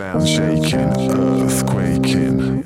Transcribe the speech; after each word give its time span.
Sound 0.00 0.26
shaking, 0.26 1.10
earth 1.10 1.66
quaking, 1.66 2.64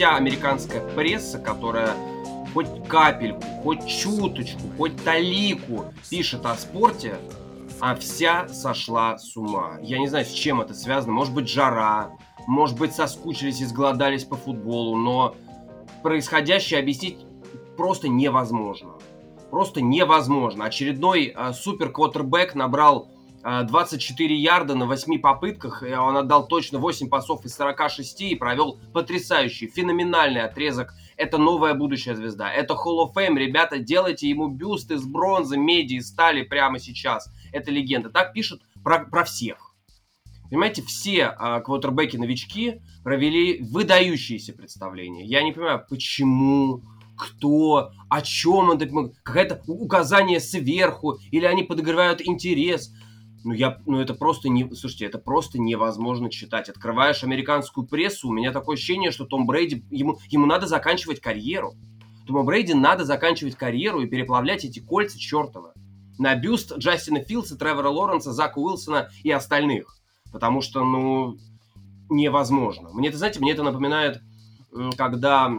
вся 0.00 0.16
американская 0.16 0.80
пресса, 0.94 1.38
которая 1.38 1.94
хоть 2.54 2.68
капельку, 2.88 3.42
хоть 3.62 3.86
чуточку, 3.86 4.62
хоть 4.78 4.96
талику 5.04 5.92
пишет 6.08 6.46
о 6.46 6.54
спорте, 6.54 7.16
а 7.80 7.94
вся 7.94 8.48
сошла 8.48 9.18
с 9.18 9.36
ума. 9.36 9.76
Я 9.82 9.98
не 9.98 10.08
знаю, 10.08 10.24
с 10.24 10.30
чем 10.30 10.62
это 10.62 10.72
связано. 10.72 11.12
Может 11.12 11.34
быть, 11.34 11.50
жара, 11.50 12.12
может 12.46 12.78
быть, 12.78 12.94
соскучились 12.94 13.60
и 13.60 13.66
сголодались 13.66 14.24
по 14.24 14.36
футболу, 14.36 14.96
но 14.96 15.34
происходящее 16.02 16.80
объяснить 16.80 17.18
просто 17.76 18.08
невозможно. 18.08 18.92
Просто 19.50 19.82
невозможно. 19.82 20.64
Очередной 20.64 21.34
э, 21.36 21.52
супер 21.52 21.90
квотербек 21.90 22.54
набрал 22.54 23.10
24 23.42 24.36
ярда 24.36 24.74
на 24.74 24.86
8 24.86 25.18
попытках. 25.20 25.82
Он 25.82 26.16
отдал 26.16 26.46
точно 26.46 26.78
8 26.78 27.08
пасов 27.08 27.44
из 27.44 27.54
46 27.54 28.20
и 28.22 28.34
провел 28.34 28.78
потрясающий, 28.92 29.66
феноменальный 29.66 30.42
отрезок. 30.42 30.94
Это 31.16 31.38
новая 31.38 31.74
будущая 31.74 32.14
звезда. 32.14 32.52
Это 32.52 32.74
Hall 32.74 33.04
of 33.04 33.14
Fame. 33.14 33.36
Ребята, 33.36 33.78
делайте 33.78 34.28
ему 34.28 34.48
бюст 34.48 34.90
из 34.90 35.04
бронзы, 35.04 35.56
меди 35.56 35.94
и 35.94 36.00
стали 36.00 36.42
прямо 36.42 36.78
сейчас. 36.78 37.30
Это 37.52 37.70
легенда. 37.70 38.10
Так 38.10 38.32
пишут 38.32 38.62
про, 38.82 39.04
про 39.04 39.24
всех. 39.24 39.70
Понимаете, 40.50 40.82
все 40.82 41.26
а, 41.26 41.60
квотербеки-новички 41.60 42.82
провели 43.04 43.62
выдающиеся 43.62 44.52
представления. 44.52 45.24
Я 45.24 45.42
не 45.42 45.52
понимаю, 45.52 45.84
почему, 45.88 46.82
кто, 47.16 47.92
о 48.08 48.22
чем 48.22 48.72
это, 48.72 48.88
какое-то 49.22 49.62
указание 49.68 50.40
сверху, 50.40 51.18
или 51.30 51.44
они 51.44 51.62
подогревают 51.62 52.20
интерес. 52.20 52.92
Ну, 53.42 53.52
я, 53.52 53.78
ну, 53.86 54.00
это 54.00 54.14
просто 54.14 54.48
не... 54.48 54.68
Слушайте, 54.74 55.06
это 55.06 55.18
просто 55.18 55.58
невозможно 55.58 56.30
читать. 56.30 56.68
Открываешь 56.68 57.24
американскую 57.24 57.86
прессу, 57.86 58.28
у 58.28 58.32
меня 58.32 58.52
такое 58.52 58.76
ощущение, 58.76 59.10
что 59.10 59.24
Том 59.24 59.46
Брейди, 59.46 59.84
ему, 59.90 60.18
ему 60.28 60.46
надо 60.46 60.66
заканчивать 60.66 61.20
карьеру. 61.20 61.74
Тому 62.26 62.44
Брейди 62.44 62.74
надо 62.74 63.04
заканчивать 63.04 63.56
карьеру 63.56 64.02
и 64.02 64.06
переплавлять 64.06 64.64
эти 64.64 64.80
кольца 64.80 65.18
чертова 65.18 65.72
на 66.18 66.34
бюст 66.34 66.76
Джастина 66.76 67.20
Филдса, 67.20 67.56
Тревора 67.56 67.88
Лоренса, 67.88 68.32
Зака 68.32 68.60
Уилсона 68.60 69.08
и 69.22 69.30
остальных. 69.30 69.96
Потому 70.30 70.60
что, 70.60 70.84
ну, 70.84 71.38
невозможно. 72.10 72.90
Мне 72.92 73.08
это, 73.08 73.16
знаете, 73.16 73.40
мне 73.40 73.52
это 73.52 73.62
напоминает, 73.62 74.20
когда 74.98 75.50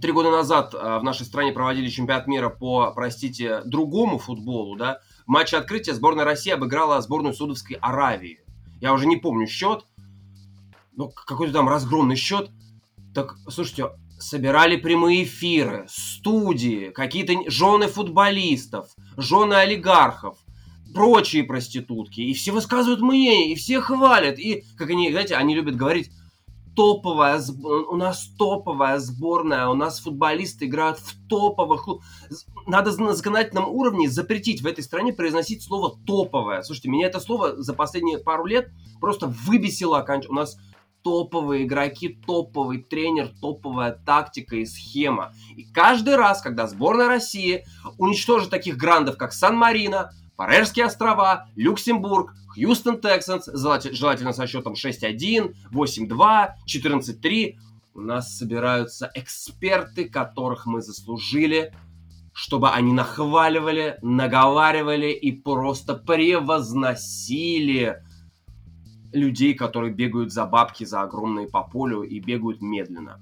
три 0.00 0.12
года 0.12 0.30
назад 0.30 0.74
а, 0.74 1.00
в 1.00 1.04
нашей 1.04 1.26
стране 1.26 1.52
проводили 1.52 1.88
чемпионат 1.88 2.26
мира 2.26 2.48
по, 2.48 2.92
простите, 2.94 3.62
другому 3.64 4.18
футболу, 4.18 4.76
да, 4.76 5.00
матче 5.32 5.56
открытия 5.56 5.94
сборная 5.94 6.24
России 6.24 6.52
обыграла 6.52 7.00
сборную 7.00 7.34
Судовской 7.34 7.76
Аравии. 7.80 8.40
Я 8.80 8.92
уже 8.92 9.06
не 9.06 9.16
помню 9.16 9.46
счет, 9.46 9.86
ну, 10.94 11.08
какой-то 11.08 11.54
там 11.54 11.68
разгромный 11.68 12.16
счет. 12.16 12.50
Так, 13.14 13.36
слушайте, 13.48 13.90
собирали 14.18 14.76
прямые 14.76 15.24
эфиры, 15.24 15.86
студии, 15.88 16.90
какие-то 16.90 17.50
жены 17.50 17.88
футболистов, 17.88 18.90
жены 19.16 19.54
олигархов, 19.54 20.36
прочие 20.94 21.44
проститутки. 21.44 22.20
И 22.20 22.34
все 22.34 22.52
высказывают 22.52 23.00
мнение, 23.00 23.52
и 23.52 23.54
все 23.54 23.80
хвалят. 23.80 24.38
И, 24.38 24.64
как 24.76 24.90
они, 24.90 25.10
знаете, 25.10 25.36
они 25.36 25.54
любят 25.54 25.76
говорить, 25.76 26.10
топовая, 26.74 27.38
сб- 27.38 27.84
у 27.90 27.96
нас 27.96 28.28
топовая 28.38 28.98
сборная, 28.98 29.68
у 29.68 29.74
нас 29.74 30.00
футболисты 30.00 30.66
играют 30.66 30.98
в 30.98 31.28
топовых. 31.28 31.86
Надо 32.66 32.98
на 33.00 33.14
законодательном 33.14 33.68
уровне 33.68 34.08
запретить 34.08 34.62
в 34.62 34.66
этой 34.66 34.82
стране 34.82 35.12
произносить 35.12 35.62
слово 35.62 35.98
топовая. 36.06 36.62
Слушайте, 36.62 36.88
меня 36.90 37.06
это 37.06 37.20
слово 37.20 37.62
за 37.62 37.74
последние 37.74 38.18
пару 38.18 38.46
лет 38.46 38.70
просто 39.00 39.26
выбесило 39.26 39.98
окончательно. 39.98 40.40
У 40.40 40.42
нас 40.42 40.56
топовые 41.02 41.64
игроки, 41.64 42.08
топовый 42.26 42.78
тренер, 42.82 43.30
топовая 43.40 43.92
тактика 43.92 44.56
и 44.56 44.64
схема. 44.64 45.32
И 45.56 45.64
каждый 45.64 46.16
раз, 46.16 46.40
когда 46.42 46.66
сборная 46.68 47.08
России 47.08 47.64
уничтожит 47.98 48.50
таких 48.50 48.76
грандов, 48.76 49.16
как 49.16 49.32
Сан-Марино, 49.32 50.12
Фарерские 50.36 50.86
острова, 50.86 51.48
Люксембург, 51.56 52.34
Хьюстон 52.54 53.00
Тексанс, 53.00 53.48
желатель- 53.48 53.94
желательно 53.94 54.32
со 54.32 54.46
счетом 54.46 54.74
6-1, 54.74 55.54
8-2, 55.70 56.54
14-3, 56.66 57.56
у 57.94 58.00
нас 58.00 58.36
собираются 58.36 59.10
эксперты, 59.14 60.08
которых 60.08 60.66
мы 60.66 60.82
заслужили, 60.82 61.72
чтобы 62.32 62.70
они 62.70 62.92
нахваливали, 62.92 63.98
наговаривали 64.02 65.12
и 65.12 65.32
просто 65.32 65.94
превозносили 65.94 68.02
людей, 69.12 69.54
которые 69.54 69.92
бегают 69.92 70.32
за 70.32 70.46
бабки, 70.46 70.84
за 70.84 71.02
огромные 71.02 71.48
по 71.48 71.62
полю 71.62 72.02
и 72.02 72.20
бегают 72.20 72.62
медленно. 72.62 73.20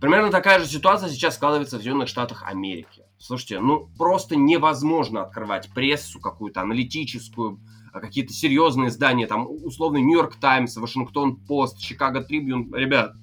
Примерно 0.00 0.32
такая 0.32 0.58
же 0.58 0.66
ситуация 0.66 1.08
сейчас 1.08 1.36
складывается 1.36 1.76
в 1.76 1.78
Соединенных 1.78 2.08
Штатах 2.08 2.42
Америки. 2.44 3.04
Слушайте, 3.18 3.60
ну 3.60 3.88
просто 3.96 4.34
невозможно 4.34 5.22
открывать 5.22 5.72
прессу 5.72 6.18
какую-то 6.18 6.60
аналитическую, 6.60 7.60
какие-то 8.00 8.32
серьезные 8.32 8.88
издания, 8.88 9.26
там 9.26 9.46
условный 9.48 10.02
Нью-Йорк 10.02 10.36
Таймс, 10.36 10.76
Вашингтон 10.76 11.36
Пост, 11.36 11.78
Чикаго 11.78 12.22
Трибюн. 12.22 12.74
Ребят, 12.74 13.14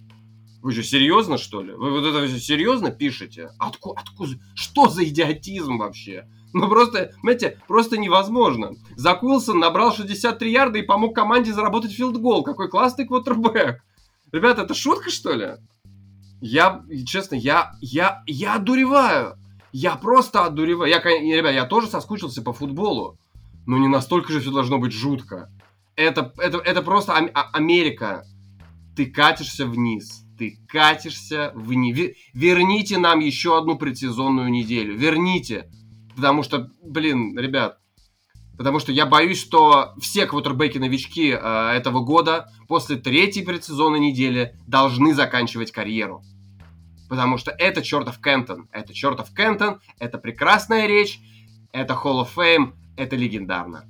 вы 0.62 0.74
же 0.74 0.84
серьезно, 0.84 1.38
что 1.38 1.62
ли? 1.62 1.74
Вы 1.74 1.92
вот 1.92 2.06
это 2.06 2.28
все 2.28 2.40
серьезно 2.40 2.92
пишете? 2.92 3.52
Откуда, 3.58 4.02
откуда, 4.02 4.34
что 4.56 4.90
за 4.90 5.06
идиотизм 5.06 5.78
вообще? 5.78 6.28
Ну 6.54 6.68
просто, 6.68 7.12
знаете, 7.22 7.62
просто 7.68 7.98
невозможно. 7.98 8.72
Зак 8.96 9.24
Уилсон 9.24 9.60
набрал 9.60 9.94
63 9.94 10.52
ярда 10.52 10.80
и 10.80 10.84
помог 10.84 11.16
команде 11.16 11.54
заработать 11.54 11.92
филдгол. 11.92 12.44
Какой 12.44 12.70
классный 12.70 13.08
квотербек. 13.08 13.84
Ребята, 14.32 14.64
это 14.64 14.74
шутка, 14.74 15.10
что 15.10 15.34
ли? 15.34 15.56
Я, 16.42 16.84
честно, 17.06 17.36
я, 17.36 17.74
я, 17.82 18.24
я 18.26 18.56
одуреваю. 18.56 19.36
Я 19.72 19.96
просто 19.96 20.46
одуреваю. 20.46 20.90
Я, 20.90 21.00
ребят, 21.00 21.54
я 21.54 21.66
тоже 21.66 21.88
соскучился 21.88 22.42
по 22.42 22.54
футболу. 22.54 23.18
Но 23.70 23.78
не 23.78 23.88
настолько 23.88 24.34
же 24.34 24.40
все 24.40 24.50
должно 24.50 24.80
быть 24.80 24.94
жутко. 24.94 25.48
Это, 25.96 26.34
это, 26.40 26.58
это 26.58 26.82
просто 26.82 27.14
А- 27.16 27.52
Америка. 27.54 28.24
Ты 28.96 29.06
катишься 29.06 29.68
вниз. 29.68 30.26
Ты 30.40 30.58
катишься 30.68 31.52
вниз. 31.54 31.96
Ве- 31.96 32.14
Верните 32.34 32.98
нам 32.98 33.20
еще 33.20 33.56
одну 33.60 33.78
предсезонную 33.78 34.50
неделю. 34.50 34.98
Верните. 34.98 35.70
Потому 36.16 36.42
что, 36.42 36.72
блин, 36.84 37.38
ребят, 37.38 37.78
Потому 38.58 38.80
что 38.80 38.92
я 38.92 39.06
боюсь, 39.06 39.40
что 39.40 39.94
все 40.02 40.26
квотербеки-новички 40.26 41.30
э, 41.30 41.72
этого 41.78 42.00
года 42.00 42.52
после 42.68 42.96
третьей 42.96 43.46
предсезонной 43.46 44.00
недели 44.00 44.60
должны 44.66 45.14
заканчивать 45.14 45.72
карьеру. 45.72 46.24
Потому 47.08 47.38
что 47.38 47.52
это 47.52 47.84
чертов 47.84 48.20
Кентон. 48.20 48.68
Это 48.72 48.96
чертов 48.96 49.32
Кентон, 49.34 49.80
это 50.00 50.18
прекрасная 50.18 50.88
речь, 50.88 51.20
это 51.72 51.94
Hall 51.94 52.26
of 52.26 52.30
Fame, 52.36 52.74
это 53.00 53.16
легендарно. 53.16 53.86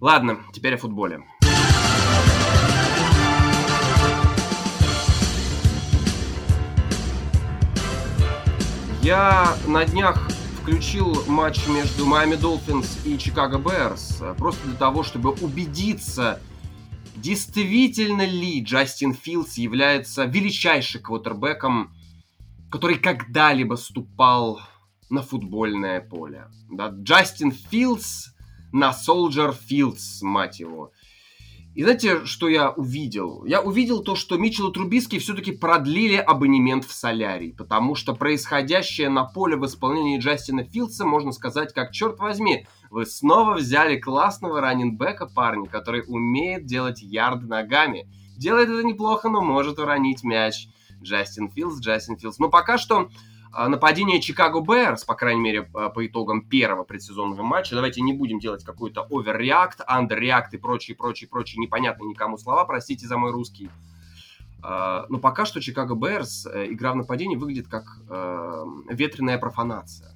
Ладно, 0.00 0.40
теперь 0.52 0.74
о 0.74 0.76
футболе. 0.76 1.24
Я 9.02 9.56
на 9.66 9.84
днях 9.84 10.28
включил 10.60 11.24
матч 11.26 11.66
между 11.66 12.06
Майами 12.06 12.36
Долфинс 12.36 13.04
и 13.04 13.18
Чикаго 13.18 13.58
Берс 13.58 14.18
э, 14.20 14.34
просто 14.34 14.66
для 14.66 14.76
того, 14.76 15.02
чтобы 15.02 15.32
убедиться, 15.32 16.40
действительно 17.16 18.24
ли 18.24 18.62
Джастин 18.62 19.14
Филдс 19.14 19.58
является 19.58 20.24
величайшим 20.24 21.02
квотербеком, 21.02 21.94
который 22.70 22.98
когда-либо 22.98 23.74
ступал 23.74 24.60
на 25.10 25.22
футбольное 25.22 26.00
поле. 26.00 26.46
Да, 26.70 26.88
Джастин 26.88 27.52
Филдс 27.52 28.28
на 28.72 28.92
Солджер 28.92 29.52
Филдс, 29.52 30.22
мать 30.22 30.60
его. 30.60 30.92
И 31.74 31.82
знаете, 31.82 32.24
что 32.24 32.48
я 32.48 32.70
увидел? 32.70 33.44
Я 33.44 33.60
увидел 33.60 34.04
то, 34.04 34.14
что 34.14 34.36
Митчелл 34.36 34.70
Трубиски 34.70 35.18
все-таки 35.18 35.50
продлили 35.50 36.14
абонемент 36.14 36.84
в 36.84 36.92
Солярий, 36.92 37.52
потому 37.52 37.96
что 37.96 38.14
происходящее 38.14 39.08
на 39.08 39.24
поле 39.24 39.56
в 39.56 39.66
исполнении 39.66 40.20
Джастина 40.20 40.62
Филдса, 40.62 41.04
можно 41.04 41.32
сказать, 41.32 41.74
как 41.74 41.90
черт 41.90 42.20
возьми, 42.20 42.66
вы 42.90 43.06
снова 43.06 43.54
взяли 43.54 43.98
классного 43.98 44.60
раннинбека, 44.60 45.26
парня, 45.26 45.68
который 45.68 46.04
умеет 46.06 46.64
делать 46.64 47.02
ярды 47.02 47.46
ногами. 47.46 48.08
Делает 48.36 48.68
это 48.68 48.84
неплохо, 48.84 49.28
но 49.28 49.40
может 49.40 49.80
уронить 49.80 50.22
мяч. 50.22 50.68
Джастин 51.02 51.50
Филдс, 51.50 51.80
Джастин 51.80 52.16
Филдс. 52.16 52.38
Но 52.38 52.48
пока 52.48 52.78
что 52.78 53.08
нападение 53.68 54.20
Чикаго 54.20 54.60
Берс, 54.60 55.04
по 55.04 55.14
крайней 55.14 55.40
мере, 55.40 55.62
по 55.62 56.06
итогам 56.06 56.42
первого 56.42 56.84
предсезонного 56.84 57.42
матча. 57.42 57.74
Давайте 57.74 58.00
не 58.00 58.12
будем 58.12 58.38
делать 58.38 58.64
какой-то 58.64 59.06
оверреакт, 59.10 59.80
андерреакт 59.86 60.54
и 60.54 60.58
прочие, 60.58 60.96
прочие, 60.96 61.28
прочие 61.28 61.60
непонятные 61.60 62.08
никому 62.08 62.38
слова, 62.38 62.64
простите 62.64 63.06
за 63.06 63.16
мой 63.16 63.32
русский. 63.32 63.70
А, 64.66 65.04
но 65.10 65.18
пока 65.18 65.44
что 65.44 65.60
Чикаго 65.60 65.94
Берс, 65.94 66.46
э, 66.46 66.72
игра 66.72 66.92
в 66.92 66.96
нападении 66.96 67.36
выглядит 67.36 67.68
как 67.68 67.84
э, 68.08 68.64
ветреная 68.88 69.36
профанация. 69.36 70.10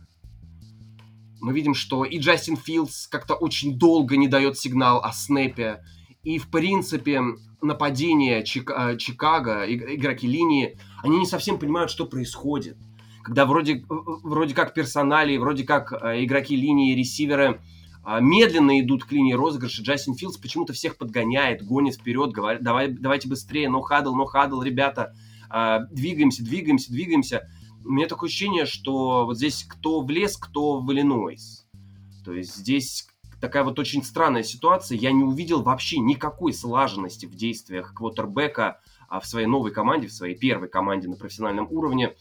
Мы 1.40 1.52
видим, 1.52 1.74
что 1.74 2.04
и 2.04 2.18
Джастин 2.18 2.56
Филдс 2.56 3.08
как-то 3.08 3.34
очень 3.34 3.78
долго 3.78 4.16
не 4.16 4.26
дает 4.26 4.58
сигнал 4.58 5.04
о 5.04 5.12
снэпе, 5.12 5.84
и, 6.24 6.38
в 6.38 6.50
принципе, 6.50 7.22
нападение 7.60 8.42
Чика- 8.42 8.92
э, 8.92 8.96
Чикаго, 8.96 9.64
игроки 9.66 10.26
линии, 10.26 10.78
они 11.02 11.18
не 11.18 11.26
совсем 11.26 11.58
понимают, 11.58 11.90
что 11.90 12.06
происходит 12.06 12.78
когда 13.22 13.46
вроде, 13.46 13.84
вроде 13.88 14.54
как 14.54 14.74
персонали, 14.74 15.36
вроде 15.36 15.64
как 15.64 15.92
э, 15.92 16.24
игроки 16.24 16.56
линии, 16.56 16.94
ресиверы 16.94 17.60
э, 18.06 18.18
медленно 18.20 18.80
идут 18.80 19.04
к 19.04 19.12
линии 19.12 19.34
розыгрыша. 19.34 19.82
Джастин 19.82 20.14
Филдс 20.14 20.38
почему-то 20.38 20.72
всех 20.72 20.96
подгоняет, 20.96 21.64
гонит 21.64 21.94
вперед, 21.94 22.32
говорит, 22.32 22.62
давай, 22.62 22.88
давайте 22.88 23.28
быстрее, 23.28 23.68
но 23.68 23.80
хадл, 23.80 24.14
но 24.14 24.24
хадл, 24.24 24.62
ребята, 24.62 25.14
э, 25.52 25.78
двигаемся, 25.90 26.42
двигаемся, 26.44 26.92
двигаемся. 26.92 27.48
У 27.84 27.90
меня 27.90 28.06
такое 28.06 28.28
ощущение, 28.28 28.66
что 28.66 29.26
вот 29.26 29.36
здесь 29.36 29.64
кто 29.64 30.00
в 30.00 30.10
лес, 30.10 30.36
кто 30.36 30.80
в 30.80 30.92
Иллинойс. 30.92 31.66
То 32.24 32.32
есть 32.32 32.56
здесь 32.56 33.06
такая 33.40 33.64
вот 33.64 33.78
очень 33.78 34.02
странная 34.02 34.42
ситуация. 34.42 34.98
Я 34.98 35.12
не 35.12 35.22
увидел 35.22 35.62
вообще 35.62 35.98
никакой 35.98 36.52
слаженности 36.52 37.26
в 37.26 37.34
действиях 37.34 37.94
квотербека 37.94 38.80
а 39.08 39.20
в 39.20 39.26
своей 39.26 39.46
новой 39.46 39.70
команде, 39.70 40.06
в 40.06 40.12
своей 40.12 40.36
первой 40.36 40.68
команде 40.68 41.08
на 41.08 41.16
профессиональном 41.16 41.66
уровне. 41.70 42.14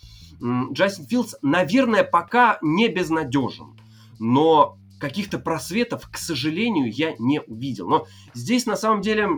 Джастин 0.72 1.06
Филдс, 1.06 1.36
наверное, 1.42 2.04
пока 2.04 2.60
не 2.62 2.88
безнадежен, 2.88 3.76
но 4.20 4.78
каких-то 5.00 5.40
просветов, 5.40 6.10
к 6.10 6.18
сожалению, 6.18 6.92
я 6.92 7.16
не 7.20 7.42
увидел. 7.42 7.88
Но 7.88 8.08
здесь 8.34 8.66
на 8.66 8.76
самом 8.76 9.02
деле 9.02 9.30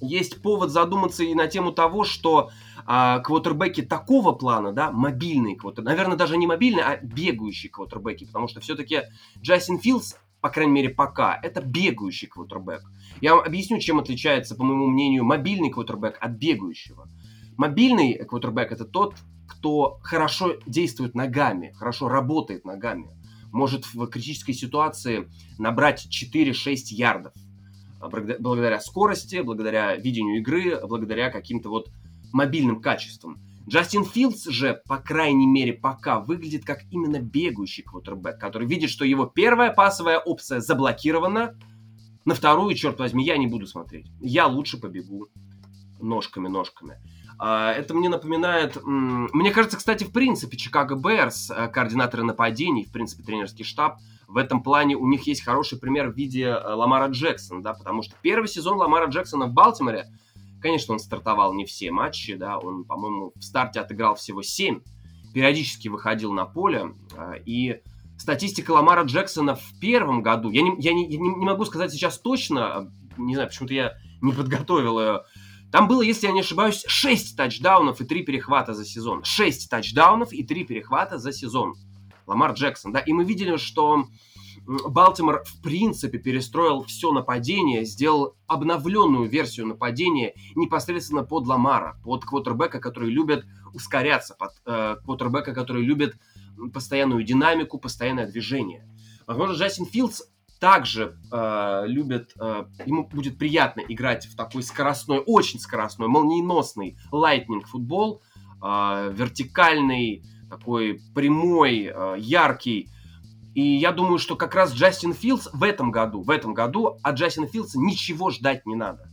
есть 0.00 0.42
повод 0.42 0.70
задуматься 0.70 1.22
и 1.22 1.34
на 1.34 1.46
тему 1.46 1.72
того, 1.72 2.04
что 2.04 2.50
а, 2.86 3.18
квотербеки 3.20 3.82
такого 3.82 4.32
плана, 4.32 4.72
да, 4.72 4.90
мобильные 4.90 5.56
квотербеки, 5.56 5.90
наверное, 5.90 6.16
даже 6.16 6.36
не 6.36 6.46
мобильные, 6.46 6.84
а 6.84 6.96
бегающие 7.02 7.70
квотербеки, 7.70 8.24
потому 8.24 8.48
что 8.48 8.60
все-таки 8.60 9.02
Джастин 9.40 9.78
Филдс, 9.78 10.14
по 10.40 10.48
крайней 10.48 10.72
мере, 10.72 10.88
пока, 10.88 11.38
это 11.42 11.60
бегающий 11.60 12.28
квотербек. 12.28 12.82
Я 13.20 13.34
вам 13.34 13.44
объясню, 13.44 13.78
чем 13.78 13.98
отличается, 13.98 14.56
по 14.56 14.64
моему 14.64 14.86
мнению, 14.86 15.24
мобильный 15.24 15.70
квотербек 15.70 16.16
от 16.20 16.32
бегающего. 16.32 17.08
Мобильный 17.58 18.24
квотербек– 18.24 18.72
это 18.72 18.86
тот 18.86 19.16
кто 19.50 19.98
хорошо 20.02 20.56
действует 20.66 21.14
ногами, 21.14 21.72
хорошо 21.76 22.08
работает 22.08 22.64
ногами, 22.64 23.10
может 23.50 23.84
в 23.84 24.06
критической 24.06 24.54
ситуации 24.54 25.28
набрать 25.58 26.06
4-6 26.06 26.74
ярдов. 26.90 27.32
Благодаря 28.00 28.80
скорости, 28.80 29.42
благодаря 29.42 29.96
видению 29.96 30.38
игры, 30.38 30.80
благодаря 30.86 31.30
каким-то 31.30 31.68
вот 31.68 31.90
мобильным 32.32 32.80
качествам. 32.80 33.38
Джастин 33.68 34.04
Филдс 34.04 34.46
же, 34.46 34.80
по 34.86 34.96
крайней 34.98 35.46
мере, 35.46 35.72
пока 35.74 36.20
выглядит 36.20 36.64
как 36.64 36.84
именно 36.90 37.20
бегающий 37.20 37.82
квотербек, 37.82 38.38
который 38.38 38.66
видит, 38.66 38.88
что 38.88 39.04
его 39.04 39.26
первая 39.26 39.72
пасовая 39.72 40.18
опция 40.18 40.60
заблокирована, 40.60 41.58
на 42.24 42.34
вторую, 42.34 42.74
черт 42.74 42.98
возьми, 42.98 43.24
я 43.24 43.36
не 43.36 43.46
буду 43.46 43.66
смотреть. 43.66 44.06
Я 44.20 44.46
лучше 44.46 44.78
побегу 44.78 45.28
ножками-ножками. 46.00 46.98
А, 47.42 47.72
это 47.72 47.94
мне 47.94 48.10
напоминает... 48.10 48.76
Мне 48.84 49.50
кажется, 49.50 49.78
кстати, 49.78 50.04
в 50.04 50.12
принципе, 50.12 50.58
Чикаго 50.58 50.94
Берс, 50.94 51.50
э, 51.50 51.68
координаторы 51.68 52.22
нападений, 52.22 52.84
в 52.84 52.92
принципе, 52.92 53.22
тренерский 53.22 53.64
штаб, 53.64 53.98
в 54.28 54.36
этом 54.36 54.62
плане 54.62 54.94
у 54.94 55.06
них 55.06 55.26
есть 55.26 55.42
хороший 55.42 55.78
пример 55.78 56.10
в 56.10 56.14
виде 56.14 56.44
э, 56.44 56.74
Ламара 56.74 57.08
Джексона, 57.08 57.62
да, 57.62 57.72
потому 57.72 58.02
что 58.02 58.14
первый 58.20 58.46
сезон 58.46 58.76
Ламара 58.76 59.06
Джексона 59.06 59.46
в 59.46 59.54
Балтиморе, 59.54 60.04
конечно, 60.60 60.92
он 60.92 61.00
стартовал 61.00 61.54
не 61.54 61.64
все 61.64 61.90
матчи, 61.90 62.34
да, 62.34 62.58
он, 62.58 62.84
по-моему, 62.84 63.32
в 63.34 63.42
старте 63.42 63.80
отыграл 63.80 64.16
всего 64.16 64.42
7, 64.42 64.82
периодически 65.32 65.88
выходил 65.88 66.34
на 66.34 66.44
поле, 66.44 66.92
э, 67.16 67.36
и 67.46 67.80
статистика 68.18 68.72
Ламара 68.72 69.04
Джексона 69.04 69.54
в 69.54 69.80
первом 69.80 70.20
году, 70.20 70.50
я 70.50 70.60
не, 70.60 70.74
я 70.78 70.92
не, 70.92 71.10
я 71.10 71.18
не 71.18 71.46
могу 71.46 71.64
сказать 71.64 71.90
сейчас 71.90 72.18
точно, 72.18 72.92
не 73.16 73.32
знаю, 73.32 73.48
почему-то 73.48 73.72
я 73.72 73.94
не 74.20 74.32
подготовил 74.32 75.00
ее, 75.00 75.22
там 75.72 75.86
было, 75.86 76.02
если 76.02 76.26
я 76.26 76.32
не 76.32 76.40
ошибаюсь, 76.40 76.84
6 76.86 77.36
тачдаунов 77.36 78.00
и 78.00 78.04
3 78.04 78.22
перехвата 78.22 78.74
за 78.74 78.84
сезон. 78.84 79.22
6 79.24 79.70
тачдаунов 79.70 80.32
и 80.32 80.42
3 80.42 80.64
перехвата 80.64 81.18
за 81.18 81.32
сезон. 81.32 81.74
Ламар 82.26 82.52
Джексон, 82.52 82.92
да, 82.92 83.00
и 83.00 83.12
мы 83.12 83.24
видели, 83.24 83.56
что 83.56 84.04
Балтимор 84.66 85.42
в 85.44 85.62
принципе 85.62 86.18
перестроил 86.18 86.84
все 86.84 87.12
нападение, 87.12 87.84
сделал 87.84 88.36
обновленную 88.46 89.28
версию 89.28 89.66
нападения 89.66 90.34
непосредственно 90.54 91.24
под 91.24 91.46
Ламара, 91.46 91.98
под 92.04 92.24
квотербека, 92.24 92.78
который 92.78 93.10
любит 93.10 93.44
ускоряться, 93.72 94.34
под 94.34 94.52
э, 94.66 94.96
квотербека, 95.04 95.54
который 95.54 95.82
любит 95.82 96.16
постоянную 96.72 97.24
динамику, 97.24 97.78
постоянное 97.78 98.26
движение. 98.26 98.86
Возможно, 99.26 99.54
Джастин 99.54 99.86
Филдс 99.86 100.22
также 100.60 101.18
э, 101.32 101.84
любит, 101.86 102.32
э, 102.38 102.66
ему 102.84 103.08
будет 103.08 103.38
приятно 103.38 103.80
играть 103.80 104.26
в 104.26 104.36
такой 104.36 104.62
скоростной, 104.62 105.18
очень 105.26 105.58
скоростной, 105.58 106.06
молниеносный 106.06 106.98
лайтнинг 107.10 107.66
футбол, 107.66 108.22
э, 108.62 109.10
вертикальный, 109.12 110.22
такой 110.50 111.00
прямой, 111.14 111.90
э, 111.92 112.16
яркий. 112.18 112.90
И 113.54 113.62
я 113.62 113.90
думаю, 113.90 114.18
что 114.18 114.36
как 114.36 114.54
раз 114.54 114.74
Джастин 114.74 115.14
Филдс 115.14 115.48
в 115.52 115.62
этом 115.62 115.90
году, 115.90 116.20
в 116.20 116.30
этом 116.30 116.52
году 116.52 116.98
от 117.02 117.14
Джастина 117.16 117.46
Филдса 117.46 117.78
ничего 117.78 118.30
ждать 118.30 118.66
не 118.66 118.76
надо. 118.76 119.10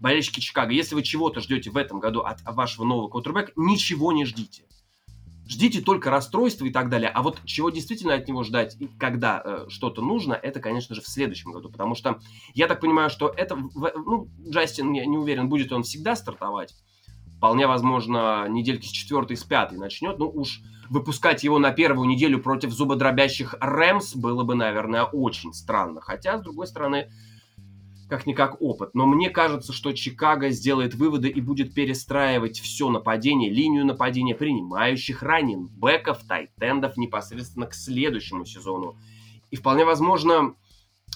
Болельщики 0.00 0.40
Чикаго, 0.40 0.72
если 0.72 0.96
вы 0.96 1.02
чего-то 1.02 1.40
ждете 1.40 1.70
в 1.70 1.76
этом 1.76 2.00
году 2.00 2.20
от 2.20 2.42
вашего 2.42 2.84
нового 2.84 3.08
квотербека, 3.08 3.52
ничего 3.54 4.10
не 4.10 4.24
ждите 4.24 4.64
ждите 5.52 5.80
только 5.80 6.10
расстройства 6.10 6.64
и 6.64 6.70
так 6.70 6.88
далее. 6.88 7.10
А 7.10 7.22
вот 7.22 7.40
чего 7.44 7.70
действительно 7.70 8.14
от 8.14 8.26
него 8.26 8.42
ждать 8.42 8.76
и 8.80 8.88
когда 8.98 9.42
э, 9.44 9.66
что-то 9.68 10.02
нужно, 10.02 10.32
это, 10.34 10.60
конечно 10.60 10.94
же, 10.94 11.02
в 11.02 11.08
следующем 11.08 11.52
году. 11.52 11.70
Потому 11.70 11.94
что 11.94 12.20
я 12.54 12.66
так 12.66 12.80
понимаю, 12.80 13.10
что 13.10 13.32
это... 13.36 13.56
Ну, 13.56 14.28
Джастин, 14.48 14.92
я 14.92 15.06
не 15.06 15.18
уверен, 15.18 15.48
будет 15.48 15.72
он 15.72 15.82
всегда 15.82 16.16
стартовать. 16.16 16.74
Вполне 17.36 17.66
возможно, 17.66 18.46
недельки 18.48 18.86
с 18.86 18.90
четвертой, 18.90 19.36
с 19.36 19.44
пятой 19.44 19.76
начнет. 19.76 20.18
Ну 20.18 20.28
уж 20.28 20.60
выпускать 20.88 21.42
его 21.42 21.58
на 21.58 21.72
первую 21.72 22.08
неделю 22.08 22.40
против 22.40 22.70
зубодробящих 22.70 23.54
Рэмс 23.60 24.14
было 24.14 24.44
бы, 24.44 24.54
наверное, 24.54 25.04
очень 25.04 25.52
странно. 25.52 26.00
Хотя, 26.00 26.38
с 26.38 26.42
другой 26.42 26.66
стороны, 26.66 27.10
как-никак 28.12 28.60
опыт. 28.60 28.90
Но 28.92 29.06
мне 29.06 29.30
кажется, 29.30 29.72
что 29.72 29.94
Чикаго 29.94 30.50
сделает 30.50 30.94
выводы 30.94 31.30
и 31.30 31.40
будет 31.40 31.72
перестраивать 31.72 32.60
все 32.60 32.90
нападение, 32.90 33.48
линию 33.48 33.86
нападения 33.86 34.34
принимающих 34.34 35.22
раненбеков, 35.22 36.22
тайтендов 36.24 36.98
непосредственно 36.98 37.64
к 37.64 37.72
следующему 37.72 38.44
сезону. 38.44 38.98
И 39.50 39.56
вполне 39.56 39.86
возможно, 39.86 40.54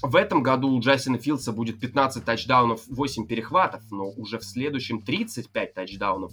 в 0.01 0.17
этом 0.17 0.43
году 0.43 0.71
у 0.71 0.81
Джастина 0.81 1.19
Филдса 1.19 1.53
будет 1.53 1.79
15 1.81 2.25
тачдаунов, 2.25 2.81
8 2.89 3.27
перехватов, 3.27 3.83
но 3.91 4.09
уже 4.13 4.39
в 4.39 4.45
следующем 4.45 5.03
35 5.03 5.75
тачдаунов 5.75 6.33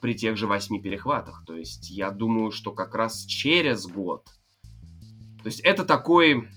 при 0.00 0.14
тех 0.14 0.38
же 0.38 0.46
8 0.46 0.80
перехватах. 0.80 1.44
То 1.46 1.54
есть 1.54 1.90
я 1.90 2.10
думаю, 2.10 2.52
что 2.52 2.72
как 2.72 2.94
раз 2.94 3.26
через 3.26 3.86
год. 3.86 4.24
То 5.42 5.44
есть 5.44 5.60
это 5.60 5.84
такой 5.84 6.48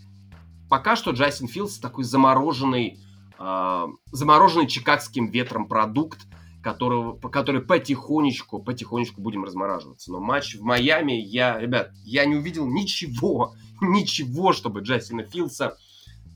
пока 0.72 0.96
что 0.96 1.12
Джастин 1.12 1.50
Филдс 1.50 1.80
такой 1.80 2.06
замороженный, 2.06 2.98
э, 3.38 3.88
замороженный 4.13 4.68
чикагским 4.68 5.28
ветром 5.30 5.68
продукт, 5.68 6.20
которого, 6.63 7.20
который 7.30 7.62
потихонечку, 7.62 8.63
потихонечку 8.63 9.20
будем 9.20 9.44
размораживаться. 9.44 10.13
Но 10.13 10.22
матч 10.22 10.56
в 10.56 10.63
Майами, 10.63 11.12
я, 11.12 11.60
ребят, 11.60 11.92
я 12.06 12.24
не 12.24 12.38
увидел 12.38 12.68
ничего, 12.68 13.54
ничего, 13.82 14.54
чтобы 14.54 14.80
Джастина 14.80 15.24
Филдса 15.24 15.75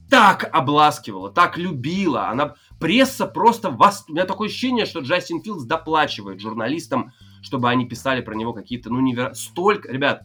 так 0.10 0.50
обласкивала, 0.51 1.32
так 1.32 1.58
любила. 1.58 2.27
Она 2.27 2.56
пресса 2.77 3.27
просто 3.27 3.70
вас... 3.70 4.04
У 4.10 4.12
меня 4.12 4.25
такое 4.25 4.50
ощущение, 4.50 4.86
что 4.86 5.00
Джастин 5.00 5.42
Филдс 5.44 5.63
доплачивает 5.63 6.42
журналистам, 6.42 7.13
чтобы 7.42 7.70
они 7.70 7.88
писали 7.88 8.20
про 8.20 8.36
него 8.36 8.51
какие-то, 8.51 8.89
ну, 8.89 9.00
неверо... 9.00 9.34
Столько, 9.34 9.89
ребят, 9.94 10.24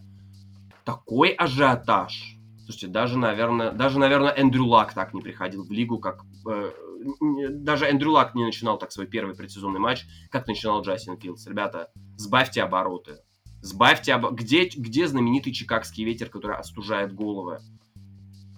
такой 0.84 1.28
ажиотаж 1.28 2.39
Слушайте, 2.70 2.86
даже, 2.86 3.18
наверное, 3.18 3.72
даже, 3.72 3.98
наверное, 3.98 4.30
Эндрю 4.30 4.64
Лак 4.66 4.94
так 4.94 5.12
не 5.12 5.20
приходил 5.20 5.64
в 5.64 5.72
лигу, 5.72 5.98
как 5.98 6.24
э, 6.48 6.70
даже 7.50 7.86
Эндрю 7.86 8.12
Лак 8.12 8.36
не 8.36 8.44
начинал 8.44 8.78
так 8.78 8.92
свой 8.92 9.08
первый 9.08 9.34
предсезонный 9.34 9.80
матч, 9.80 10.06
как 10.30 10.46
начинал 10.46 10.80
Джастин 10.80 11.18
Филдс. 11.18 11.48
Ребята, 11.48 11.90
сбавьте 12.16 12.62
обороты. 12.62 13.16
Сбавьте 13.60 14.14
об... 14.14 14.32
где, 14.36 14.68
где 14.68 15.08
знаменитый 15.08 15.52
чикагский 15.52 16.04
ветер, 16.04 16.28
который 16.28 16.58
остужает 16.58 17.12
головы? 17.12 17.58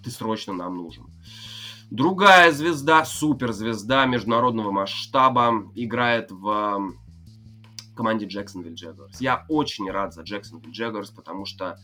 Ты 0.03 0.11
срочно 0.11 0.53
нам 0.53 0.75
нужен. 0.75 1.07
Другая 1.89 2.51
звезда, 2.51 3.05
суперзвезда 3.05 4.05
международного 4.05 4.69
масштаба, 4.69 5.71
играет 5.73 6.29
в 6.29 6.93
команде 7.95 8.27
Джексонвилл 8.27 8.75
Джегорс. 8.75 9.19
Я 9.19 9.43
очень 9.49 9.89
рад 9.89 10.13
за 10.13 10.21
Джексонвилл 10.21 10.69
Джегорс, 10.69 11.09
потому 11.09 11.45
что 11.45 11.79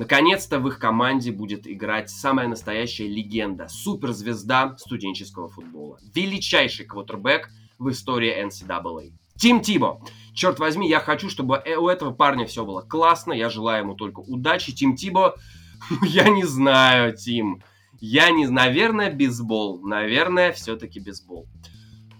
наконец-то 0.00 0.58
в 0.58 0.66
их 0.66 0.78
команде 0.78 1.30
будет 1.30 1.66
играть 1.66 2.08
самая 2.08 2.48
настоящая 2.48 3.06
легенда, 3.06 3.68
суперзвезда 3.68 4.74
студенческого 4.78 5.50
футбола. 5.50 5.98
Величайший 6.14 6.86
квотербек 6.86 7.50
в 7.78 7.90
истории 7.90 8.34
NCAA. 8.42 9.12
Тим 9.36 9.60
Тибо. 9.60 10.00
Черт 10.32 10.58
возьми, 10.58 10.88
я 10.88 11.00
хочу, 11.00 11.28
чтобы 11.28 11.56
э, 11.56 11.76
у 11.76 11.86
этого 11.86 12.12
парня 12.12 12.46
все 12.46 12.64
было 12.64 12.80
классно. 12.80 13.34
Я 13.34 13.50
желаю 13.50 13.84
ему 13.84 13.94
только 13.94 14.20
удачи. 14.20 14.72
Тим 14.72 14.96
Тибо, 14.96 15.34
я 16.02 16.30
не 16.30 16.44
знаю, 16.44 17.14
Тим. 17.14 17.62
Я 18.00 18.30
не... 18.30 18.46
Наверное, 18.46 19.12
бейсбол. 19.12 19.82
Наверное, 19.82 20.52
все-таки 20.52 20.98
бейсбол. 20.98 21.46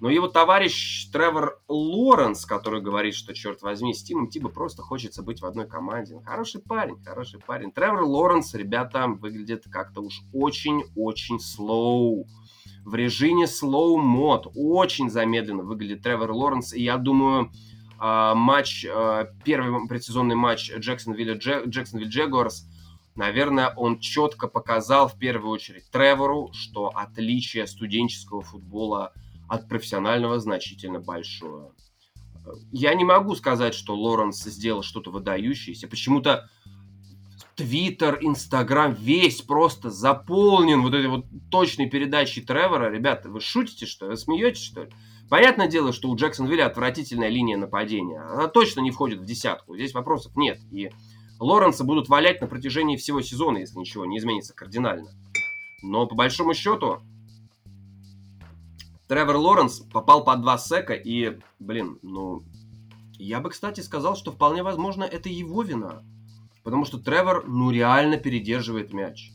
Но 0.00 0.08
его 0.08 0.28
товарищ 0.28 1.10
Тревор 1.12 1.60
Лоренс, 1.68 2.46
который 2.46 2.80
говорит, 2.80 3.14
что, 3.14 3.34
черт 3.34 3.60
возьми, 3.60 3.92
с 3.92 4.02
Тимом 4.02 4.28
Тиба 4.28 4.48
просто 4.48 4.82
хочется 4.82 5.22
быть 5.22 5.42
в 5.42 5.46
одной 5.46 5.66
команде. 5.66 6.14
Ну, 6.14 6.22
хороший 6.22 6.62
парень, 6.62 7.02
хороший 7.04 7.38
парень. 7.38 7.70
Тревор 7.70 8.04
Лоренс, 8.04 8.54
ребята, 8.54 9.06
выглядит 9.06 9.64
как-то 9.70 10.00
уж 10.00 10.22
очень-очень 10.32 11.38
слоу. 11.38 12.26
В 12.84 12.94
режиме 12.94 13.44
slow 13.44 13.98
мод. 13.98 14.50
Очень 14.54 15.10
замедленно 15.10 15.64
выглядит 15.64 16.02
Тревор 16.02 16.32
Лоренс. 16.32 16.72
И 16.72 16.82
я 16.82 16.96
думаю, 16.96 17.52
а, 17.98 18.34
матч, 18.34 18.86
а, 18.88 19.26
первый 19.44 19.86
предсезонный 19.86 20.34
матч 20.34 20.72
Джексонвилл 20.72 21.34
Джегуарс 21.34 22.66
Наверное, 23.16 23.74
он 23.76 23.98
четко 23.98 24.48
показал 24.48 25.08
в 25.08 25.18
первую 25.18 25.50
очередь 25.50 25.90
Тревору, 25.90 26.50
что 26.54 26.90
отличие 26.94 27.66
студенческого 27.66 28.40
футбола 28.40 29.12
от 29.50 29.68
профессионального 29.68 30.38
значительно 30.38 31.00
большое. 31.00 31.72
Я 32.70 32.94
не 32.94 33.04
могу 33.04 33.34
сказать, 33.34 33.74
что 33.74 33.96
Лоренс 33.96 34.42
сделал 34.44 34.82
что-то 34.82 35.10
выдающееся. 35.10 35.88
Почему-то 35.88 36.48
Твиттер, 37.56 38.18
Инстаграм 38.22 38.94
весь 38.94 39.42
просто 39.42 39.90
заполнен 39.90 40.82
вот 40.82 40.94
этой 40.94 41.08
вот 41.08 41.26
точной 41.50 41.90
передачей 41.90 42.42
Тревора. 42.42 42.90
Ребята, 42.90 43.28
вы 43.28 43.40
шутите, 43.40 43.86
что 43.86 44.06
ли? 44.06 44.12
Вы 44.12 44.16
смеетесь, 44.16 44.62
что 44.62 44.84
ли? 44.84 44.90
Понятное 45.28 45.66
дело, 45.66 45.92
что 45.92 46.08
у 46.08 46.16
Джексонвилля 46.16 46.66
отвратительная 46.66 47.28
линия 47.28 47.56
нападения. 47.56 48.20
Она 48.20 48.46
точно 48.46 48.80
не 48.80 48.92
входит 48.92 49.18
в 49.18 49.24
десятку. 49.24 49.74
Здесь 49.74 49.94
вопросов 49.94 50.36
нет. 50.36 50.60
И 50.70 50.90
Лоренса 51.40 51.82
будут 51.82 52.08
валять 52.08 52.40
на 52.40 52.46
протяжении 52.46 52.96
всего 52.96 53.20
сезона, 53.20 53.58
если 53.58 53.78
ничего 53.78 54.06
не 54.06 54.18
изменится 54.18 54.54
кардинально. 54.54 55.10
Но 55.82 56.06
по 56.06 56.14
большому 56.14 56.54
счету, 56.54 57.00
Тревор 59.10 59.38
Лоренс 59.38 59.80
попал 59.80 60.22
под 60.22 60.40
два 60.42 60.56
сека, 60.56 60.92
и, 60.92 61.36
блин, 61.58 61.98
ну, 62.00 62.44
я 63.18 63.40
бы, 63.40 63.50
кстати, 63.50 63.80
сказал, 63.80 64.14
что 64.14 64.30
вполне 64.30 64.62
возможно 64.62 65.02
это 65.02 65.28
его 65.28 65.62
вина. 65.62 66.04
Потому 66.62 66.84
что 66.84 66.96
Тревор, 66.96 67.44
ну, 67.44 67.72
реально 67.72 68.18
передерживает 68.18 68.92
мяч. 68.92 69.32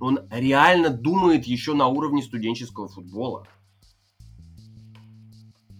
Он 0.00 0.18
реально 0.32 0.90
думает 0.90 1.44
еще 1.44 1.74
на 1.74 1.86
уровне 1.86 2.24
студенческого 2.24 2.88
футбола. 2.88 3.46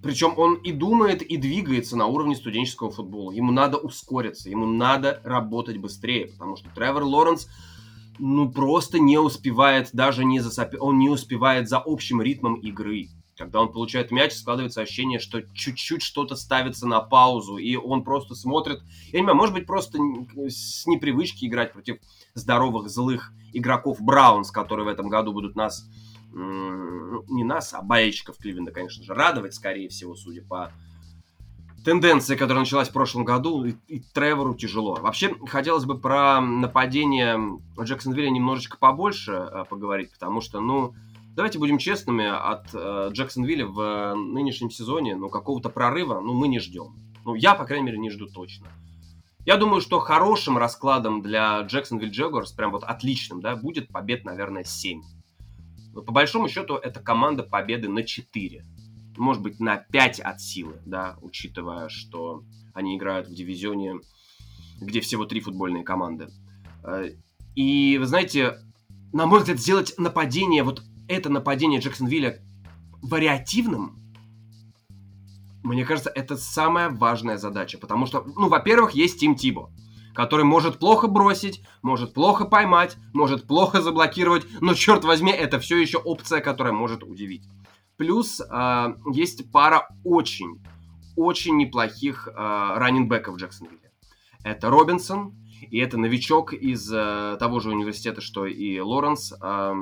Причем 0.00 0.34
он 0.36 0.54
и 0.54 0.70
думает, 0.70 1.20
и 1.20 1.36
двигается 1.36 1.96
на 1.96 2.06
уровне 2.06 2.36
студенческого 2.36 2.92
футбола. 2.92 3.32
Ему 3.32 3.50
надо 3.50 3.78
ускориться, 3.78 4.48
ему 4.48 4.66
надо 4.66 5.20
работать 5.24 5.78
быстрее, 5.78 6.28
потому 6.28 6.54
что 6.54 6.70
Тревор 6.72 7.02
Лоренс 7.02 7.48
ну 8.20 8.48
просто 8.52 9.00
не 9.00 9.18
успевает 9.18 9.90
даже 9.92 10.24
не 10.24 10.38
за 10.38 10.70
он 10.78 11.00
не 11.00 11.08
успевает 11.08 11.68
за 11.68 11.78
общим 11.78 12.22
ритмом 12.22 12.54
игры. 12.60 13.08
Когда 13.36 13.60
он 13.60 13.72
получает 13.72 14.10
мяч, 14.10 14.32
складывается 14.32 14.80
ощущение, 14.80 15.18
что 15.18 15.42
чуть-чуть 15.42 16.02
что-то 16.02 16.36
ставится 16.36 16.86
на 16.86 17.00
паузу, 17.00 17.56
и 17.56 17.76
он 17.76 18.04
просто 18.04 18.34
смотрит. 18.34 18.82
Я 19.12 19.20
не 19.20 19.24
знаю, 19.24 19.36
может 19.36 19.54
быть, 19.54 19.66
просто 19.66 19.98
с 20.48 20.86
непривычки 20.86 21.46
играть 21.46 21.72
против 21.72 21.98
здоровых, 22.34 22.88
злых 22.88 23.32
игроков 23.52 24.00
Браунс, 24.00 24.50
которые 24.50 24.84
в 24.84 24.88
этом 24.88 25.08
году 25.08 25.32
будут 25.32 25.56
нас, 25.56 25.88
ну, 26.32 27.24
не 27.28 27.44
нас, 27.44 27.74
а 27.74 27.82
болельщиков 27.82 28.36
Кливенда, 28.38 28.72
конечно 28.72 29.04
же, 29.04 29.14
радовать, 29.14 29.54
скорее 29.54 29.88
всего, 29.88 30.14
судя 30.14 30.42
по 30.42 30.72
тенденции, 31.84 32.34
которая 32.34 32.62
началась 32.62 32.88
в 32.88 32.92
прошлом 32.92 33.24
году, 33.24 33.64
и, 33.64 33.74
и 33.88 34.00
Тревору 34.00 34.54
тяжело. 34.54 34.94
Вообще, 34.94 35.34
хотелось 35.46 35.84
бы 35.84 35.98
про 35.98 36.40
нападение 36.40 37.60
Джексонвилля 37.80 38.30
немножечко 38.30 38.78
побольше 38.78 39.32
э, 39.32 39.64
поговорить, 39.68 40.10
потому 40.12 40.40
что, 40.40 40.60
ну, 40.60 40.94
Давайте 41.34 41.58
будем 41.58 41.78
честными, 41.78 42.26
от 42.26 42.72
э, 42.72 43.08
Джексонвилля 43.12 43.66
в 43.66 43.80
э, 43.80 44.14
нынешнем 44.14 44.70
сезоне, 44.70 45.16
ну, 45.16 45.28
какого-то 45.28 45.68
прорыва, 45.68 46.20
ну, 46.20 46.32
мы 46.32 46.46
не 46.46 46.60
ждем. 46.60 46.94
Ну, 47.24 47.34
я, 47.34 47.56
по 47.56 47.64
крайней 47.64 47.86
мере, 47.86 47.98
не 47.98 48.10
жду 48.10 48.26
точно. 48.26 48.68
Я 49.44 49.56
думаю, 49.56 49.80
что 49.80 49.98
хорошим 49.98 50.56
раскладом 50.58 51.22
для 51.22 51.62
Джексонвилл 51.62 52.10
Джегорс, 52.10 52.52
прям 52.52 52.70
вот 52.70 52.84
отличным, 52.84 53.40
да, 53.40 53.56
будет 53.56 53.88
побед, 53.88 54.24
наверное, 54.24 54.62
7. 54.62 55.02
Но 55.92 56.02
по 56.02 56.12
большому 56.12 56.48
счету, 56.48 56.76
это 56.76 57.00
команда 57.00 57.42
победы 57.42 57.88
на 57.88 58.04
4. 58.04 58.64
Может 59.16 59.42
быть, 59.42 59.58
на 59.58 59.76
5 59.76 60.20
от 60.20 60.40
силы, 60.40 60.80
да, 60.86 61.16
учитывая, 61.20 61.88
что 61.88 62.44
они 62.74 62.96
играют 62.96 63.26
в 63.26 63.34
дивизионе, 63.34 63.96
где 64.80 65.00
всего 65.00 65.24
три 65.24 65.40
футбольные 65.40 65.82
команды. 65.82 66.28
Э, 66.84 67.10
и, 67.56 67.98
вы 67.98 68.06
знаете, 68.06 68.60
на 69.12 69.26
мой 69.26 69.40
взгляд, 69.40 69.58
сделать 69.58 69.94
нападение 69.98 70.62
вот 70.62 70.82
это 71.08 71.30
нападение 71.30 71.80
Джексонвилля 71.80 72.40
вариативным, 73.02 73.98
мне 75.62 75.84
кажется, 75.84 76.10
это 76.10 76.36
самая 76.36 76.90
важная 76.90 77.38
задача. 77.38 77.78
Потому 77.78 78.06
что, 78.06 78.24
ну, 78.36 78.48
во-первых, 78.48 78.92
есть 78.92 79.20
Тим 79.20 79.34
Тибо, 79.34 79.70
который 80.14 80.44
может 80.44 80.78
плохо 80.78 81.08
бросить, 81.08 81.62
может 81.82 82.12
плохо 82.14 82.44
поймать, 82.44 82.96
может 83.12 83.46
плохо 83.46 83.80
заблокировать, 83.80 84.46
но, 84.60 84.74
черт 84.74 85.04
возьми, 85.04 85.32
это 85.32 85.58
все 85.58 85.76
еще 85.78 85.98
опция, 85.98 86.40
которая 86.40 86.72
может 86.72 87.02
удивить. 87.02 87.48
Плюс 87.96 88.40
э, 88.40 88.94
есть 89.12 89.50
пара 89.52 89.88
очень, 90.04 90.62
очень 91.16 91.56
неплохих 91.56 92.28
э, 92.28 92.32
Джексонвилле. 93.36 93.92
Это 94.42 94.68
Робинсон, 94.68 95.34
и 95.70 95.78
это 95.78 95.96
новичок 95.96 96.52
из 96.52 96.92
э, 96.92 97.36
того 97.38 97.60
же 97.60 97.70
университета, 97.70 98.20
что 98.20 98.44
и 98.46 98.78
Лоренс, 98.80 99.32
э, 99.32 99.74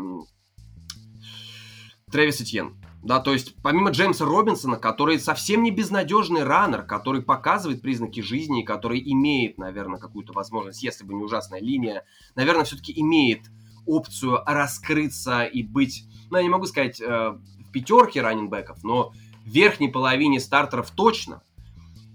Трэвис 2.13 2.41
Этьен. 2.41 2.77
Да, 3.03 3.19
то 3.19 3.33
есть 3.33 3.57
помимо 3.63 3.91
Джеймса 3.91 4.25
Робинсона, 4.25 4.77
который 4.77 5.19
совсем 5.19 5.65
не 5.65 5.73
безнадежный 5.73 6.45
раннер, 6.45 6.85
который 6.85 7.21
показывает 7.21 7.83
признаки 7.83 8.21
жизни, 8.21 8.63
который 8.63 9.03
имеет, 9.05 9.59
наверное, 9.59 9.99
какую-то 9.99 10.33
возможность, 10.33 10.85
если 10.85 11.05
бы 11.05 11.13
не 11.15 11.25
ужасная 11.25 11.61
линия, 11.61 12.05
наверное, 12.37 12.65
все-таки 12.65 12.93
имеет 13.01 13.51
опцию 13.87 14.39
раскрыться 14.47 15.43
и 15.43 15.65
быть, 15.65 16.05
ну, 16.31 16.37
я 16.37 16.45
не 16.45 16.49
могу 16.49 16.67
сказать 16.67 17.01
э, 17.01 17.05
в 17.07 17.73
пятерке 17.73 18.21
раннинбеков, 18.21 18.85
но 18.85 19.13
в 19.45 19.49
верхней 19.49 19.89
половине 19.89 20.39
стартеров 20.39 20.93
точно. 20.93 21.43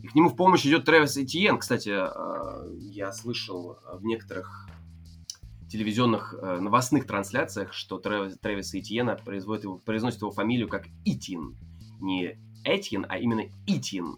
И 0.01 0.07
к 0.07 0.15
нему 0.15 0.29
в 0.29 0.37
помощь 0.37 0.65
идет 0.65 0.85
Трэвис 0.85 1.17
Этьен. 1.17 1.57
Кстати, 1.57 1.89
э, 1.89 2.77
я 2.79 3.11
слышал 3.11 3.77
в 3.91 4.05
некоторых 4.05 4.69
телевизионных 5.69 6.33
э, 6.33 6.59
новостных 6.59 7.05
трансляциях, 7.05 7.73
что 7.73 7.97
Трэвис, 7.97 8.37
Трэвиса 8.39 8.79
Итьена 8.79 9.15
производит 9.15 9.63
его, 9.63 9.77
произносит 9.77 10.21
его 10.21 10.31
фамилию 10.31 10.67
как 10.67 10.85
Итин. 11.05 11.57
Не 11.99 12.39
Этьен, 12.63 13.05
а 13.09 13.17
именно 13.17 13.43
Итин. 13.65 14.17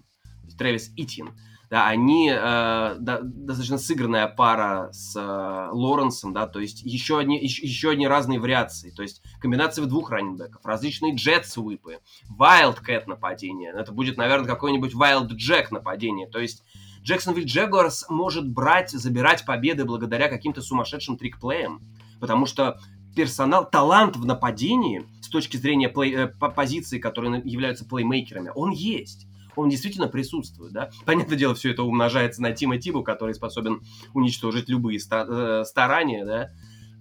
Трэвис 0.58 0.92
Итин. 0.96 1.32
Да, 1.70 1.88
они 1.88 2.30
э, 2.32 2.36
да, 2.36 3.20
достаточно 3.22 3.78
сыгранная 3.78 4.28
пара 4.28 4.90
с 4.92 5.16
э, 5.16 5.70
Лоренсом, 5.72 6.34
да, 6.34 6.48
то 6.48 6.60
есть 6.60 6.82
еще 6.82 7.20
одни, 7.20 7.40
еще, 7.40 7.62
еще 7.62 7.92
одни 7.92 8.08
разные 8.08 8.40
вариации, 8.40 8.90
то 8.90 9.04
есть 9.04 9.22
комбинации 9.40 9.84
двух 9.84 10.10
раннинбеков, 10.10 10.66
различные 10.66 11.14
джет-свипы, 11.14 12.00
Wildcat 12.40 13.04
нападение, 13.06 13.72
это 13.72 13.92
будет, 13.92 14.18
наверное, 14.18 14.48
какой-нибудь 14.48 14.96
Jack 14.96 15.68
нападение, 15.70 16.28
то 16.28 16.40
есть 16.40 16.64
Джексонвилл 17.04 17.46
Джегуарс 17.46 18.06
может 18.10 18.48
брать, 18.48 18.92
забирать 18.92 19.46
победы 19.46 19.86
благодаря 19.86 20.28
каким-то 20.28 20.62
сумасшедшим 20.62 21.18
трикплеям, 21.18 21.82
потому 22.20 22.46
что 22.46 22.80
персонал, 23.16 23.70
талант 23.70 24.16
в 24.16 24.26
нападении 24.26 25.06
с 25.22 25.30
точки 25.30 25.58
зрения 25.58 25.90
плей, 25.90 26.16
э, 26.16 26.28
позиции, 26.28 27.00
которые 27.00 27.42
являются 27.44 27.86
плеймейкерами, 27.86 28.52
он 28.54 28.72
есть. 28.72 29.28
Он 29.56 29.68
действительно 29.68 30.08
присутствует, 30.08 30.72
да. 30.72 30.90
Понятное 31.06 31.38
дело, 31.38 31.54
все 31.54 31.72
это 31.72 31.84
умножается 31.84 32.42
на 32.42 32.52
Тима 32.52 32.78
Тибу, 32.78 33.04
который 33.04 33.34
способен 33.36 33.82
уничтожить 34.14 34.70
любые 34.70 35.00
ста- 35.00 35.26
э, 35.28 35.64
старания, 35.66 36.24
да. 36.24 36.52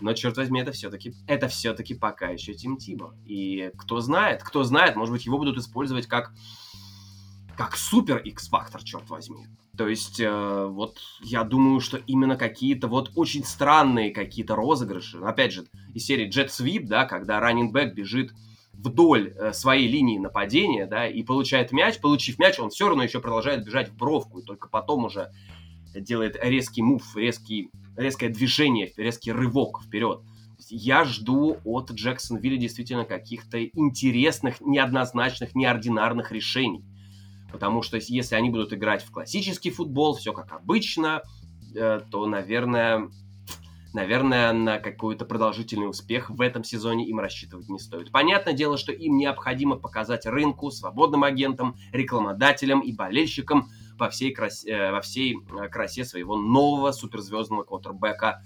Но, 0.01 0.13
черт 0.13 0.37
возьми, 0.37 0.61
это 0.61 0.73
все-таки 0.73 1.15
это 1.27 1.49
все-таки 1.49 1.95
пока 1.95 2.29
еще 2.29 2.55
Тим 2.55 2.77
Тибо. 2.77 3.15
И 3.27 3.71
кто 3.77 4.01
знает, 4.01 4.43
кто 4.43 4.65
знает, 4.65 4.97
может 4.97 5.13
быть, 5.13 5.27
его 5.27 5.39
будут 5.39 5.59
использовать 5.59 6.07
как, 6.07 6.33
как 7.59 7.77
супер 7.77 8.19
X-фактор, 8.19 8.85
черт 8.85 9.11
возьми. 9.11 9.49
То 9.77 9.89
есть, 9.89 10.21
э, 10.21 10.67
вот 10.71 10.97
я 11.25 11.43
думаю, 11.43 11.81
что 11.81 11.97
именно 11.97 12.37
какие-то 12.37 12.87
вот 12.87 13.11
очень 13.17 13.43
странные 13.43 14.13
какие-то 14.13 14.55
розыгрыши, 14.55 15.19
опять 15.19 15.53
же, 15.53 15.67
из 15.93 16.07
серии 16.07 16.29
Jet 16.29 16.51
Sweep, 16.51 16.87
да, 16.87 17.05
когда 17.05 17.41
раннинг 17.41 17.75
бежит 17.93 18.33
вдоль 18.73 19.35
э, 19.37 19.53
своей 19.53 19.89
линии 19.89 20.19
нападения, 20.19 20.87
да, 20.87 21.09
и 21.09 21.25
получает 21.25 21.73
мяч, 21.73 21.99
получив 21.99 22.39
мяч, 22.39 22.61
он 22.61 22.71
все 22.71 22.87
равно 22.87 23.03
еще 23.03 23.21
продолжает 23.21 23.65
бежать 23.65 23.89
в 23.89 23.97
бровку, 23.97 24.39
и 24.39 24.45
только 24.45 24.69
потом 24.69 25.07
уже 25.07 25.33
делает 25.97 26.39
резкий 26.41 26.83
мув, 26.83 27.17
резкий, 27.17 27.71
резкое 27.97 28.29
движение, 28.29 28.93
резкий 28.97 29.33
рывок 29.33 29.83
вперед. 29.83 30.21
Я 30.69 31.03
жду 31.03 31.57
от 31.65 31.91
Джексонвилля 31.91 32.57
действительно 32.57 33.05
каких-то 33.05 33.65
интересных, 33.65 34.61
неоднозначных, 34.61 35.57
неординарных 35.57 36.31
решений. 36.31 36.85
Потому 37.51 37.83
что 37.83 37.97
если 37.97 38.35
они 38.35 38.51
будут 38.51 38.73
играть 38.73 39.03
в 39.03 39.11
классический 39.11 39.71
футбол, 39.71 40.15
все 40.15 40.33
как 40.33 40.53
обычно, 40.53 41.23
э, 41.75 42.01
то, 42.11 42.27
наверное, 42.27 43.09
наверное, 43.93 44.53
на 44.53 44.79
какой-то 44.79 45.25
продолжительный 45.25 45.89
успех 45.89 46.31
в 46.31 46.41
этом 46.41 46.65
сезоне 46.65 47.07
им 47.07 47.21
рассчитывать 47.21 47.69
не 47.69 47.79
стоит. 47.79 48.13
Понятное 48.13 48.53
дело, 48.53 48.77
что 48.77 48.93
им 48.93 49.17
необходимо 49.17 49.77
показать 49.77 50.27
рынку, 50.27 50.71
свободным 50.71 51.25
агентам, 51.25 51.77
рекламодателям 51.93 52.81
и 52.81 52.93
болельщикам 52.93 53.69
во 53.99 54.11
всей 54.11 54.33
красе, 54.33 54.71
э, 54.71 54.93
во 54.93 55.01
всей 55.01 55.37
э, 55.37 55.69
красе 55.69 56.05
своего 56.05 56.37
нового 56.37 56.93
суперзвездного 56.93 57.65
квотербека. 57.65 58.43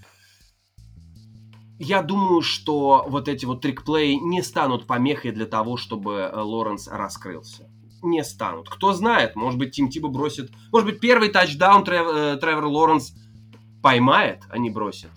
Я 1.79 2.03
думаю, 2.03 2.43
что 2.43 3.05
вот 3.09 3.29
эти 3.29 3.45
вот 3.45 3.61
трикплеи 3.61 4.15
не 4.15 4.43
станут 4.43 4.87
помехой 4.87 5.33
для 5.33 5.47
того, 5.47 5.77
чтобы 5.77 6.13
э, 6.13 6.41
Лоренс 6.41 6.89
раскрылся. 6.89 7.72
Не 8.03 8.25
станут. 8.25 8.69
Кто 8.69 8.93
знает, 8.93 9.37
может 9.37 9.59
быть, 9.59 9.75
Тим 9.75 9.89
Тиба 9.89 10.09
бросит... 10.09 10.51
Может 10.73 10.89
быть, 10.89 11.01
первый 11.01 11.29
тачдаун 11.29 11.85
Трев, 11.85 12.41
Тревор 12.41 12.67
Лоренс 12.67 13.15
поймает, 13.83 14.43
а 14.51 14.59
не 14.59 14.71
бросит. 14.71 15.11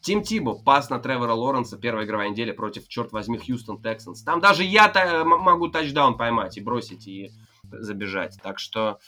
Тим 0.00 0.22
Тибо, 0.22 0.54
пас 0.54 0.90
на 0.90 1.00
Тревора 1.00 1.32
Лоренса, 1.32 1.76
первая 1.76 2.06
игровая 2.06 2.30
неделя 2.30 2.54
против, 2.54 2.86
черт 2.88 3.12
возьми, 3.12 3.38
Хьюстон 3.38 3.82
Тексанс. 3.82 4.22
Там 4.22 4.40
даже 4.40 4.62
я 4.62 4.90
могу 5.24 5.68
тачдаун 5.68 6.16
поймать 6.16 6.56
и 6.56 6.60
бросить, 6.60 7.08
и 7.08 7.30
забежать. 7.64 8.38
Так 8.42 8.58
что, 8.60 9.00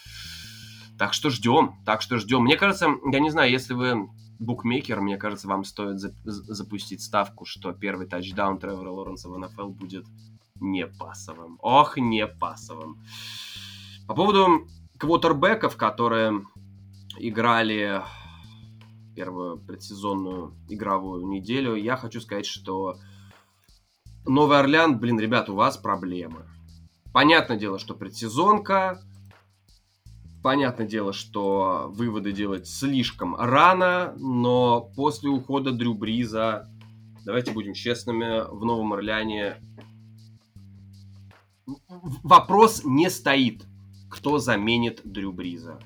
так 0.98 1.14
что 1.14 1.30
ждем, 1.30 1.76
так 1.86 2.02
что 2.02 2.18
ждем. 2.18 2.42
Мне 2.42 2.56
кажется, 2.56 2.88
я 3.10 3.20
не 3.20 3.30
знаю, 3.30 3.50
если 3.50 3.74
вы 3.74 4.10
букмекер, 4.40 5.00
мне 5.00 5.16
кажется, 5.16 5.46
вам 5.46 5.64
стоит 5.64 6.00
за 6.00 6.12
запустить 6.24 7.02
ставку, 7.02 7.44
что 7.44 7.72
первый 7.72 8.06
тачдаун 8.06 8.58
Тревора 8.58 8.90
Лоренса 8.90 9.28
в 9.28 9.38
НФЛ 9.38 9.68
будет 9.68 10.06
не 10.60 10.86
пасовым. 10.86 11.58
Ох, 11.62 11.96
не 11.96 12.26
пасовым. 12.26 13.02
По 14.06 14.14
поводу 14.14 14.68
квотербеков, 14.98 15.76
которые 15.76 16.46
играли 17.18 18.02
первую 19.14 19.58
предсезонную 19.58 20.54
игровую 20.68 21.26
неделю, 21.26 21.74
я 21.74 21.96
хочу 21.96 22.20
сказать, 22.20 22.46
что 22.46 22.96
Новый 24.26 24.58
Орлеан, 24.58 24.98
блин, 24.98 25.18
ребят, 25.18 25.48
у 25.48 25.54
вас 25.54 25.76
проблемы. 25.76 26.44
Понятное 27.12 27.56
дело, 27.56 27.78
что 27.78 27.94
предсезонка, 27.94 29.00
понятное 30.42 30.86
дело, 30.86 31.12
что 31.12 31.88
выводы 31.90 32.32
делать 32.32 32.66
слишком 32.66 33.34
рано, 33.34 34.14
но 34.16 34.80
после 34.94 35.30
ухода 35.30 35.72
Дрю 35.72 35.94
Бриза, 35.94 36.68
давайте 37.24 37.52
будем 37.52 37.74
честными, 37.74 38.48
в 38.48 38.64
Новом 38.64 38.92
Орлеане 38.92 39.56
вопрос 42.22 42.82
не 42.84 43.10
стоит, 43.10 43.64
кто 44.08 44.38
заменит 44.38 45.00
Дрю 45.04 45.32
Бриза. 45.32 45.78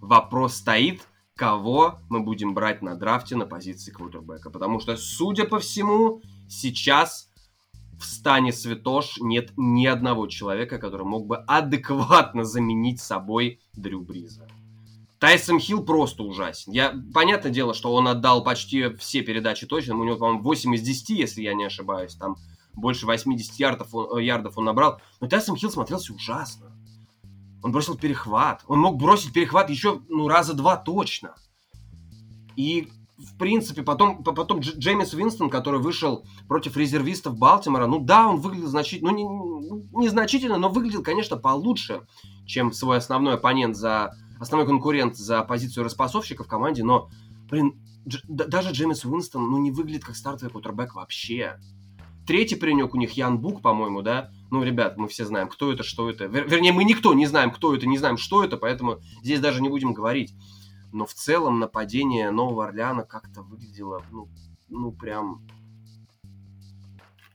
Вопрос 0.00 0.56
стоит, 0.56 1.06
кого 1.36 2.00
мы 2.08 2.20
будем 2.20 2.54
брать 2.54 2.82
на 2.82 2.96
драфте 2.96 3.36
на 3.36 3.46
позиции 3.46 3.92
квотербека. 3.92 4.50
Потому 4.50 4.80
что, 4.80 4.96
судя 4.96 5.44
по 5.44 5.60
всему, 5.60 6.20
сейчас 6.48 7.30
в 7.98 8.04
стане 8.04 8.52
Святош 8.52 9.18
нет 9.20 9.52
ни 9.56 9.86
одного 9.86 10.26
человека, 10.26 10.78
который 10.78 11.06
мог 11.06 11.26
бы 11.26 11.36
адекватно 11.36 12.44
заменить 12.44 13.00
собой 13.00 13.60
Дрю 13.74 14.00
Бриза. 14.02 14.48
Тайсон 15.18 15.58
Хилл 15.58 15.84
просто 15.84 16.22
ужасен. 16.22 16.72
Я, 16.72 16.94
понятное 17.12 17.50
дело, 17.50 17.74
что 17.74 17.92
он 17.92 18.06
отдал 18.06 18.44
почти 18.44 18.94
все 18.96 19.22
передачи 19.22 19.66
точно. 19.66 19.96
У 19.96 20.04
него, 20.04 20.16
по-моему, 20.16 20.42
8 20.42 20.74
из 20.76 20.82
10, 20.82 21.10
если 21.10 21.42
я 21.42 21.54
не 21.54 21.64
ошибаюсь. 21.64 22.14
Там 22.14 22.36
больше 22.78 23.06
80 23.06 23.54
ярдов 23.54 23.94
он, 23.94 24.18
ярдов 24.18 24.56
он 24.56 24.64
набрал. 24.64 25.00
Но 25.20 25.28
Тайсон 25.28 25.56
Хилл 25.56 25.70
смотрелся 25.70 26.12
ужасно. 26.12 26.72
Он 27.62 27.72
бросил 27.72 27.96
перехват. 27.96 28.62
Он 28.66 28.78
мог 28.78 28.96
бросить 28.96 29.32
перехват 29.32 29.68
еще 29.70 30.00
ну, 30.08 30.28
раза 30.28 30.54
два 30.54 30.76
точно. 30.76 31.34
И, 32.56 32.88
в 33.18 33.36
принципе, 33.36 33.82
потом, 33.82 34.22
потом 34.22 34.60
Джеймис 34.60 35.12
Винстон, 35.12 35.50
который 35.50 35.80
вышел 35.80 36.24
против 36.46 36.76
резервистов 36.76 37.36
Балтимора, 37.36 37.86
ну 37.86 37.98
да, 37.98 38.28
он 38.28 38.40
выглядел 38.40 38.68
значительно, 38.68 39.10
ну 39.10 39.16
не, 39.16 39.24
ну, 39.24 40.00
незначительно, 40.00 40.56
но 40.58 40.68
выглядел, 40.68 41.02
конечно, 41.02 41.36
получше, 41.36 42.02
чем 42.46 42.72
свой 42.72 42.98
основной 42.98 43.34
оппонент 43.34 43.76
за, 43.76 44.14
основной 44.40 44.66
конкурент 44.66 45.16
за 45.16 45.42
позицию 45.42 45.84
распасовщика 45.84 46.44
в 46.44 46.48
команде, 46.48 46.84
но, 46.84 47.10
блин, 47.48 47.80
дж, 48.06 48.22
даже 48.28 48.70
Джеймис 48.70 49.04
Уинстон, 49.04 49.50
ну, 49.50 49.58
не 49.58 49.70
выглядит 49.70 50.04
как 50.04 50.16
стартовый 50.16 50.52
кутербэк 50.52 50.94
вообще. 50.94 51.58
Третий 52.28 52.56
паренек 52.56 52.92
у 52.94 52.98
них 52.98 53.12
Ян 53.12 53.38
Бук, 53.38 53.62
по-моему, 53.62 54.02
да? 54.02 54.30
Ну, 54.50 54.62
ребят, 54.62 54.98
мы 54.98 55.08
все 55.08 55.24
знаем, 55.24 55.48
кто 55.48 55.72
это, 55.72 55.82
что 55.82 56.10
это. 56.10 56.26
Вер- 56.26 56.46
вернее, 56.46 56.72
мы 56.72 56.84
никто 56.84 57.14
не 57.14 57.24
знаем, 57.24 57.50
кто 57.50 57.74
это, 57.74 57.86
не 57.86 57.96
знаем, 57.96 58.18
что 58.18 58.44
это, 58.44 58.58
поэтому 58.58 59.00
здесь 59.22 59.40
даже 59.40 59.62
не 59.62 59.70
будем 59.70 59.94
говорить. 59.94 60.34
Но 60.92 61.06
в 61.06 61.14
целом 61.14 61.58
нападение 61.58 62.30
Нового 62.30 62.66
Орлеана 62.66 63.04
как-то 63.04 63.40
выглядело, 63.40 64.04
ну, 64.10 64.28
ну 64.68 64.92
прям... 64.92 65.40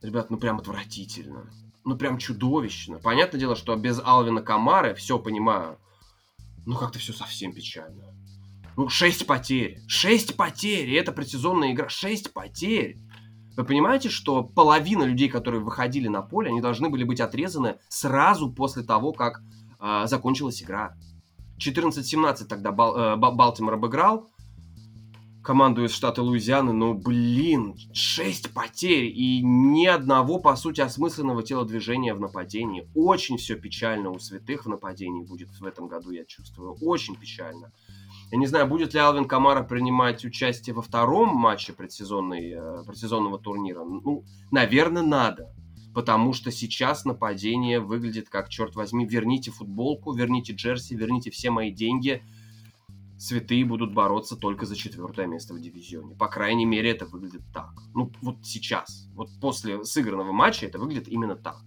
Ребят, 0.03 0.29
ну 0.29 0.37
прям 0.37 0.59
отвратительно. 0.59 1.51
Ну 1.83 1.97
прям 1.97 2.19
чудовищно. 2.19 2.99
Понятное 2.99 3.39
дело, 3.39 3.55
что 3.55 3.75
без 3.75 3.99
Алвина 3.99 4.43
Камары, 4.43 4.93
все 4.93 5.17
понимаю, 5.17 5.79
ну 6.67 6.77
как-то 6.77 6.99
все 6.99 7.13
совсем 7.13 7.51
печально. 7.51 8.13
Ну, 8.75 8.89
шесть 8.89 9.25
потерь. 9.25 9.79
Шесть 9.87 10.35
потерь. 10.35 10.89
И 10.89 10.93
это 10.93 11.11
предсезонная 11.11 11.73
игра. 11.73 11.89
Шесть 11.89 12.33
потерь. 12.33 12.97
Вы 13.55 13.65
понимаете, 13.65 14.09
что 14.09 14.43
половина 14.43 15.03
людей, 15.03 15.29
которые 15.29 15.61
выходили 15.61 16.07
на 16.07 16.21
поле, 16.21 16.49
они 16.49 16.61
должны 16.61 16.89
были 16.89 17.03
быть 17.03 17.21
отрезаны 17.21 17.77
сразу 17.87 18.51
после 18.51 18.83
того, 18.83 19.13
как 19.13 19.41
э, 19.79 20.03
закончилась 20.05 20.63
игра. 20.63 20.95
14-17 21.59 22.45
тогда 22.45 22.71
Бал, 22.71 22.97
э, 22.97 23.15
Балтимор 23.15 23.75
обыграл 23.75 24.29
команду 25.43 25.83
из 25.83 25.91
штата 25.91 26.23
Луизианы, 26.23 26.71
но, 26.73 26.93
блин, 26.93 27.75
6 27.93 28.53
потерь 28.53 29.05
и 29.05 29.41
ни 29.43 29.85
одного, 29.85 30.39
по 30.39 30.55
сути, 30.55 30.81
осмысленного 30.81 31.43
телодвижения 31.43 32.15
в 32.15 32.19
нападении. 32.19 32.89
Очень 32.95 33.37
все 33.37 33.55
печально 33.55 34.09
у 34.09 34.19
святых 34.19 34.65
в 34.65 34.69
нападении 34.69 35.23
будет 35.23 35.49
в 35.59 35.65
этом 35.65 35.87
году, 35.87 36.11
я 36.11 36.23
чувствую. 36.25 36.75
Очень 36.81 37.15
печально. 37.15 37.71
Я 38.33 38.39
не 38.39 38.47
знаю, 38.47 38.65
будет 38.65 38.95
ли 38.95 38.99
Алвин 38.99 39.25
Камара 39.25 39.61
принимать 39.61 40.25
участие 40.25 40.73
во 40.73 40.81
втором 40.81 41.37
матче 41.37 41.71
предсезонной, 41.71 42.53
э, 42.53 42.83
предсезонного 42.83 43.37
турнира. 43.37 43.83
Ну, 43.83 44.25
наверное, 44.49 45.03
надо. 45.03 45.53
Потому 45.93 46.33
что 46.33 46.51
сейчас 46.51 47.05
нападение 47.05 47.79
выглядит 47.79 48.29
как, 48.29 48.49
черт 48.49 48.75
возьми, 48.75 49.05
верните 49.05 49.51
футболку, 49.51 50.13
верните 50.13 50.53
джерси, 50.53 50.95
верните 50.95 51.29
все 51.29 51.51
мои 51.51 51.71
деньги. 51.71 52.23
Святые 53.19 53.65
будут 53.65 53.93
бороться 53.93 54.35
только 54.35 54.65
за 54.65 54.75
четвертое 54.75 55.27
место 55.27 55.53
в 55.53 55.61
дивизионе. 55.61 56.15
По 56.15 56.27
крайней 56.27 56.65
мере, 56.65 56.89
это 56.89 57.05
выглядит 57.05 57.43
так. 57.53 57.69
Ну, 57.93 58.11
вот 58.23 58.37
сейчас. 58.41 59.07
Вот 59.13 59.29
после 59.39 59.85
сыгранного 59.85 60.31
матча 60.31 60.65
это 60.65 60.79
выглядит 60.79 61.07
именно 61.07 61.35
так. 61.35 61.61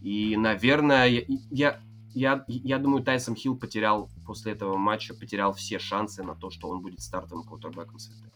И, 0.00 0.38
наверное, 0.38 1.06
я, 1.06 1.22
я 1.50 1.80
я, 2.14 2.44
я 2.46 2.78
думаю, 2.78 3.02
Тайсон 3.02 3.34
Хилл 3.34 3.56
потерял 3.56 4.10
после 4.24 4.52
этого 4.52 4.76
матча, 4.76 5.14
потерял 5.14 5.52
все 5.52 5.78
шансы 5.78 6.22
на 6.22 6.34
то, 6.34 6.50
что 6.50 6.68
он 6.68 6.80
будет 6.80 7.00
стартовым 7.00 7.44
квотербеком 7.44 7.98
святых. 7.98 8.32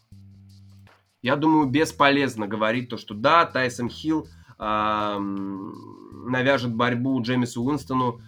Я 1.22 1.36
думаю, 1.36 1.68
бесполезно 1.68 2.46
говорить 2.46 2.88
то, 2.88 2.96
что 2.96 3.14
да, 3.14 3.46
Тайсон 3.46 3.88
Хилл 3.88 4.28
э, 4.58 5.18
навяжет 5.18 6.74
борьбу 6.74 7.20
Джеймису 7.20 7.62
Уинстону. 7.62 8.20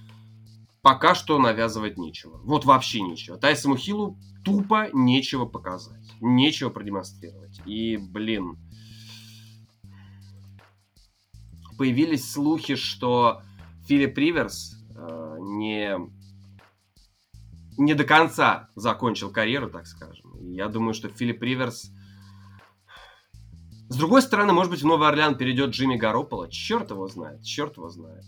Пока 0.82 1.14
что 1.14 1.38
навязывать 1.38 1.98
нечего. 1.98 2.40
Вот 2.44 2.64
вообще 2.64 3.02
нечего. 3.02 3.36
Тайсону 3.36 3.76
Хиллу 3.76 4.16
тупо 4.44 4.88
нечего 4.92 5.44
показать. 5.44 6.14
Нечего 6.20 6.70
продемонстрировать. 6.70 7.60
И, 7.66 7.96
блин, 7.96 8.56
появились 11.76 12.30
слухи, 12.30 12.76
что 12.76 13.42
Филипп 13.86 14.16
Риверс 14.16 14.78
Э, 14.98 15.36
не, 15.40 15.96
не 17.78 17.94
до 17.94 18.04
конца 18.04 18.68
закончил 18.74 19.30
карьеру, 19.30 19.70
так 19.70 19.86
скажем. 19.86 20.36
я 20.40 20.68
думаю, 20.68 20.94
что 20.94 21.08
Филипп 21.08 21.42
Риверс 21.42 21.90
С 23.88 23.96
другой 23.96 24.20
стороны, 24.20 24.52
может 24.52 24.70
быть, 24.70 24.82
в 24.82 24.86
Новый 24.86 25.08
Орлеан 25.08 25.36
перейдет 25.36 25.70
Джимми 25.70 25.96
Гарополо. 25.96 26.50
Черт 26.50 26.90
его 26.90 27.06
знает, 27.08 27.42
черт 27.42 27.76
его 27.76 27.88
знает. 27.88 28.24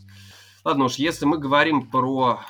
Ладно 0.64 0.84
уж, 0.84 0.94
если 0.96 1.24
мы 1.26 1.38
говорим 1.38 1.90
про 1.90 2.40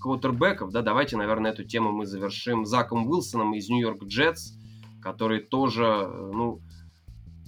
квотербеков, 0.00 0.72
да, 0.72 0.82
давайте, 0.82 1.16
наверное, 1.16 1.52
эту 1.52 1.64
тему 1.64 1.92
мы 1.92 2.06
завершим 2.06 2.66
Заком 2.66 3.08
Уилсоном 3.08 3.54
из 3.54 3.68
Нью-Йорк 3.68 4.04
Джетс, 4.04 4.52
который 5.00 5.40
тоже, 5.40 5.84
э, 5.84 6.30
ну, 6.32 6.60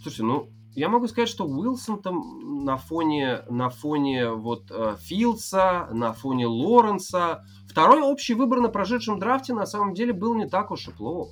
слушайте, 0.02 0.22
ну, 0.22 0.50
я 0.74 0.88
могу 0.88 1.06
сказать, 1.06 1.28
что 1.28 1.46
Уилсон 1.46 2.02
там 2.02 2.64
на 2.64 2.76
фоне, 2.76 3.42
на 3.48 3.70
фоне 3.70 4.30
вот 4.30 4.70
э, 4.70 4.96
Филдса, 5.00 5.88
на 5.92 6.12
фоне 6.12 6.46
Лоренса, 6.46 7.44
второй 7.68 8.02
общий 8.02 8.34
выбор 8.34 8.60
на 8.60 8.68
прошедшем 8.68 9.18
драфте 9.18 9.54
на 9.54 9.66
самом 9.66 9.94
деле 9.94 10.12
был 10.12 10.34
не 10.34 10.48
так 10.48 10.70
уж 10.70 10.88
и 10.88 10.90
плох. 10.90 11.30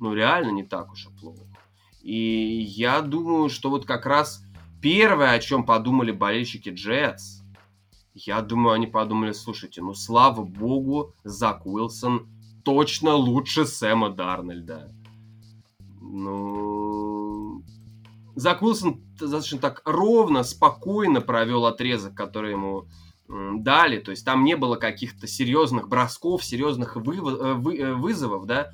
Ну, 0.00 0.12
реально 0.12 0.50
не 0.50 0.62
так 0.62 0.92
уж 0.92 1.06
и 1.06 1.10
плохо. 1.18 1.42
И 2.02 2.60
я 2.60 3.00
думаю, 3.00 3.48
что 3.48 3.70
вот 3.70 3.86
как 3.86 4.04
раз 4.04 4.44
первое, 4.82 5.32
о 5.32 5.38
чем 5.38 5.64
подумали 5.64 6.12
болельщики 6.12 6.68
Джетс, 6.68 7.40
я 8.12 8.42
думаю, 8.42 8.74
они 8.74 8.86
подумали, 8.86 9.32
слушайте, 9.32 9.80
ну 9.80 9.94
слава 9.94 10.44
богу, 10.44 11.14
Зак 11.24 11.64
Уилсон 11.64 12.28
точно 12.62 13.14
лучше 13.14 13.64
Сэма 13.64 14.10
Дарнольда. 14.10 14.92
Ну, 16.00 17.23
Зак 18.36 18.62
Уилсон 18.62 19.00
достаточно 19.18 19.58
так 19.58 19.82
ровно, 19.84 20.42
спокойно 20.42 21.20
провел 21.20 21.66
отрезок, 21.66 22.14
который 22.14 22.52
ему 22.52 22.88
дали. 23.28 23.98
То 23.98 24.10
есть 24.10 24.24
там 24.24 24.44
не 24.44 24.56
было 24.56 24.76
каких-то 24.76 25.26
серьезных 25.26 25.88
бросков, 25.88 26.44
серьезных 26.44 26.96
вы, 26.96 27.16
э, 27.16 27.54
вы, 27.54 27.78
э, 27.78 27.94
вызовов, 27.94 28.46
да. 28.46 28.70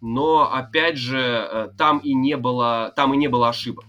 Но 0.00 0.50
опять 0.52 0.96
же, 0.96 1.18
э, 1.18 1.68
там 1.76 1.98
и 1.98 2.14
не 2.14 2.36
было, 2.36 2.92
там 2.96 3.12
и 3.12 3.16
не 3.16 3.28
было 3.28 3.48
ошибок. 3.48 3.84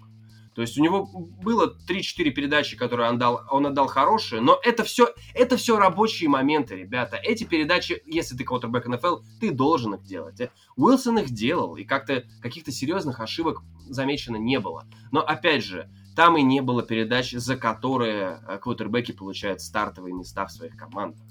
То 0.53 0.61
есть 0.61 0.77
у 0.77 0.83
него 0.83 1.05
было 1.05 1.73
3-4 1.87 2.29
передачи, 2.31 2.75
которые 2.75 3.09
он, 3.09 3.17
дал, 3.17 3.43
он 3.49 3.67
отдал 3.67 3.87
хорошие, 3.87 4.41
но 4.41 4.59
это 4.63 4.83
все, 4.83 5.13
это 5.33 5.55
все 5.55 5.77
рабочие 5.77 6.29
моменты, 6.29 6.75
ребята. 6.75 7.15
Эти 7.15 7.45
передачи, 7.45 8.03
если 8.05 8.35
ты 8.35 8.43
квотербек 8.43 8.85
НФЛ, 8.85 9.19
ты 9.39 9.51
должен 9.51 9.95
их 9.95 10.03
делать. 10.03 10.41
Уилсон 10.75 11.19
их 11.19 11.29
делал, 11.29 11.77
и 11.77 11.85
как-то 11.85 12.25
каких-то 12.41 12.71
серьезных 12.71 13.21
ошибок 13.21 13.61
замечено 13.87 14.35
не 14.35 14.59
было. 14.59 14.85
Но 15.11 15.21
опять 15.21 15.63
же, 15.63 15.89
там 16.17 16.37
и 16.37 16.41
не 16.41 16.61
было 16.61 16.83
передач, 16.83 17.31
за 17.31 17.55
которые 17.55 18.41
э, 18.45 18.57
квотербеки 18.57 19.13
получают 19.13 19.61
стартовые 19.61 20.13
места 20.13 20.45
в 20.45 20.51
своих 20.51 20.75
командах. 20.75 21.23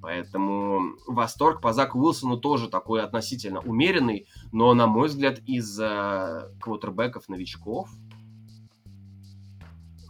Поэтому 0.00 0.94
восторг 1.08 1.60
по 1.60 1.72
Заку 1.72 1.98
Уилсону 1.98 2.38
тоже 2.38 2.68
такой 2.68 3.02
относительно 3.02 3.58
умеренный, 3.60 4.28
но, 4.50 4.72
на 4.72 4.86
мой 4.86 5.08
взгляд, 5.08 5.40
из 5.40 5.76
квотербеков-новичков 5.76 7.90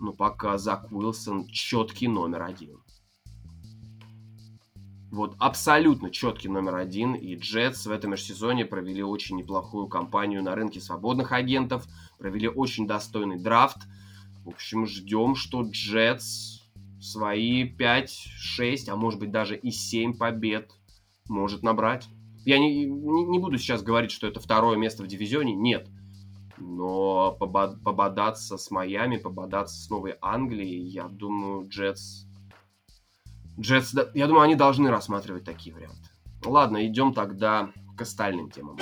ну, 0.00 0.12
пока 0.14 0.56
Зак 0.58 0.90
Уилсон 0.90 1.46
четкий 1.46 2.08
номер 2.08 2.42
один. 2.42 2.82
Вот 5.10 5.34
абсолютно 5.38 6.10
четкий 6.10 6.48
номер 6.48 6.76
один. 6.76 7.14
И 7.14 7.36
Джетс 7.36 7.86
в 7.86 7.90
этом 7.90 8.12
межсезоне 8.12 8.64
провели 8.64 9.02
очень 9.02 9.36
неплохую 9.36 9.88
кампанию 9.88 10.42
на 10.42 10.54
рынке 10.54 10.80
свободных 10.80 11.32
агентов. 11.32 11.86
Провели 12.18 12.48
очень 12.48 12.86
достойный 12.86 13.38
драфт. 13.38 13.78
В 14.44 14.48
общем, 14.50 14.86
ждем, 14.86 15.34
что 15.34 15.62
Джетс 15.62 16.62
свои 17.00 17.64
5, 17.64 18.10
6, 18.10 18.88
а 18.88 18.96
может 18.96 19.20
быть 19.20 19.30
даже 19.30 19.56
и 19.56 19.70
7 19.70 20.16
побед 20.16 20.70
может 21.28 21.62
набрать. 21.62 22.08
Я 22.46 22.58
не, 22.58 22.86
не, 22.86 23.24
не 23.26 23.38
буду 23.38 23.58
сейчас 23.58 23.82
говорить, 23.82 24.12
что 24.12 24.26
это 24.26 24.40
второе 24.40 24.78
место 24.78 25.02
в 25.02 25.06
дивизионе. 25.06 25.54
Нет 25.54 25.88
но 26.60 27.32
пободаться 27.32 28.56
с 28.56 28.70
Майами, 28.70 29.16
пободаться 29.16 29.76
с 29.80 29.90
Новой 29.90 30.16
Англией, 30.20 30.86
я 30.86 31.08
думаю, 31.08 31.68
Джетс... 31.68 32.26
Джетс, 33.58 33.94
я 34.14 34.26
думаю, 34.26 34.42
они 34.42 34.54
должны 34.54 34.90
рассматривать 34.90 35.44
такие 35.44 35.74
варианты. 35.74 36.08
Ладно, 36.44 36.86
идем 36.86 37.12
тогда 37.12 37.70
к 37.96 38.02
остальным 38.02 38.50
темам. 38.50 38.78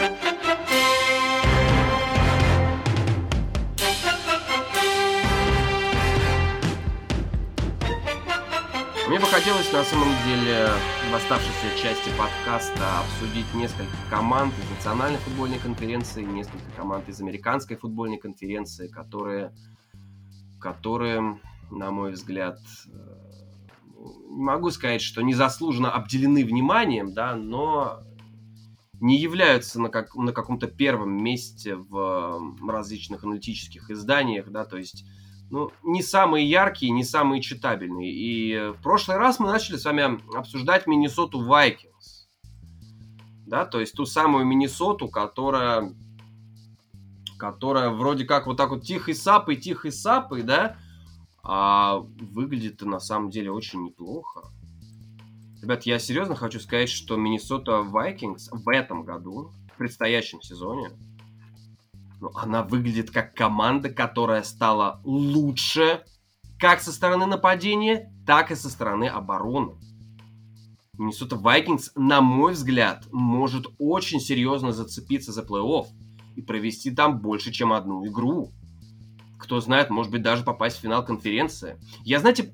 Мне 9.09 9.18
бы 9.18 9.25
хотелось 9.25 9.73
на 9.73 9.83
самом 9.85 10.11
деле 10.27 10.68
в 11.11 11.14
оставшейся 11.14 11.83
части 11.83 12.11
подкаста 12.18 13.01
обсудить 13.01 13.47
несколько 13.55 13.97
команд 14.11 14.53
из 14.59 14.71
национальной 14.77 15.18
футбольной 15.21 15.59
конференции, 15.59 16.23
несколько 16.23 16.71
команд 16.77 17.09
из 17.09 17.18
американской 17.18 17.79
футбольной 17.79 18.18
конференции, 18.18 18.87
которые, 18.87 19.55
которые 20.61 21.40
на 21.71 21.90
мой 21.90 22.12
взгляд, 22.12 22.59
э, 22.87 22.90
не 24.29 24.42
могу 24.42 24.71
сказать, 24.71 25.01
что 25.01 25.23
незаслуженно 25.23 25.90
обделены 25.90 26.44
вниманием, 26.44 27.14
да, 27.14 27.35
но 27.35 28.03
не 29.01 29.18
являются 29.18 29.81
на, 29.81 29.88
как, 29.88 30.14
на 30.16 30.33
каком-то 30.33 30.66
первом 30.66 31.16
месте 31.25 31.77
в 31.77 32.55
различных 32.68 33.25
аналитических 33.25 33.90
изданиях, 33.90 34.51
да, 34.51 34.66
то 34.66 34.77
есть 34.77 35.07
ну, 35.50 35.70
не 35.82 36.02
самые 36.02 36.48
яркие, 36.48 36.92
не 36.92 37.04
самые 37.04 37.40
читабельные. 37.40 38.12
И 38.12 38.70
в 38.72 38.82
прошлый 38.82 39.16
раз 39.16 39.38
мы 39.38 39.46
начали 39.46 39.76
с 39.76 39.84
вами 39.84 40.20
обсуждать 40.37 40.87
Миннесоту 40.87 41.44
Вайкингс. 41.44 42.28
Да, 43.46 43.64
то 43.64 43.80
есть 43.80 43.94
ту 43.94 44.04
самую 44.04 44.44
Миннесоту, 44.44 45.08
которая, 45.08 45.94
которая 47.38 47.88
вроде 47.90 48.26
как 48.26 48.46
вот 48.46 48.58
так 48.58 48.70
вот 48.70 48.82
тихой 48.82 49.14
сапой, 49.14 49.56
тихой 49.56 49.90
сапой, 49.90 50.42
да, 50.42 50.76
а 51.42 52.00
выглядит 52.00 52.82
на 52.82 53.00
самом 53.00 53.30
деле 53.30 53.50
очень 53.50 53.84
неплохо. 53.84 54.50
Ребят, 55.62 55.84
я 55.84 55.98
серьезно 55.98 56.37
хочу 56.37 56.61
сказать, 56.61 56.90
что 56.90 57.16
Миннесота 57.16 57.80
Вайкингс 57.82 58.50
в 58.52 58.68
этом 58.68 59.02
году, 59.02 59.52
в 59.72 59.78
предстоящем 59.78 60.42
сезоне, 60.42 60.90
но 62.20 62.31
она 62.35 62.62
выглядит 62.62 63.11
как 63.11 63.35
команда, 63.35 63.90
которая 63.90 64.42
стала 64.42 65.00
лучше 65.04 66.02
как 66.59 66.81
со 66.81 66.92
стороны 66.92 67.26
нападения, 67.26 68.12
так 68.26 68.50
и 68.50 68.57
со 68.57 68.68
стороны 68.68 69.04
обороны. 69.04 69.76
Миннесота 70.98 71.37
Вайкингс, 71.37 71.92
на 71.94 72.20
мой 72.20 72.54
взгляд, 72.54 73.07
может 73.12 73.66
очень 73.78 74.18
серьезно 74.18 74.72
зацепиться 74.72 75.33
за 75.33 75.42
плей-офф 75.42 75.87
и 76.35 76.42
провести 76.42 76.90
там 76.90 77.20
больше, 77.20 77.52
чем 77.52 77.72
одну 77.72 78.04
игру. 78.07 78.50
Кто 79.38 79.61
знает, 79.61 79.90
может 79.90 80.11
быть, 80.11 80.22
даже 80.22 80.42
попасть 80.42 80.78
в 80.78 80.81
финал 80.81 81.04
конференции. 81.04 81.78
Я, 82.02 82.18
знаете, 82.18 82.52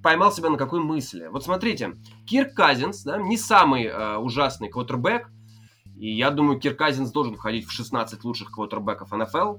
поймал 0.00 0.30
себя 0.30 0.48
на 0.50 0.56
какой 0.56 0.78
мысли. 0.78 1.26
Вот 1.26 1.42
смотрите, 1.42 1.96
Кирк 2.24 2.54
Казинс, 2.54 3.02
да, 3.02 3.18
не 3.18 3.36
самый 3.36 3.86
э, 3.86 4.16
ужасный 4.18 4.68
квотербек, 4.68 5.28
и 6.00 6.14
я 6.14 6.30
думаю, 6.30 6.58
Кирказинс 6.58 7.12
должен 7.12 7.36
входить 7.36 7.66
в 7.66 7.72
16 7.72 8.24
лучших 8.24 8.52
квотербеков 8.52 9.12
НФЛ. 9.12 9.58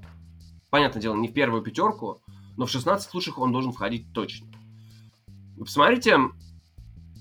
Понятное 0.70 1.00
дело, 1.00 1.14
не 1.14 1.28
в 1.28 1.32
первую 1.32 1.62
пятерку, 1.62 2.20
но 2.56 2.66
в 2.66 2.70
16 2.70 3.14
лучших 3.14 3.38
он 3.38 3.52
должен 3.52 3.70
входить 3.70 4.12
точно. 4.12 4.48
Вы 5.56 5.64
посмотрите 5.64 6.18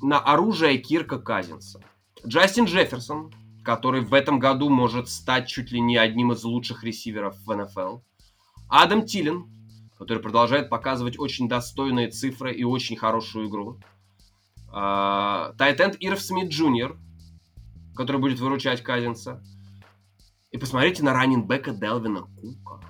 на 0.01 0.19
оружие 0.19 0.79
Кирка 0.79 1.19
Казинса. 1.19 1.81
Джастин 2.25 2.65
Джефферсон, 2.65 3.31
который 3.63 4.01
в 4.01 4.15
этом 4.15 4.39
году 4.39 4.69
может 4.69 5.07
стать 5.07 5.47
чуть 5.47 5.71
ли 5.71 5.79
не 5.79 5.97
одним 5.97 6.31
из 6.31 6.43
лучших 6.43 6.83
ресиверов 6.83 7.37
в 7.45 7.55
НФЛ. 7.55 7.99
Адам 8.69 9.05
Тилен, 9.05 9.45
который 9.99 10.23
продолжает 10.23 10.67
показывать 10.67 11.19
очень 11.19 11.47
достойные 11.47 12.09
цифры 12.09 12.55
и 12.55 12.63
очень 12.63 12.97
хорошую 12.97 13.49
игру. 13.49 13.77
А, 14.71 15.53
Тайтенд 15.59 15.95
Ирв 15.99 16.19
Смит 16.19 16.49
Джуниор, 16.49 16.97
который 17.95 18.21
будет 18.21 18.39
выручать 18.39 18.81
Казинца. 18.81 19.43
И 20.51 20.57
посмотрите 20.57 21.03
на 21.03 21.13
раннинбека 21.13 21.71
Делвина 21.71 22.21
Кука. 22.21 22.81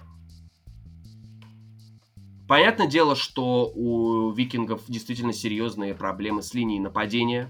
Понятное 2.48 2.88
дело, 2.88 3.16
что 3.16 3.72
у 3.74 4.32
викингов 4.32 4.82
действительно 4.88 5.32
серьезные 5.32 5.96
проблемы 5.96 6.42
с 6.42 6.54
линией 6.54 6.80
нападения. 6.80 7.50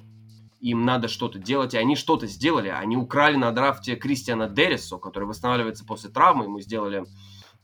Им 0.60 0.86
надо 0.86 1.08
что-то 1.08 1.40
делать, 1.40 1.74
и 1.74 1.78
они 1.78 1.96
что-то 1.96 2.28
сделали. 2.28 2.68
Они 2.68 2.96
украли 2.98 3.36
на 3.36 3.52
драфте 3.52 3.96
Кристиана 3.96 4.48
Деррисо, 4.48 4.98
который 4.98 5.24
восстанавливается 5.24 5.86
после 5.86 6.12
травмы. 6.12 6.44
Ему 6.44 6.60
сделали 6.60 7.04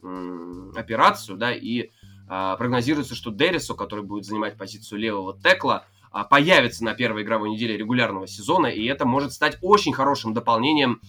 м- 0.01 0.71
операцию, 0.75 1.37
да, 1.37 1.53
и 1.53 1.91
а, 2.27 2.55
прогнозируется, 2.57 3.13
что 3.13 3.29
Деррисо, 3.29 3.75
который 3.75 4.03
будет 4.03 4.25
занимать 4.25 4.57
позицию 4.57 4.99
левого 4.99 5.39
текла, 5.39 5.85
появится 6.29 6.83
на 6.83 6.93
первой 6.93 7.23
игровой 7.23 7.49
неделе 7.49 7.77
регулярного 7.77 8.27
сезона, 8.27 8.67
и 8.67 8.85
это 8.85 9.05
может 9.05 9.33
стать 9.33 9.57
очень 9.61 9.93
хорошим 9.93 10.33
дополнением 10.33 11.01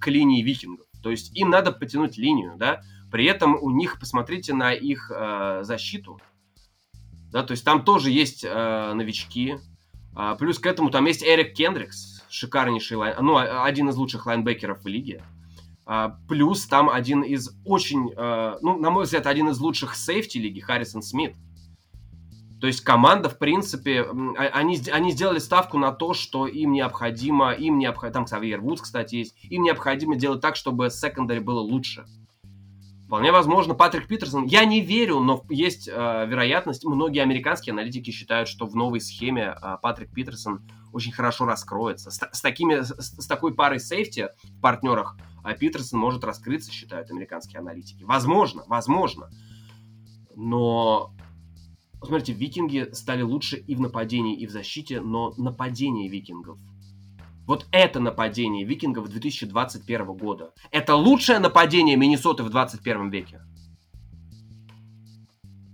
к 0.00 0.06
линии 0.08 0.42
викингов. 0.42 0.86
То 1.02 1.10
есть 1.10 1.36
им 1.36 1.50
надо 1.50 1.72
потянуть 1.72 2.18
линию, 2.18 2.54
да, 2.56 2.82
при 3.10 3.24
этом 3.24 3.56
у 3.60 3.70
них, 3.70 3.98
посмотрите 3.98 4.52
на 4.52 4.72
их 4.72 5.10
э, 5.14 5.60
защиту, 5.62 6.20
да, 7.30 7.42
то 7.42 7.52
есть 7.52 7.64
там 7.64 7.84
тоже 7.84 8.10
есть 8.10 8.44
э, 8.44 8.92
новички, 8.94 9.58
а, 10.14 10.34
плюс 10.34 10.58
к 10.58 10.66
этому 10.66 10.90
там 10.90 11.06
есть 11.06 11.22
Эрик 11.22 11.54
Кендрикс, 11.54 12.24
шикарнейший 12.28 12.96
лайн, 12.96 13.16
ну, 13.20 13.36
один 13.36 13.88
из 13.88 13.96
лучших 13.96 14.26
лайнбекеров 14.26 14.82
в 14.82 14.86
лиге. 14.86 15.22
А, 15.86 16.18
плюс 16.28 16.66
там 16.66 16.90
один 16.90 17.22
из 17.22 17.50
очень, 17.64 18.12
э, 18.16 18.58
ну, 18.60 18.78
на 18.78 18.90
мой 18.90 19.04
взгляд, 19.04 19.26
один 19.26 19.48
из 19.50 19.60
лучших 19.60 19.94
сейфти 19.94 20.38
лиги, 20.38 20.60
Харрисон 20.60 21.02
Смит. 21.02 21.34
То 22.60 22.66
есть 22.66 22.80
команда, 22.80 23.28
в 23.28 23.38
принципе, 23.38 24.02
а, 24.02 24.42
они, 24.52 24.80
они 24.92 25.12
сделали 25.12 25.38
ставку 25.38 25.78
на 25.78 25.92
то, 25.92 26.12
что 26.12 26.46
им 26.46 26.72
необходимо, 26.72 27.52
им 27.52 27.78
необходимо, 27.78 28.14
там 28.14 28.24
Ксавьер 28.24 28.60
Вудс, 28.60 28.82
кстати, 28.82 29.16
есть, 29.16 29.36
им 29.44 29.62
необходимо 29.62 30.16
делать 30.16 30.40
так, 30.40 30.56
чтобы 30.56 30.90
secondary 30.90 31.40
было 31.40 31.60
лучше. 31.60 32.04
Вполне 33.06 33.32
возможно, 33.32 33.74
Патрик 33.74 34.06
Питерсон, 34.06 34.44
я 34.44 34.66
не 34.66 34.82
верю, 34.82 35.20
но 35.20 35.42
есть 35.48 35.88
э, 35.88 36.26
вероятность, 36.26 36.84
многие 36.84 37.22
американские 37.22 37.72
аналитики 37.72 38.10
считают, 38.10 38.50
что 38.50 38.66
в 38.66 38.76
новой 38.76 39.00
схеме 39.00 39.56
э, 39.62 39.76
Патрик 39.80 40.12
Питерсон 40.12 40.60
очень 40.92 41.12
хорошо 41.12 41.46
раскроется. 41.46 42.10
С, 42.10 42.20
с, 42.30 42.40
такими, 42.42 42.82
с, 42.82 42.90
с 42.90 43.26
такой 43.26 43.54
парой 43.54 43.80
сейфти 43.80 44.28
в 44.44 44.60
партнерах 44.60 45.16
э, 45.42 45.54
Питерсон 45.54 45.98
может 45.98 46.22
раскрыться, 46.22 46.70
считают 46.70 47.10
американские 47.10 47.60
аналитики. 47.60 48.04
Возможно, 48.04 48.64
возможно. 48.66 49.30
Но 50.36 51.14
Смотрите, 52.02 52.32
викинги 52.32 52.88
стали 52.92 53.22
лучше 53.22 53.56
и 53.56 53.74
в 53.74 53.80
нападении, 53.80 54.36
и 54.36 54.46
в 54.46 54.50
защите, 54.50 55.00
но 55.00 55.34
нападение 55.36 56.08
викингов. 56.08 56.58
Вот 57.46 57.66
это 57.72 57.98
нападение 57.98 58.64
викингов 58.64 59.08
2021 59.08 60.06
года. 60.12 60.52
Это 60.70 60.94
лучшее 60.94 61.38
нападение 61.38 61.96
Миннесоты 61.96 62.42
в 62.42 62.50
21 62.50 63.10
веке. 63.10 63.40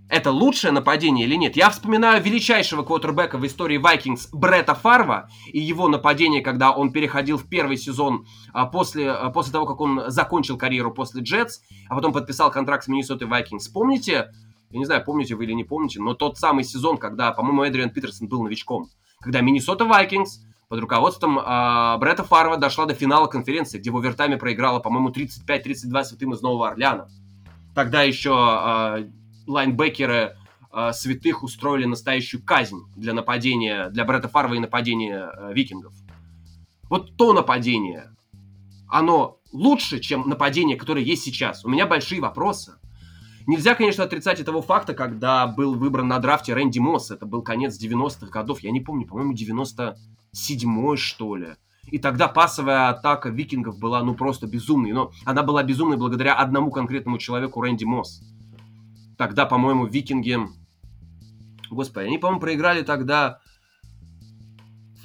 Это 0.07 0.31
лучшее 0.31 0.71
нападение 0.71 1.25
или 1.25 1.35
нет? 1.35 1.57
Я 1.57 1.69
вспоминаю 1.69 2.23
величайшего 2.23 2.83
квотербека 2.83 3.37
в 3.37 3.45
истории 3.45 3.77
Vikings 3.77 4.29
Бретта 4.31 4.75
Фарва 4.75 5.29
и 5.51 5.59
его 5.59 5.87
нападение, 5.87 6.41
когда 6.41 6.71
он 6.71 6.91
переходил 6.91 7.37
в 7.37 7.49
первый 7.49 7.75
сезон 7.75 8.25
а, 8.53 8.67
после, 8.67 9.11
а, 9.11 9.29
после 9.31 9.51
того, 9.51 9.65
как 9.65 9.81
он 9.81 10.03
закончил 10.07 10.57
карьеру 10.57 10.93
после 10.93 11.23
Джетс, 11.23 11.59
а 11.89 11.95
потом 11.95 12.13
подписал 12.13 12.51
контракт 12.51 12.85
с 12.85 12.87
Миннесотой 12.87 13.27
Vikings. 13.27 13.71
Помните 13.73 14.31
я 14.69 14.79
не 14.79 14.85
знаю, 14.85 15.03
помните 15.03 15.35
вы 15.35 15.45
или 15.45 15.53
не 15.53 15.63
помните, 15.63 15.99
но 16.01 16.13
тот 16.13 16.37
самый 16.37 16.63
сезон, 16.63 16.97
когда, 16.97 17.31
по-моему, 17.31 17.63
Эдриан 17.63 17.89
Питерсон 17.89 18.27
был 18.27 18.43
новичком, 18.43 18.89
когда 19.19 19.41
Миннесота 19.41 19.85
Вайкингс 19.85 20.41
под 20.67 20.79
руководством 20.79 21.37
э, 21.39 21.97
Бретта 21.99 22.23
Фарва 22.23 22.57
дошла 22.57 22.85
до 22.85 22.93
финала 22.93 23.27
конференции, 23.27 23.77
где 23.77 23.91
в 23.91 23.97
овертайме 23.97 24.37
проиграла, 24.37 24.79
по-моему, 24.79 25.09
35-32 25.09 26.03
святым 26.03 26.33
из 26.33 26.41
Нового 26.41 26.69
Орлеана. 26.69 27.07
Тогда 27.75 28.01
еще 28.01 28.31
э, 28.31 29.09
лайнбекеры 29.47 30.37
э, 30.73 30.91
святых 30.93 31.43
устроили 31.43 31.85
настоящую 31.85 32.43
казнь 32.43 32.81
для 32.95 33.13
нападения, 33.13 33.89
для 33.89 34.05
Бретта 34.05 34.27
Фарва 34.27 34.55
и 34.55 34.59
нападения 34.59 35.29
э, 35.31 35.53
викингов. 35.53 35.93
Вот 36.89 37.15
то 37.15 37.33
нападение, 37.33 38.15
оно 38.87 39.39
лучше, 39.51 39.99
чем 39.99 40.27
нападение, 40.27 40.77
которое 40.77 41.03
есть 41.03 41.23
сейчас. 41.23 41.65
У 41.65 41.69
меня 41.69 41.85
большие 41.85 42.21
вопросы. 42.21 42.77
Нельзя, 43.47 43.75
конечно, 43.75 44.03
отрицать 44.03 44.39
этого 44.39 44.61
факта, 44.61 44.93
когда 44.93 45.45
был 45.45 45.75
выбран 45.75 46.07
на 46.07 46.17
драфте 46.19 46.53
Рэнди 46.53 46.79
Мосс. 46.79 47.11
Это 47.11 47.25
был 47.27 47.43
конец 47.43 47.79
90-х 47.81 48.27
годов. 48.27 48.61
Я 48.61 48.71
не 48.71 48.81
помню, 48.81 49.05
по-моему, 49.05 49.33
97-й, 49.33 50.97
что 50.97 51.35
ли. 51.35 51.55
И 51.91 51.99
тогда 51.99 52.27
пасовая 52.27 52.89
атака 52.89 53.29
викингов 53.29 53.77
была, 53.77 54.01
ну, 54.03 54.15
просто 54.15 54.47
безумной. 54.47 54.93
Но 54.93 55.11
она 55.25 55.43
была 55.43 55.61
безумной 55.61 55.97
благодаря 55.97 56.33
одному 56.33 56.71
конкретному 56.71 57.19
человеку, 57.19 57.61
Рэнди 57.61 57.85
Мосс. 57.85 58.21
Тогда, 59.17 59.45
по-моему, 59.45 59.85
викинги... 59.85 60.39
Господи, 61.69 62.07
они, 62.07 62.17
по-моему, 62.17 62.41
проиграли 62.41 62.81
тогда 62.81 63.39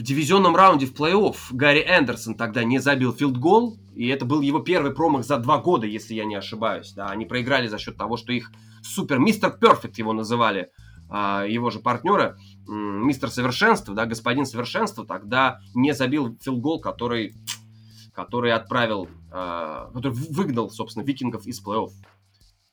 в 0.00 0.02
дивизионном 0.02 0.56
раунде 0.56 0.86
в 0.86 0.94
плей-офф. 0.94 1.36
Гарри 1.50 1.84
Эндерсон 1.86 2.34
тогда 2.34 2.64
не 2.64 2.78
забил 2.78 3.12
филдгол. 3.12 3.78
И 3.94 4.08
это 4.08 4.24
был 4.24 4.40
его 4.40 4.60
первый 4.60 4.94
промах 4.94 5.26
за 5.26 5.36
два 5.36 5.58
года, 5.58 5.86
если 5.86 6.14
я 6.14 6.24
не 6.24 6.36
ошибаюсь. 6.36 6.94
Да, 6.94 7.08
они 7.08 7.26
проиграли 7.26 7.68
за 7.68 7.76
счет 7.76 7.98
того, 7.98 8.16
что 8.16 8.32
их 8.32 8.50
супер 8.80 9.18
mister 9.18 9.50
perfect 9.50 9.98
его 9.98 10.14
называли 10.14 10.70
а, 11.10 11.44
его 11.44 11.68
же 11.68 11.80
партнеры, 11.80 12.38
мистер 12.66 13.28
совершенство, 13.30 13.94
да, 13.94 14.06
господин 14.06 14.46
совершенство, 14.46 15.04
тогда 15.04 15.60
не 15.74 15.92
забил 15.92 16.34
филдгол, 16.40 16.80
который, 16.80 17.34
который 18.14 18.52
отправил, 18.52 19.06
а, 19.30 19.90
который 19.92 20.14
выгнал, 20.14 20.70
собственно, 20.70 21.04
викингов 21.04 21.46
из 21.46 21.62
плей-офф. 21.62 21.90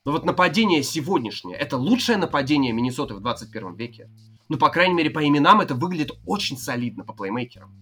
Но 0.06 0.14
вот 0.14 0.24
нападение 0.24 0.82
сегодняшнее, 0.82 1.58
это 1.58 1.76
лучшее 1.76 2.18
нападение 2.18 2.72
Миннесоты 2.72 3.16
в 3.16 3.20
21 3.20 3.76
веке. 3.76 4.10
Ну, 4.50 4.58
по 4.58 4.70
крайней 4.70 4.94
мере, 4.94 5.10
по 5.10 5.26
именам 5.26 5.62
это 5.62 5.76
выглядит 5.76 6.12
очень 6.26 6.58
солидно 6.58 7.04
по 7.04 7.14
плеймейкерам 7.14 7.74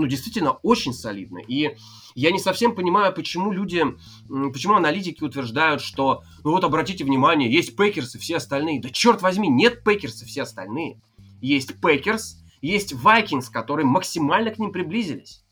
ну, 0.00 0.06
действительно 0.06 0.52
очень 0.52 0.94
солидно. 0.94 1.38
И 1.46 1.76
я 2.14 2.32
не 2.32 2.38
совсем 2.38 2.74
понимаю, 2.74 3.12
почему 3.12 3.52
люди, 3.52 3.84
почему 4.28 4.74
аналитики 4.74 5.22
утверждают, 5.22 5.82
что, 5.82 6.22
ну 6.42 6.52
вот 6.52 6.64
обратите 6.64 7.04
внимание, 7.04 7.52
есть 7.52 7.76
Пекерс 7.76 8.14
и 8.14 8.18
все 8.18 8.36
остальные. 8.36 8.80
Да 8.80 8.88
черт 8.88 9.20
возьми, 9.20 9.48
нет 9.48 9.84
Пекерс 9.84 10.22
и 10.22 10.24
все 10.24 10.42
остальные. 10.42 11.02
Есть 11.42 11.80
Пекерс, 11.80 12.38
есть 12.62 12.94
Вайкингс, 12.94 13.50
которые 13.50 13.86
максимально 13.86 14.50
к 14.50 14.58
ним 14.58 14.72
приблизились. 14.72 15.44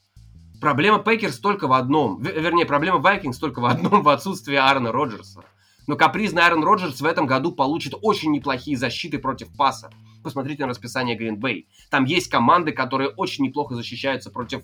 Проблема 0.60 0.98
Пекерс 0.98 1.38
только 1.38 1.68
в 1.68 1.72
одном, 1.72 2.20
вернее, 2.22 2.64
проблема 2.64 2.98
Вайкингс 2.98 3.38
только 3.38 3.60
в 3.60 3.66
одном, 3.66 4.02
в 4.02 4.08
отсутствии 4.08 4.56
Аарона 4.56 4.92
Роджерса. 4.92 5.44
Но 5.86 5.96
капризный 5.96 6.42
Аарон 6.42 6.64
Роджерс 6.64 7.00
в 7.00 7.04
этом 7.04 7.26
году 7.26 7.52
получит 7.52 7.94
очень 8.00 8.32
неплохие 8.32 8.78
защиты 8.78 9.18
против 9.18 9.54
паса 9.56 9.90
посмотрите 10.22 10.62
на 10.62 10.68
расписание 10.68 11.18
Green 11.18 11.36
Bay. 11.36 11.66
Там 11.90 12.04
есть 12.04 12.28
команды, 12.28 12.72
которые 12.72 13.10
очень 13.10 13.44
неплохо 13.44 13.74
защищаются 13.74 14.30
против 14.30 14.62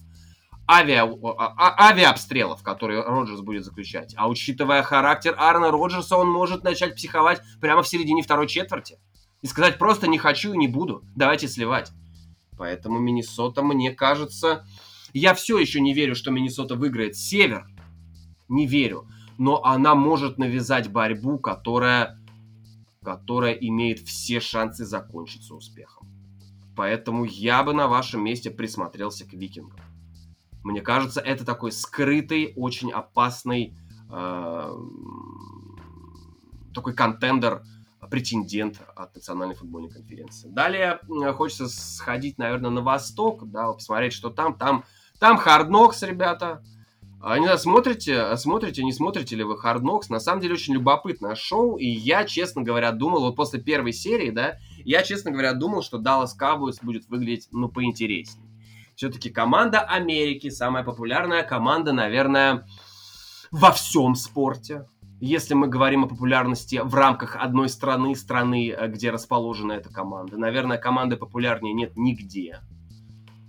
авиа, 0.70 1.04
а, 1.04 1.54
а, 1.56 1.88
авиаобстрелов, 1.90 2.62
которые 2.62 3.02
Роджерс 3.02 3.40
будет 3.40 3.64
заключать. 3.64 4.14
А 4.16 4.28
учитывая 4.28 4.82
характер 4.82 5.34
Аарона 5.38 5.70
Роджерса, 5.70 6.16
он 6.16 6.28
может 6.28 6.64
начать 6.64 6.96
психовать 6.96 7.40
прямо 7.60 7.82
в 7.82 7.88
середине 7.88 8.22
второй 8.22 8.48
четверти. 8.48 8.98
И 9.42 9.46
сказать 9.46 9.78
просто 9.78 10.06
не 10.06 10.18
хочу 10.18 10.54
и 10.54 10.56
не 10.56 10.68
буду, 10.68 11.04
давайте 11.14 11.48
сливать. 11.48 11.92
Поэтому 12.56 12.98
Миннесота, 12.98 13.62
мне 13.62 13.90
кажется... 13.90 14.64
Я 15.12 15.34
все 15.34 15.58
еще 15.58 15.80
не 15.80 15.94
верю, 15.94 16.16
что 16.16 16.30
Миннесота 16.30 16.74
выиграет 16.74 17.16
север. 17.16 17.66
Не 18.48 18.66
верю. 18.66 19.06
Но 19.38 19.62
она 19.64 19.94
может 19.94 20.38
навязать 20.38 20.90
борьбу, 20.90 21.38
которая 21.38 22.18
которая 23.04 23.52
имеет 23.52 24.00
все 24.00 24.40
шансы 24.40 24.84
закончиться 24.84 25.54
успехом. 25.54 26.08
Поэтому 26.76 27.24
я 27.24 27.62
бы 27.62 27.72
на 27.72 27.86
вашем 27.86 28.24
месте 28.24 28.50
присмотрелся 28.50 29.24
к 29.24 29.32
викингам. 29.32 29.78
Мне 30.64 30.80
кажется, 30.80 31.20
это 31.20 31.44
такой 31.44 31.70
скрытый, 31.70 32.52
очень 32.56 32.90
опасный 32.90 33.76
э, 34.10 34.74
такой 36.74 36.94
контендер, 36.94 37.62
претендент 38.10 38.80
от 38.94 39.14
Национальной 39.14 39.54
футбольной 39.54 39.90
конференции. 39.90 40.48
Далее 40.48 41.00
хочется 41.32 41.68
сходить, 41.68 42.38
наверное, 42.38 42.70
на 42.70 42.80
восток, 42.80 43.50
да, 43.50 43.72
посмотреть, 43.72 44.12
что 44.12 44.30
там. 44.30 44.54
Там, 44.56 44.84
там 45.18 45.38
Hard 45.38 45.68
Knocks, 45.68 46.06
ребята. 46.06 46.62
А, 47.20 47.38
не 47.38 47.44
знаю, 47.44 47.58
смотрите, 47.58 48.36
смотрите, 48.36 48.84
не 48.84 48.92
смотрите 48.92 49.34
ли 49.36 49.44
вы 49.44 49.54
Hard 49.54 49.80
Knocks. 49.80 50.06
На 50.10 50.20
самом 50.20 50.40
деле 50.40 50.54
очень 50.54 50.74
любопытное 50.74 51.34
шоу. 51.34 51.76
И 51.76 51.86
я, 51.86 52.24
честно 52.24 52.62
говоря, 52.62 52.92
думал, 52.92 53.20
вот 53.20 53.36
после 53.36 53.60
первой 53.60 53.92
серии, 53.92 54.30
да, 54.30 54.58
я, 54.84 55.02
честно 55.02 55.30
говоря, 55.30 55.54
думал, 55.54 55.82
что 55.82 55.98
Dallas 55.98 56.30
Cowboys 56.38 56.78
будет 56.82 57.08
выглядеть, 57.08 57.48
ну, 57.50 57.68
поинтереснее. 57.68 58.50
Все-таки 58.94 59.30
команда 59.30 59.80
Америки, 59.80 60.50
самая 60.50 60.84
популярная 60.84 61.42
команда, 61.42 61.92
наверное, 61.92 62.66
во 63.50 63.72
всем 63.72 64.14
спорте. 64.14 64.86
Если 65.20 65.54
мы 65.54 65.68
говорим 65.68 66.04
о 66.04 66.08
популярности 66.08 66.80
в 66.84 66.94
рамках 66.94 67.36
одной 67.36 67.68
страны, 67.68 68.14
страны, 68.14 68.70
э, 68.70 68.88
где 68.88 69.10
расположена 69.10 69.72
эта 69.72 69.88
команда, 69.88 70.36
наверное, 70.36 70.76
команды 70.76 71.16
популярнее 71.16 71.72
нет 71.72 71.96
нигде 71.96 72.60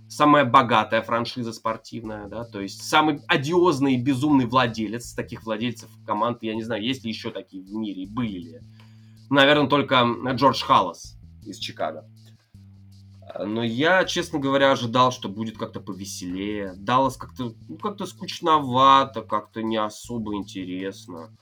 самая 0.08 0.44
богатая 0.44 1.02
франшиза 1.02 1.52
спортивная, 1.52 2.28
да, 2.28 2.44
то 2.44 2.60
есть 2.60 2.82
самый 2.82 3.20
одиозный 3.28 3.94
и 3.94 4.02
безумный 4.02 4.46
владелец 4.46 5.12
таких 5.12 5.44
владельцев 5.44 5.90
команд, 6.06 6.42
я 6.42 6.54
не 6.54 6.62
знаю, 6.62 6.82
есть 6.82 7.04
ли 7.04 7.10
еще 7.10 7.30
такие 7.30 7.62
в 7.62 7.72
мире, 7.72 8.06
были 8.06 8.38
ли. 8.38 8.60
Наверное, 9.30 9.68
только 9.68 10.06
Джордж 10.34 10.62
Халлас 10.62 11.18
из 11.44 11.58
Чикаго. 11.58 12.08
Но 13.38 13.62
я, 13.62 14.04
честно 14.04 14.38
говоря, 14.38 14.72
ожидал, 14.72 15.10
что 15.10 15.28
будет 15.28 15.58
как-то 15.58 15.80
повеселее. 15.80 16.74
Даллас 16.76 17.16
как-то 17.16 17.54
ну, 17.68 17.76
как 17.76 18.00
скучновато, 18.06 19.22
как-то 19.22 19.62
не 19.62 19.76
особо 19.76 20.36
интересно. 20.36 21.36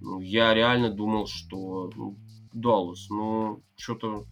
Ну, 0.00 0.20
я 0.20 0.52
реально 0.52 0.90
думал, 0.90 1.26
что 1.26 1.90
ну, 1.94 2.16
Даллас, 2.52 3.08
ну, 3.08 3.62
что-то 3.76 4.26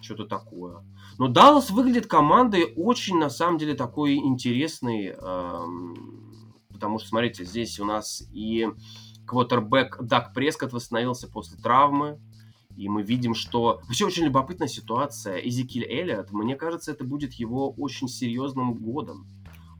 что-то 0.00 0.26
такое. 0.26 0.84
Но 1.22 1.28
Даллас 1.28 1.70
выглядит 1.70 2.08
командой 2.08 2.72
очень, 2.74 3.16
на 3.16 3.30
самом 3.30 3.56
деле, 3.56 3.74
такой 3.74 4.16
интересной, 4.16 5.14
эм, 5.16 6.52
потому 6.68 6.98
что, 6.98 7.10
смотрите, 7.10 7.44
здесь 7.44 7.78
у 7.78 7.84
нас 7.84 8.24
и 8.32 8.66
квотербек 9.24 10.02
Дак 10.02 10.34
Прескотт 10.34 10.72
восстановился 10.72 11.30
после 11.30 11.58
травмы, 11.58 12.18
и 12.76 12.88
мы 12.88 13.04
видим, 13.04 13.36
что... 13.36 13.82
Вообще 13.84 14.04
очень 14.04 14.24
любопытная 14.24 14.66
ситуация. 14.66 15.36
Эзекиль 15.36 15.84
Эллиот, 15.84 16.32
мне 16.32 16.56
кажется, 16.56 16.90
это 16.90 17.04
будет 17.04 17.34
его 17.34 17.70
очень 17.70 18.08
серьезным 18.08 18.74
годом. 18.74 19.28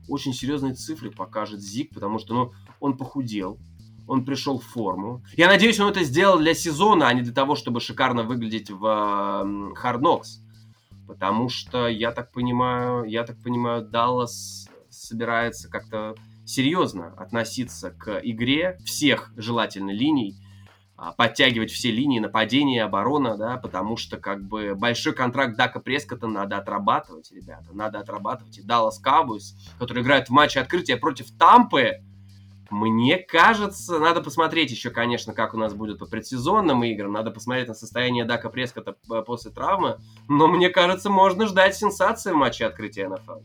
очень 0.07 0.33
серьезные 0.33 0.75
цифры 0.75 1.11
покажет 1.11 1.59
Зик, 1.59 1.93
потому 1.93 2.19
что, 2.19 2.33
ну, 2.33 2.51
он 2.79 2.95
похудел, 2.95 3.59
он 4.07 4.23
пришел 4.23 4.59
в 4.59 4.63
форму. 4.63 5.25
Я 5.35 5.49
надеюсь, 5.49 5.77
он 5.77 5.89
это 5.89 6.05
сделал 6.05 6.39
для 6.39 6.53
сезона, 6.53 7.09
а 7.09 7.13
не 7.13 7.21
для 7.21 7.33
того, 7.33 7.55
чтобы 7.55 7.81
шикарно 7.81 8.23
выглядеть 8.23 8.71
в 8.71 8.85
э, 8.85 9.83
Hard 9.83 9.99
Knocks. 9.99 10.42
Потому 11.07 11.49
что, 11.49 11.87
я 11.87 12.11
так 12.11 12.31
понимаю, 12.31 13.03
я 13.05 13.23
так 13.23 13.41
понимаю, 13.41 13.83
Даллас 13.83 14.67
собирается 14.89 15.69
как-то 15.69 16.15
серьезно 16.45 17.13
относиться 17.17 17.91
к 17.91 18.19
игре 18.23 18.77
всех 18.85 19.31
желательно 19.35 19.91
линий, 19.91 20.35
а, 20.95 21.11
подтягивать 21.11 21.71
все 21.71 21.91
линии 21.91 22.19
нападения, 22.19 22.83
оборона, 22.83 23.37
да, 23.37 23.57
потому 23.57 23.97
что 23.97 24.17
как 24.17 24.43
бы 24.43 24.75
большой 24.75 25.13
контракт 25.13 25.57
Дака 25.57 25.79
Прескота 25.79 26.27
надо 26.27 26.57
отрабатывать, 26.57 27.31
ребята, 27.31 27.73
надо 27.73 27.99
отрабатывать. 27.99 28.59
И 28.59 28.63
Даллас 28.63 29.01
Cowboys, 29.03 29.55
который 29.79 30.03
играет 30.03 30.27
в 30.27 30.31
матче 30.31 30.59
открытия 30.59 30.97
против 30.97 31.31
Тампы, 31.37 32.03
мне 32.73 33.17
кажется, 33.17 33.99
надо 33.99 34.21
посмотреть 34.21 34.71
еще, 34.71 34.89
конечно, 34.89 35.33
как 35.33 35.53
у 35.53 35.57
нас 35.57 35.75
будет 35.75 35.99
по 35.99 36.07
предсезонным 36.07 36.83
играм, 36.83 37.11
надо 37.11 37.29
посмотреть 37.29 37.67
на 37.67 37.75
состояние 37.75 38.25
Дака 38.25 38.49
Прескота 38.49 38.95
после 39.21 39.51
травмы, 39.51 39.99
но 40.27 40.47
мне 40.47 40.69
кажется, 40.69 41.11
можно 41.11 41.45
ждать 41.45 41.75
сенсации 41.75 42.31
в 42.31 42.35
матче 42.35 42.65
открытия 42.65 43.09
НФЛ. 43.09 43.41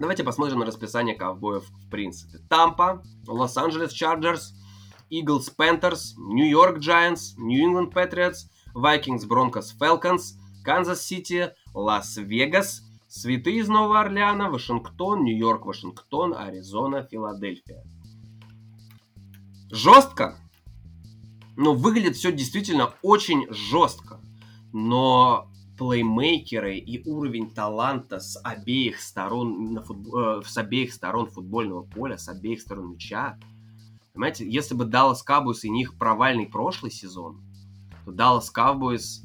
Давайте 0.00 0.24
посмотрим 0.24 0.58
на 0.58 0.66
расписание 0.66 1.14
ковбоев 1.14 1.64
в 1.68 1.88
принципе. 1.88 2.38
Тампа, 2.48 3.00
Лос-Анджелес 3.28 3.92
Чарджерс, 3.92 4.54
Panthers, 5.08 6.16
New 6.16 6.50
York 6.50 6.78
Giants, 6.78 7.36
England 7.38 7.92
Patriots, 7.92 8.48
Vikings 8.74 9.24
Broncos 9.28 9.68
Falcons, 9.80 10.34
Канзас 10.64 11.02
Сити, 11.02 11.52
Лас-Вегас, 11.74 12.82
Святые 13.08 13.60
из 13.60 13.68
Нового 13.68 14.00
Орлеана, 14.00 14.50
Вашингтон, 14.50 15.24
Нью-Йорк, 15.24 15.64
Вашингтон, 15.64 16.34
Аризона, 16.34 17.02
Филадельфия. 17.02 17.82
Жестко. 19.70 20.38
Ну, 21.56 21.72
выглядит 21.72 22.16
все 22.16 22.30
действительно 22.32 22.92
очень 23.02 23.46
жестко. 23.50 24.20
Но 24.74 25.50
плеймейкеры 25.78 26.76
и 26.76 27.08
уровень 27.08 27.50
таланта 27.50 28.20
с 28.20 28.38
обеих 28.44 29.00
сторон, 29.00 29.72
на 29.72 29.82
футб... 29.82 30.14
э, 30.14 30.42
с 30.44 30.58
обеих 30.58 30.92
сторон 30.92 31.30
футбольного 31.30 31.84
поля, 31.84 32.18
с 32.18 32.28
обеих 32.28 32.60
сторон 32.60 32.92
мяча. 32.92 33.38
Понимаете, 34.12 34.50
если 34.50 34.74
бы 34.74 34.84
Dallas 34.84 35.20
Cowboys 35.26 35.60
и 35.62 35.70
них 35.70 35.96
провальный 35.96 36.46
прошлый 36.46 36.90
сезон, 36.90 37.40
то 38.04 38.12
Dallas 38.12 38.52
Cowboys 38.54 39.24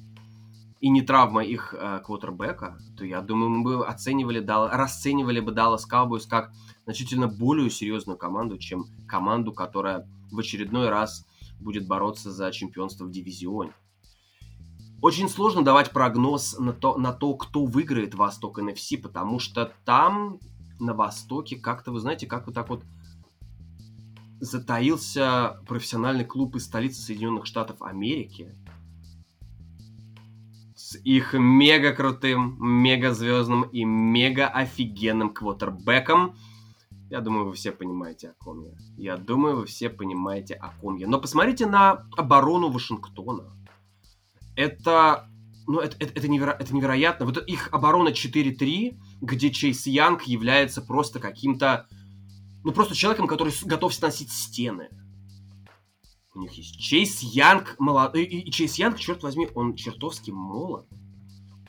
и 0.84 0.90
не 0.90 1.02
травма 1.02 1.46
их 1.46 1.74
э, 1.74 2.02
квотербека, 2.04 2.78
то 2.98 3.06
я 3.06 3.22
думаю, 3.22 3.50
мы 3.52 3.64
бы 3.64 3.88
оценивали, 3.88 4.46
расценивали 4.46 5.40
бы 5.40 5.54
Dallas 5.54 5.84
Cowboys 5.90 6.28
как 6.28 6.52
значительно 6.84 7.30
более 7.30 7.70
серьезную 7.70 8.18
команду, 8.18 8.58
чем 8.58 8.88
команду, 9.08 9.54
которая 9.54 10.06
в 10.30 10.38
очередной 10.38 10.90
раз 10.90 11.26
будет 11.62 11.88
бороться 11.88 12.34
за 12.34 12.52
чемпионство 12.52 13.06
в 13.06 13.12
дивизионе. 13.12 13.72
Очень 15.02 15.30
сложно 15.30 15.64
давать 15.64 15.92
прогноз 15.92 16.60
на 16.60 16.74
то, 16.74 16.98
на 16.98 17.14
то, 17.14 17.34
кто 17.36 17.64
выиграет 17.64 18.14
Восток 18.14 18.60
NFC, 18.60 18.98
потому 19.02 19.40
что 19.40 19.72
там, 19.86 20.38
на 20.82 20.94
Востоке, 20.94 21.56
как-то, 21.56 21.94
вы 21.94 22.02
знаете, 22.02 22.28
как 22.28 22.46
вот 22.46 22.56
так 22.56 22.68
вот 22.68 22.84
затаился 24.42 25.62
профессиональный 25.66 26.26
клуб 26.26 26.58
из 26.58 26.66
столицы 26.66 27.00
Соединенных 27.02 27.46
Штатов 27.46 27.82
Америки 27.82 28.54
их 30.96 31.34
мега 31.34 31.94
крутым, 31.94 32.58
мега 32.60 33.14
звездным 33.14 33.64
и 33.64 33.84
мега 33.84 34.48
офигенным 34.48 35.34
квотербеком. 35.34 36.36
Я 37.10 37.22
думаю, 37.22 37.46
вы 37.46 37.54
все 37.54 37.72
понимаете, 37.72 38.30
о 38.30 38.44
ком 38.44 38.64
я. 38.64 38.74
Я 38.98 39.18
думаю, 39.18 39.58
вы 39.58 39.66
все 39.66 39.90
понимаете, 39.90 40.56
о 40.56 40.70
ком 40.70 40.98
я. 40.98 41.08
Но 41.08 41.20
посмотрите 41.20 41.66
на 41.66 42.08
оборону 42.18 42.70
Вашингтона 42.70 43.54
это, 44.56 45.30
ну, 45.68 45.80
это, 45.80 45.96
это, 46.00 46.14
это, 46.16 46.28
неверо, 46.28 46.56
это 46.60 46.76
невероятно. 46.76 47.26
Вот 47.26 47.38
их 47.38 47.70
оборона 47.72 48.10
4-3, 48.10 48.98
где 49.22 49.52
Чейз 49.52 49.86
Янг 49.88 50.24
является 50.24 50.82
просто 50.82 51.20
каким-то, 51.20 51.88
ну, 52.64 52.72
просто 52.72 52.96
человеком, 52.96 53.28
который 53.28 53.54
готов 53.66 53.94
сносить 53.94 54.32
стены. 54.32 54.90
У 56.36 56.40
них 56.40 56.54
есть 56.54 56.80
Чейз 56.80 57.20
Янг, 57.22 57.76
молод... 57.80 58.16
и, 58.16 58.24
и 58.24 58.52
Чейз 58.52 58.76
Янг, 58.76 58.98
черт 58.98 59.22
возьми, 59.22 59.50
он 59.54 59.76
чертовски 59.76 60.32
молод. 60.32 60.88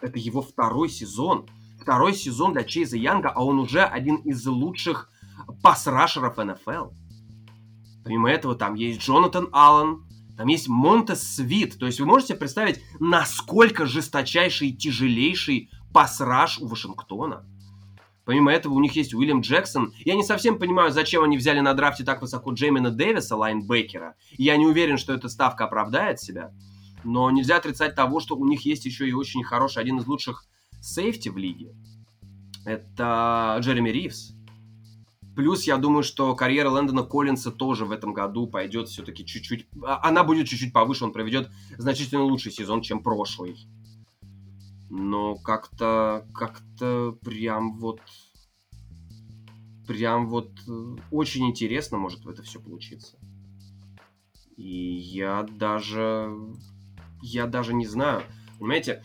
Это 0.00 0.18
его 0.18 0.40
второй 0.40 0.88
сезон. 0.88 1.46
Второй 1.80 2.14
сезон 2.14 2.54
для 2.54 2.64
Чейза 2.64 2.96
Янга, 2.96 3.28
а 3.28 3.44
он 3.44 3.58
уже 3.58 3.82
один 3.82 4.16
из 4.16 4.46
лучших 4.46 5.10
пас-рашеров 5.62 6.38
НФЛ. 6.38 6.90
Помимо 8.04 8.30
этого, 8.30 8.54
там 8.54 8.74
есть 8.74 9.00
Джонатан 9.00 9.48
Аллен, 9.52 10.06
там 10.36 10.48
есть 10.48 10.68
Монтес 10.68 11.22
Свит. 11.22 11.78
То 11.78 11.86
есть 11.86 12.00
вы 12.00 12.06
можете 12.06 12.34
представить, 12.34 12.82
насколько 13.00 13.86
жесточайший 13.86 14.68
и 14.68 14.76
тяжелейший 14.76 15.70
пасраж 15.92 16.58
у 16.58 16.66
Вашингтона. 16.68 17.46
Помимо 18.24 18.52
этого, 18.52 18.72
у 18.72 18.80
них 18.80 18.96
есть 18.96 19.14
Уильям 19.14 19.40
Джексон. 19.40 19.92
Я 19.98 20.14
не 20.14 20.24
совсем 20.24 20.58
понимаю, 20.58 20.90
зачем 20.90 21.22
они 21.24 21.36
взяли 21.36 21.60
на 21.60 21.74
драфте 21.74 22.04
так 22.04 22.22
высоко 22.22 22.52
Джеймина 22.52 22.90
Дэвиса, 22.90 23.36
лайнбекера. 23.36 24.14
Я 24.38 24.56
не 24.56 24.66
уверен, 24.66 24.96
что 24.96 25.12
эта 25.12 25.28
ставка 25.28 25.64
оправдает 25.64 26.20
себя. 26.20 26.52
Но 27.04 27.30
нельзя 27.30 27.56
отрицать 27.56 27.94
того, 27.94 28.20
что 28.20 28.36
у 28.36 28.46
них 28.46 28.64
есть 28.64 28.86
еще 28.86 29.06
и 29.06 29.12
очень 29.12 29.44
хороший, 29.44 29.82
один 29.82 29.98
из 29.98 30.06
лучших 30.06 30.46
сейфти 30.80 31.28
в 31.28 31.36
лиге. 31.36 31.74
Это 32.64 33.58
Джереми 33.60 33.90
Ривз. 33.90 34.34
Плюс 35.36 35.64
я 35.64 35.76
думаю, 35.76 36.02
что 36.02 36.34
карьера 36.34 36.70
Лэндона 36.70 37.02
Коллинса 37.02 37.50
тоже 37.50 37.84
в 37.84 37.90
этом 37.90 38.14
году 38.14 38.46
пойдет 38.46 38.88
все-таки 38.88 39.26
чуть-чуть... 39.26 39.66
А, 39.82 40.00
она 40.08 40.22
будет 40.22 40.48
чуть-чуть 40.48 40.72
повыше, 40.72 41.04
он 41.04 41.12
проведет 41.12 41.50
значительно 41.76 42.22
лучший 42.22 42.52
сезон, 42.52 42.82
чем 42.82 43.02
прошлый. 43.02 43.56
Но 44.96 45.34
как-то... 45.34 46.24
Как-то 46.32 47.18
прям 47.24 47.78
вот... 47.78 48.00
Прям 49.88 50.28
вот 50.28 50.50
э, 50.68 50.96
очень 51.10 51.46
интересно 51.48 51.98
может 51.98 52.24
в 52.24 52.28
это 52.28 52.44
все 52.44 52.60
получиться. 52.60 53.18
И 54.56 54.94
я 54.94 55.42
даже... 55.42 56.32
Я 57.20 57.48
даже 57.48 57.74
не 57.74 57.86
знаю. 57.86 58.22
Понимаете, 58.60 59.02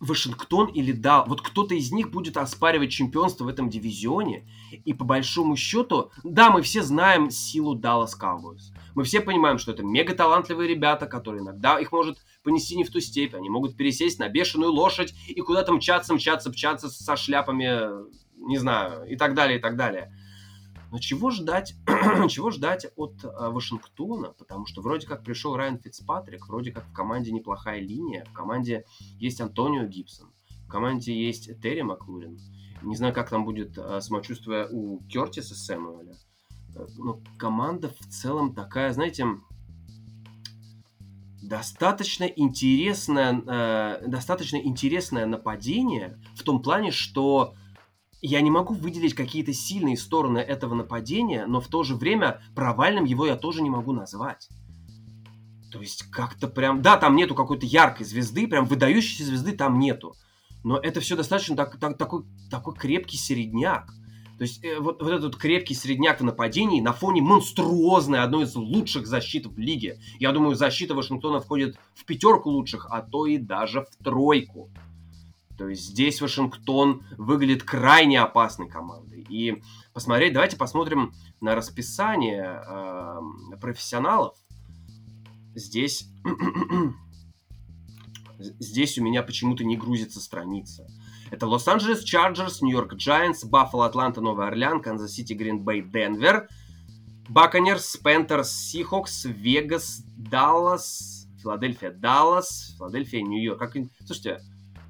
Вашингтон 0.00 0.68
или 0.68 0.92
да, 0.92 1.22
вот 1.24 1.42
кто-то 1.42 1.74
из 1.74 1.92
них 1.92 2.10
будет 2.10 2.38
оспаривать 2.38 2.90
чемпионство 2.90 3.44
в 3.44 3.48
этом 3.48 3.68
дивизионе. 3.68 4.48
И 4.86 4.94
по 4.94 5.04
большому 5.04 5.54
счету, 5.54 6.10
да, 6.24 6.50
мы 6.50 6.62
все 6.62 6.82
знаем 6.82 7.30
силу 7.30 7.78
Dallas 7.78 8.18
Cowboys. 8.18 8.72
Мы 8.94 9.04
все 9.04 9.20
понимаем, 9.20 9.58
что 9.58 9.72
это 9.72 9.84
мега 9.84 10.14
талантливые 10.14 10.66
ребята, 10.66 11.06
которые 11.06 11.42
иногда 11.42 11.78
их 11.78 11.92
может 11.92 12.18
понести 12.42 12.76
не 12.76 12.84
в 12.84 12.90
ту 12.90 13.00
степь. 13.00 13.34
Они 13.34 13.48
могут 13.48 13.76
пересесть 13.76 14.18
на 14.18 14.28
бешеную 14.28 14.72
лошадь 14.72 15.14
и 15.28 15.40
куда-то 15.40 15.72
мчаться, 15.72 16.14
мчаться, 16.14 16.50
мчаться 16.50 16.88
со 16.88 17.16
шляпами, 17.16 18.06
не 18.36 18.58
знаю, 18.58 19.04
и 19.08 19.16
так 19.16 19.34
далее, 19.34 19.58
и 19.58 19.60
так 19.60 19.76
далее. 19.76 20.12
Но 20.92 20.98
чего 20.98 21.30
ждать, 21.30 21.74
чего 22.28 22.50
ждать 22.50 22.86
от 22.96 23.24
э, 23.24 23.28
Вашингтона? 23.28 24.34
Потому 24.34 24.66
что 24.66 24.82
вроде 24.82 25.06
как 25.06 25.24
пришел 25.24 25.56
Райан 25.56 25.78
Фицпатрик, 25.78 26.46
вроде 26.46 26.70
как 26.70 26.86
в 26.86 26.92
команде 26.92 27.32
неплохая 27.32 27.80
линия, 27.80 28.26
в 28.26 28.32
команде 28.34 28.84
есть 29.18 29.40
Антонио 29.40 29.86
Гибсон, 29.86 30.30
в 30.66 30.68
команде 30.68 31.18
есть 31.18 31.48
Терри 31.62 31.80
Маклурин. 31.80 32.38
Не 32.82 32.94
знаю, 32.94 33.14
как 33.14 33.30
там 33.30 33.46
будет 33.46 33.78
э, 33.78 34.02
самочувствие 34.02 34.68
у 34.70 35.00
Кертиса 35.08 35.54
Сэмуэля. 35.54 36.14
Э, 36.74 36.86
но 36.98 37.22
команда 37.38 37.88
в 37.88 38.06
целом 38.08 38.54
такая, 38.54 38.92
знаете, 38.92 39.26
достаточно 41.42 42.24
интересное, 42.24 43.42
э, 43.46 44.06
достаточно 44.06 44.56
интересное 44.56 45.26
нападение 45.26 46.18
в 46.34 46.42
том 46.42 46.62
плане, 46.62 46.92
что 46.92 47.54
я 48.20 48.40
не 48.40 48.50
могу 48.50 48.74
выделить 48.74 49.14
какие-то 49.14 49.52
сильные 49.52 49.96
стороны 49.96 50.38
этого 50.38 50.74
нападения, 50.74 51.44
но 51.46 51.60
в 51.60 51.68
то 51.68 51.82
же 51.82 51.96
время 51.96 52.40
провальным 52.54 53.04
его 53.04 53.26
я 53.26 53.36
тоже 53.36 53.62
не 53.62 53.70
могу 53.70 53.92
назвать. 53.92 54.48
То 55.72 55.80
есть 55.80 56.04
как-то 56.10 56.48
прям... 56.48 56.82
Да, 56.82 56.96
там 56.96 57.16
нету 57.16 57.34
какой-то 57.34 57.66
яркой 57.66 58.06
звезды, 58.06 58.46
прям 58.46 58.66
выдающейся 58.66 59.24
звезды 59.24 59.52
там 59.52 59.78
нету. 59.78 60.14
Но 60.62 60.78
это 60.78 61.00
все 61.00 61.16
достаточно 61.16 61.56
так, 61.56 61.78
так, 61.80 61.98
такой, 61.98 62.24
такой 62.50 62.74
крепкий 62.74 63.16
середняк. 63.16 63.92
То 64.38 64.42
есть 64.42 64.64
э, 64.64 64.78
вот, 64.78 65.02
вот 65.02 65.12
этот 65.12 65.36
крепкий 65.36 65.74
середняк 65.74 66.20
в 66.20 66.24
нападении 66.24 66.80
на 66.80 66.92
фоне 66.92 67.22
монструозной, 67.22 68.20
одной 68.20 68.44
из 68.44 68.54
лучших 68.54 69.06
защит 69.06 69.46
в 69.46 69.58
лиге. 69.58 69.98
Я 70.18 70.32
думаю, 70.32 70.56
защита 70.56 70.94
Вашингтона 70.94 71.40
входит 71.40 71.76
в 71.94 72.04
пятерку 72.04 72.50
лучших, 72.50 72.86
а 72.90 73.02
то 73.02 73.26
и 73.26 73.38
даже 73.38 73.82
в 73.82 74.04
тройку. 74.04 74.70
То 75.58 75.68
есть 75.68 75.84
здесь 75.84 76.20
Вашингтон 76.20 77.04
выглядит 77.18 77.62
крайне 77.62 78.20
опасной 78.20 78.68
командой. 78.68 79.24
И 79.28 79.62
посмотреть, 79.92 80.32
давайте 80.32 80.56
посмотрим 80.56 81.12
на 81.40 81.54
расписание 81.54 82.62
э, 82.66 83.20
профессионалов. 83.60 84.36
Здесь, 85.54 86.08
здесь 88.38 88.98
у 88.98 89.04
меня 89.04 89.22
почему-то 89.22 89.64
не 89.64 89.76
грузится 89.76 90.20
страница. 90.20 90.86
Это 91.32 91.46
Лос-Анджелес 91.46 92.04
Чарджерс, 92.04 92.60
Нью-Йорк 92.60 92.92
Giants, 92.92 93.46
Баффало, 93.46 93.86
Атланта, 93.86 94.20
Новый 94.20 94.46
Орлеан, 94.46 94.82
Канзас-Сити, 94.82 95.32
Грин-Бей, 95.32 95.80
Денвер, 95.80 96.46
Бакканирс, 97.26 97.96
Пентерс, 97.96 98.52
Сихокс, 98.52 99.24
Вегас, 99.24 100.04
Даллас, 100.18 101.26
Филадельфия, 101.40 101.90
Даллас, 101.90 102.74
Филадельфия, 102.76 103.22
Нью-Йорк. 103.22 103.60
Как... 103.60 103.72
Слушайте, 104.04 104.42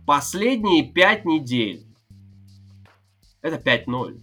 последние 0.05 0.93
пять 0.93 1.25
недель 1.25 1.87
это 3.41 3.57
5-0. 3.57 4.21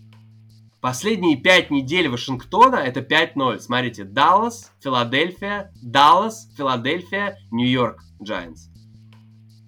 Последние 0.81 1.37
пять 1.37 1.71
недель 1.71 2.09
Вашингтона 2.09 2.75
это 2.75 2.99
5-0. 2.99 3.59
Смотрите, 3.59 4.03
Даллас, 4.03 4.73
Филадельфия, 4.81 5.71
Даллас, 5.81 6.49
Филадельфия, 6.57 7.37
Нью-Йорк, 7.51 8.03
Giants. 8.21 8.67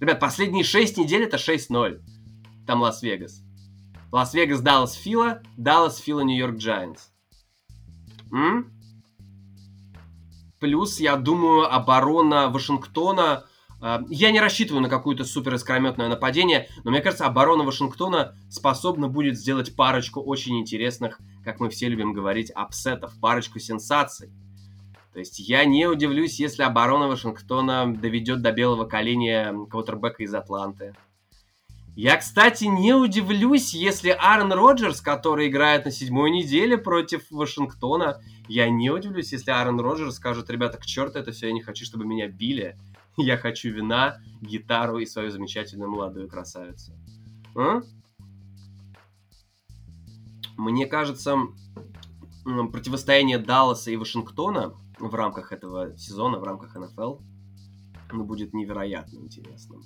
Ребят, 0.01 0.19
последние 0.19 0.65
шесть 0.65 0.97
недель 0.97 1.23
это 1.23 1.37
6-0. 1.37 2.01
Там 2.71 2.83
Лас-Вегас. 2.83 3.43
Лас-Вегас, 4.13 4.61
Даллас, 4.61 4.93
Фила, 4.93 5.41
Даллас, 5.57 5.97
Фила, 5.97 6.21
Нью-Йорк. 6.21 6.57
М? 8.31 8.71
Плюс, 10.57 11.01
я 11.01 11.17
думаю, 11.17 11.69
оборона 11.69 12.47
Вашингтона... 12.47 13.43
Э, 13.81 13.99
я 14.07 14.31
не 14.31 14.39
рассчитываю 14.39 14.81
на 14.81 14.87
какое-то 14.87 15.25
супер 15.25 15.55
искрометное 15.55 16.07
нападение, 16.07 16.69
но 16.85 16.91
мне 16.91 17.01
кажется, 17.01 17.25
оборона 17.25 17.65
Вашингтона 17.65 18.37
способна 18.49 19.09
будет 19.09 19.37
сделать 19.37 19.75
парочку 19.75 20.21
очень 20.21 20.57
интересных, 20.57 21.19
как 21.43 21.59
мы 21.59 21.67
все 21.67 21.89
любим 21.89 22.13
говорить, 22.13 22.51
апсетов, 22.51 23.19
парочку 23.19 23.59
сенсаций. 23.59 24.31
То 25.11 25.19
есть 25.19 25.39
я 25.39 25.65
не 25.65 25.87
удивлюсь, 25.87 26.39
если 26.39 26.63
оборона 26.63 27.09
Вашингтона 27.09 27.93
доведет 27.93 28.41
до 28.41 28.53
белого 28.53 28.85
каления 28.85 29.53
квотербека 29.69 30.23
из 30.23 30.33
Атланты. 30.33 30.95
Я, 31.95 32.17
кстати, 32.17 32.65
не 32.65 32.93
удивлюсь, 32.93 33.73
если 33.73 34.09
Аарон 34.09 34.53
Роджерс, 34.53 35.01
который 35.01 35.49
играет 35.49 35.85
на 35.85 35.91
седьмой 35.91 36.31
неделе 36.31 36.77
против 36.77 37.29
Вашингтона, 37.29 38.21
я 38.47 38.69
не 38.69 38.89
удивлюсь, 38.89 39.33
если 39.33 39.51
Аарон 39.51 39.79
Роджерс 39.79 40.15
скажет, 40.15 40.49
ребята, 40.49 40.77
к 40.77 40.85
черту 40.85 41.19
это 41.19 41.31
все, 41.31 41.47
я 41.47 41.53
не 41.53 41.61
хочу, 41.61 41.83
чтобы 41.83 42.05
меня 42.05 42.27
били. 42.27 42.77
Я 43.17 43.37
хочу 43.37 43.69
вина, 43.69 44.19
гитару 44.41 44.99
и 44.99 45.05
свою 45.05 45.31
замечательную 45.31 45.91
молодую 45.91 46.29
красавицу. 46.29 46.93
А? 47.55 47.81
Мне 50.55 50.85
кажется, 50.85 51.37
противостояние 52.71 53.37
Далласа 53.37 53.91
и 53.91 53.97
Вашингтона 53.97 54.73
в 54.97 55.13
рамках 55.13 55.51
этого 55.51 55.97
сезона, 55.97 56.39
в 56.39 56.43
рамках 56.43 56.75
НФЛ, 56.75 57.17
ну, 58.13 58.23
будет 58.23 58.53
невероятно 58.53 59.17
интересным. 59.19 59.83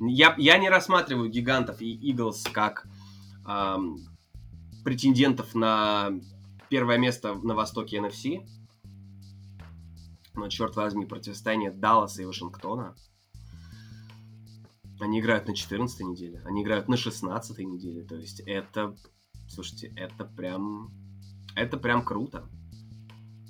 Я, 0.00 0.34
я 0.38 0.58
не 0.58 0.68
рассматриваю 0.68 1.30
гигантов 1.30 1.80
и 1.80 1.92
Иглс 1.92 2.44
как 2.52 2.86
эм, 3.46 3.98
претендентов 4.84 5.54
на 5.54 6.10
первое 6.68 6.98
место 6.98 7.34
на 7.34 7.54
востоке 7.54 7.98
NFC. 7.98 8.46
Но, 10.34 10.48
черт 10.48 10.76
возьми, 10.76 11.06
противостояние 11.06 11.70
Далласа 11.70 12.22
и 12.22 12.26
Вашингтона. 12.26 12.94
Они 15.00 15.20
играют 15.20 15.46
на 15.46 15.54
14 15.54 16.00
неделе, 16.00 16.42
они 16.44 16.62
играют 16.62 16.88
на 16.88 16.96
16 16.96 17.58
неделе. 17.58 18.02
То 18.04 18.16
есть 18.16 18.40
это, 18.40 18.96
слушайте, 19.48 19.92
это 19.96 20.24
прям, 20.24 20.90
это 21.54 21.76
прям 21.76 22.04
круто. 22.04 22.48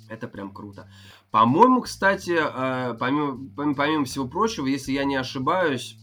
Это 0.09 0.27
прям 0.27 0.51
круто. 0.51 0.89
По-моему, 1.31 1.81
кстати, 1.81 2.37
э, 2.39 2.93
помимо, 2.97 3.73
помимо 3.75 4.05
всего 4.05 4.27
прочего, 4.27 4.67
если 4.67 4.93
я 4.93 5.03
не 5.03 5.15
ошибаюсь, 5.15 5.97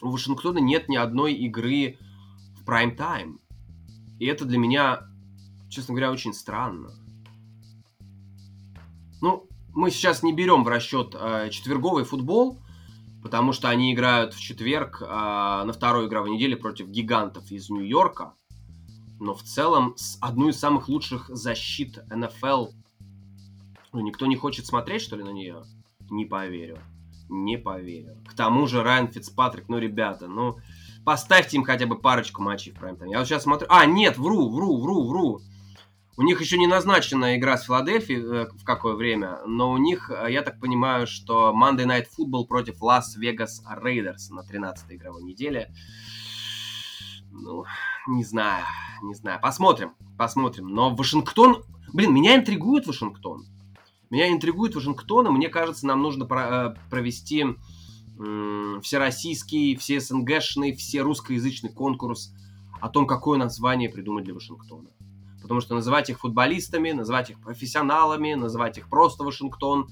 у 0.00 0.10
Вашингтона 0.10 0.58
нет 0.58 0.88
ни 0.88 0.96
одной 0.96 1.34
игры 1.34 1.98
в 2.56 2.64
прайм-тайм. 2.64 3.40
И 4.18 4.26
это 4.26 4.44
для 4.44 4.58
меня, 4.58 5.08
честно 5.68 5.94
говоря, 5.94 6.10
очень 6.10 6.32
странно. 6.32 6.90
Ну, 9.20 9.48
мы 9.74 9.90
сейчас 9.90 10.22
не 10.22 10.32
берем 10.32 10.64
в 10.64 10.68
расчет 10.68 11.14
э, 11.18 11.48
четверговый 11.50 12.04
футбол, 12.04 12.60
потому 13.22 13.52
что 13.52 13.68
они 13.68 13.92
играют 13.92 14.34
в 14.34 14.40
четверг 14.40 15.00
э, 15.00 15.06
на 15.06 15.72
второй 15.72 16.08
игровой 16.08 16.30
неделе 16.30 16.56
против 16.56 16.88
гигантов 16.88 17.50
из 17.50 17.70
Нью-Йорка. 17.70 18.34
Но 19.22 19.34
в 19.34 19.42
целом 19.42 19.94
с 19.96 20.18
одной 20.20 20.50
из 20.50 20.58
самых 20.58 20.88
лучших 20.88 21.28
защит 21.28 22.02
НФЛ. 22.10 22.68
Ну, 23.92 24.00
никто 24.00 24.26
не 24.26 24.36
хочет 24.36 24.66
смотреть, 24.66 25.02
что 25.02 25.16
ли, 25.16 25.22
на 25.22 25.30
нее? 25.30 25.62
Не 26.10 26.24
поверю 26.24 26.78
не 27.32 27.56
поверю. 27.56 28.16
К 28.28 28.34
тому 28.34 28.66
же 28.66 28.82
Райан 28.82 29.08
Фицпатрик, 29.08 29.68
ну, 29.68 29.78
ребята, 29.78 30.28
ну, 30.28 30.58
поставьте 31.04 31.56
им 31.56 31.64
хотя 31.64 31.86
бы 31.86 31.98
парочку 31.98 32.42
матчей 32.42 32.72
в 32.72 32.74
прайм 32.74 32.96
-тайм. 32.96 33.10
Я 33.10 33.18
вот 33.18 33.26
сейчас 33.26 33.44
смотрю... 33.44 33.66
А, 33.70 33.86
нет, 33.86 34.18
вру, 34.18 34.50
вру, 34.50 34.80
вру, 34.80 35.08
вру. 35.08 35.40
У 36.18 36.22
них 36.22 36.40
еще 36.40 36.58
не 36.58 36.66
назначена 36.66 37.36
игра 37.36 37.56
с 37.56 37.64
Филадельфией 37.64 38.20
э, 38.20 38.48
в 38.54 38.64
какое 38.64 38.94
время, 38.94 39.38
но 39.46 39.72
у 39.72 39.78
них, 39.78 40.10
э, 40.10 40.30
я 40.30 40.42
так 40.42 40.60
понимаю, 40.60 41.06
что 41.06 41.54
Monday 41.56 41.86
Night 41.86 42.06
Football 42.16 42.46
против 42.46 42.82
Лас-Вегас 42.82 43.62
Рейдерс 43.82 44.28
на 44.28 44.40
13-й 44.40 44.96
игровой 44.96 45.22
неделе. 45.22 45.74
Ну, 47.30 47.64
не 48.06 48.24
знаю, 48.24 48.64
не 49.02 49.14
знаю. 49.14 49.40
Посмотрим, 49.40 49.92
посмотрим. 50.18 50.68
Но 50.68 50.94
Вашингтон... 50.94 51.64
Блин, 51.92 52.14
меня 52.14 52.36
интригует 52.36 52.86
Вашингтон. 52.86 53.44
Меня 54.10 54.30
интригует 54.30 54.74
Вашингтон, 54.74 55.26
и 55.26 55.30
мне 55.30 55.48
кажется, 55.48 55.86
нам 55.86 56.02
нужно 56.02 56.24
э, 56.24 56.74
провести 56.90 57.44
всероссийский, 58.82 59.76
все 59.76 60.00
СНГшный, 60.00 60.74
все 60.74 61.00
русскоязычный 61.00 61.72
конкурс 61.72 62.34
о 62.80 62.88
том, 62.88 63.06
какое 63.06 63.38
название 63.38 63.88
придумать 63.88 64.24
для 64.24 64.34
Вашингтона. 64.34 64.90
Потому 65.40 65.60
что 65.60 65.74
называть 65.74 66.10
их 66.10 66.20
футболистами, 66.20 66.92
называть 66.92 67.30
их 67.30 67.40
профессионалами, 67.40 68.34
называть 68.34 68.78
их 68.78 68.88
просто 68.88 69.24
Вашингтон, 69.24 69.88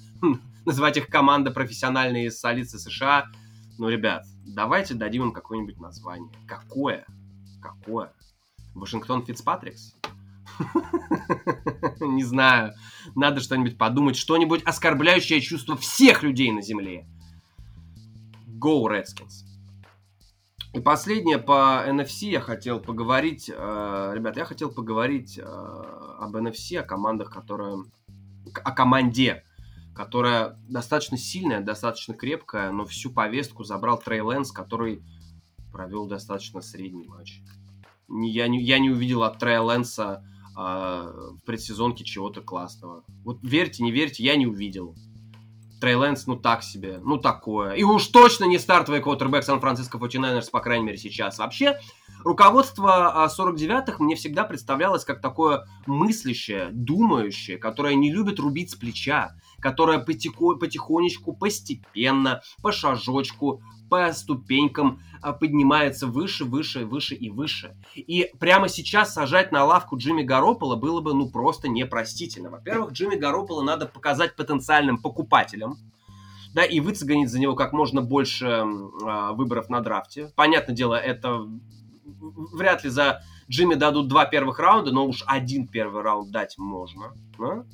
называть 0.64 0.96
их 0.96 1.08
команда 1.08 1.50
профессиональные 1.50 2.26
из 2.26 2.38
столицы 2.38 2.78
США. 2.78 3.26
Ну, 3.78 3.88
ребят, 3.88 4.26
давайте 4.44 4.94
дадим 4.94 5.24
им 5.24 5.32
какое-нибудь 5.32 5.80
название. 5.80 6.30
Какое? 6.46 7.06
Какое? 7.60 8.12
Вашингтон 8.74 9.24
Фицпатрикс? 9.24 9.94
Не 12.00 12.24
знаю. 12.24 12.74
Надо 13.14 13.40
что-нибудь 13.40 13.78
подумать. 13.78 14.16
Что-нибудь 14.16 14.62
оскорбляющее 14.64 15.40
чувство 15.40 15.76
всех 15.76 16.22
людей 16.22 16.52
на 16.52 16.62
Земле. 16.62 17.06
Go 18.46 18.84
Redskins. 18.84 19.46
И 20.72 20.78
последнее 20.78 21.38
по 21.38 21.84
NFC 21.86 22.26
я 22.26 22.40
хотел 22.40 22.78
поговорить. 22.78 23.50
Э, 23.52 24.12
ребят, 24.14 24.36
я 24.36 24.44
хотел 24.44 24.70
поговорить 24.70 25.38
э, 25.38 25.42
об 25.42 26.36
NFC, 26.36 26.76
о 26.76 26.84
командах, 26.84 27.30
которые... 27.30 27.84
О 28.54 28.72
команде, 28.72 29.44
которая 29.94 30.58
достаточно 30.68 31.18
сильная, 31.18 31.60
достаточно 31.60 32.14
крепкая, 32.14 32.70
но 32.70 32.84
всю 32.84 33.10
повестку 33.10 33.64
забрал 33.64 33.98
Трей 33.98 34.20
Лэнс, 34.20 34.52
который 34.52 35.02
провел 35.70 36.06
достаточно 36.06 36.60
средний 36.60 37.06
матч. 37.06 37.40
Я 38.08 38.48
не, 38.48 38.62
я 38.62 38.78
не 38.78 38.90
увидел 38.90 39.22
от 39.22 39.38
Трея 39.38 39.60
Лэнса 39.60 40.24
а, 40.56 41.12
в 41.40 41.44
предсезонке 41.44 42.04
чего-то 42.04 42.40
классного. 42.40 43.04
Вот 43.24 43.38
верьте, 43.42 43.82
не 43.82 43.92
верьте, 43.92 44.24
я 44.24 44.36
не 44.36 44.46
увидел. 44.46 44.96
Трей 45.80 46.01
Лэнс, 46.01 46.26
ну 46.26 46.36
так 46.36 46.62
себе, 46.62 47.00
ну 47.02 47.16
такое. 47.16 47.72
И 47.72 47.82
уж 47.82 48.06
точно 48.08 48.44
не 48.44 48.58
стартовый 48.58 49.00
квотербек 49.00 49.42
Сан-Франциско 49.42 49.98
49 49.98 50.50
по 50.50 50.60
крайней 50.60 50.84
мере, 50.84 50.98
сейчас. 50.98 51.38
Вообще, 51.38 51.80
руководство 52.22 53.26
49-х 53.34 54.02
мне 54.02 54.14
всегда 54.14 54.44
представлялось 54.44 55.04
как 55.04 55.22
такое 55.22 55.66
мыслящее, 55.86 56.68
думающее, 56.70 57.56
которое 57.56 57.94
не 57.94 58.12
любит 58.12 58.38
рубить 58.38 58.70
с 58.70 58.74
плеча, 58.74 59.34
которое 59.58 59.98
потихо- 59.98 60.56
потихонечку, 60.56 61.32
постепенно, 61.32 62.42
по 62.62 62.72
шажочку 62.72 63.62
по 63.90 64.12
ступенькам 64.14 65.02
а, 65.20 65.32
поднимается 65.32 66.06
выше, 66.06 66.44
выше, 66.46 66.86
выше 66.86 67.14
и 67.14 67.28
выше. 67.28 67.76
И 67.94 68.30
прямо 68.38 68.68
сейчас 68.68 69.12
сажать 69.12 69.52
на 69.52 69.64
лавку 69.64 69.98
Джимми 69.98 70.22
Гаропола 70.22 70.76
было 70.76 71.02
бы 71.02 71.12
ну 71.12 71.28
просто 71.28 71.68
непростительно. 71.68 72.48
Во-первых, 72.48 72.92
Джимми 72.92 73.16
Гаропола 73.16 73.62
надо 73.62 73.86
показать 73.86 74.36
потенциальным 74.36 74.96
покупателям, 74.96 75.76
да, 76.54 76.64
и 76.64 76.80
выцегонить 76.80 77.30
за 77.30 77.38
него 77.38 77.54
как 77.54 77.72
можно 77.72 78.00
больше 78.00 78.46
э, 78.46 79.32
выборов 79.32 79.68
на 79.68 79.80
драфте. 79.80 80.32
Понятное 80.36 80.74
дело, 80.74 80.94
это 80.94 81.46
вряд 82.04 82.84
ли 82.84 82.90
за 82.90 83.22
Джимми 83.50 83.74
дадут 83.74 84.08
два 84.08 84.24
первых 84.24 84.58
раунда, 84.58 84.92
но 84.92 85.06
уж 85.06 85.22
один 85.26 85.66
первый 85.66 86.02
раунд 86.02 86.30
дать 86.30 86.56
можно. 86.56 87.12
Да? 87.38 87.64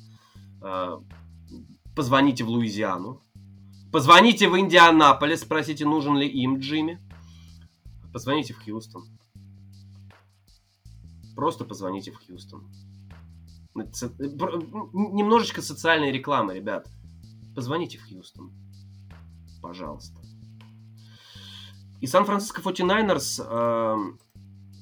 Э, 0.61 0.97
позвоните 1.95 2.43
в 2.43 2.49
Луизиану, 2.49 3.21
Позвоните 3.91 4.49
в 4.49 4.59
Индианаполис, 4.59 5.41
спросите, 5.41 5.85
нужен 5.85 6.17
ли 6.17 6.27
им 6.27 6.59
Джимми. 6.59 6.99
Позвоните 8.11 8.53
в 8.53 8.63
Хьюстон. 8.63 9.03
Просто 11.35 11.65
позвоните 11.65 12.11
в 12.11 12.17
Хьюстон. 12.17 12.67
Немножечко 13.75 15.61
социальной 15.61 16.11
рекламы, 16.11 16.55
ребят. 16.55 16.87
Позвоните 17.55 17.97
в 17.97 18.03
Хьюстон. 18.03 18.51
Пожалуйста. 19.61 20.19
И 22.01 22.07
Сан-Франциско 22.07 22.61
49ers 22.61 23.41
э, 23.43 24.17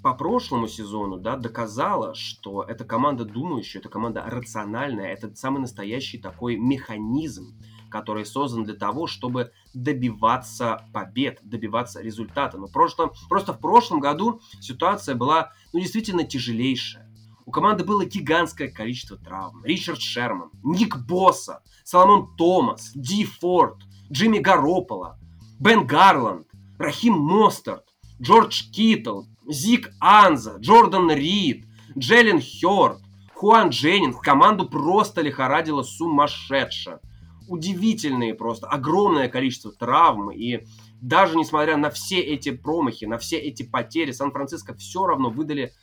по 0.03 0.13
прошлому 0.13 0.67
сезону 0.67 1.17
да, 1.17 1.37
доказала, 1.37 2.13
что 2.13 2.63
эта 2.63 2.83
команда 2.83 3.25
думающая, 3.25 3.79
это 3.79 3.89
команда 3.89 4.23
рациональная, 4.25 5.07
это 5.13 5.33
самый 5.35 5.61
настоящий 5.61 6.17
такой 6.17 6.57
механизм, 6.57 7.57
который 7.89 8.25
создан 8.25 8.63
для 8.63 8.75
того, 8.75 9.07
чтобы 9.07 9.51
добиваться 9.73 10.86
побед, 10.93 11.39
добиваться 11.43 12.01
результата. 12.01 12.57
Но 12.57 12.67
просто, 12.67 13.11
просто 13.29 13.53
в 13.53 13.59
прошлом 13.59 13.99
году 13.99 14.41
ситуация 14.59 15.15
была 15.15 15.51
ну, 15.73 15.79
действительно 15.79 16.23
тяжелейшая. 16.23 17.09
У 17.45 17.51
команды 17.51 17.83
было 17.83 18.05
гигантское 18.05 18.69
количество 18.69 19.17
травм. 19.17 19.63
Ричард 19.63 20.01
Шерман, 20.01 20.49
Ник 20.63 20.97
Босса, 20.97 21.61
Соломон 21.83 22.36
Томас, 22.36 22.91
Ди 22.95 23.23
Форд, 23.23 23.83
Джимми 24.11 24.39
Гаропола, 24.39 25.19
Бен 25.59 25.86
Гарланд, 25.86 26.47
Рахим 26.79 27.13
Мостарт, 27.13 27.86
Джордж 28.19 28.63
Киттл, 28.71 29.21
Зик 29.47 29.91
Анза, 29.99 30.57
Джордан 30.59 31.11
Рид, 31.11 31.65
Джеллен 31.97 32.41
Хёрд, 32.41 32.99
Хуан 33.36 33.69
Дженнинг. 33.69 34.21
Команду 34.21 34.67
просто 34.67 35.21
лихорадило 35.21 35.83
сумасшедше 35.83 36.99
удивительные 37.47 38.33
просто, 38.33 38.67
огромное 38.67 39.27
количество 39.27 39.71
травм, 39.71 40.31
и 40.31 40.65
даже 41.01 41.37
несмотря 41.37 41.77
на 41.77 41.89
все 41.89 42.19
эти 42.19 42.51
промахи, 42.51 43.05
на 43.05 43.17
все 43.17 43.37
эти 43.37 43.63
потери, 43.63 44.11
Сан-Франциско 44.11 44.73
все 44.73 45.05
равно 45.05 45.29
выдали 45.29 45.73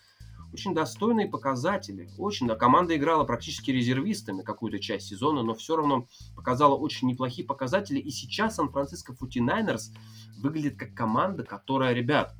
очень 0.52 0.74
достойные 0.74 1.28
показатели. 1.28 2.10
Очень, 2.18 2.46
да, 2.46 2.56
команда 2.56 2.96
играла 2.96 3.24
практически 3.24 3.70
резервистами 3.70 4.42
какую-то 4.42 4.78
часть 4.78 5.06
сезона, 5.06 5.42
но 5.42 5.54
все 5.54 5.76
равно 5.76 6.08
показала 6.36 6.74
очень 6.74 7.08
неплохие 7.08 7.46
показатели. 7.46 7.98
И 7.98 8.10
сейчас 8.10 8.56
Сан-Франциско 8.56 9.14
49ers 9.14 9.94
выглядит 10.38 10.76
как 10.76 10.94
команда, 10.94 11.42
которая, 11.42 11.94
ребят, 11.94 12.36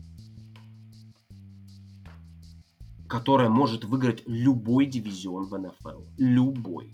которая 3.08 3.48
может 3.48 3.84
выиграть 3.84 4.22
любой 4.26 4.86
дивизион 4.86 5.46
в 5.46 5.58
НФЛ. 5.58 6.02
Любой. 6.18 6.92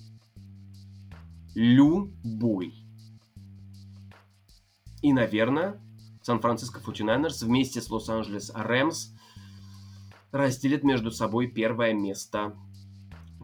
Любой. 1.60 2.72
И, 5.02 5.12
наверное, 5.12 5.82
Сан-Франциско 6.22 6.78
49ers 6.78 7.44
вместе 7.44 7.80
с 7.80 7.90
Лос-Анджелес 7.90 8.52
Рэмс 8.54 9.08
разделит 10.30 10.84
между 10.84 11.10
собой 11.10 11.48
первое 11.48 11.94
место 11.94 12.56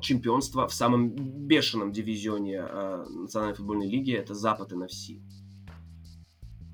чемпионства 0.01 0.69
в 0.69 0.75
самом 0.75 1.11
бешеном 1.11 1.91
дивизионе 1.91 2.59
э, 2.61 3.05
Национальной 3.09 3.57
футбольной 3.57 3.91
лиги. 3.91 4.13
Это 4.13 4.33
Запад 4.33 4.71
НФС. 4.71 5.11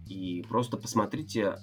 И 0.09 0.45
просто 0.47 0.77
посмотрите, 0.77 1.57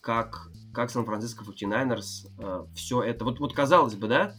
как, 0.00 0.48
как 0.72 0.90
Сан-Франциско 0.90 1.44
49ers 1.44 2.30
э, 2.38 2.64
все 2.74 3.02
это... 3.02 3.26
Вот, 3.26 3.38
вот 3.38 3.52
казалось 3.52 3.96
бы, 3.96 4.08
да, 4.08 4.34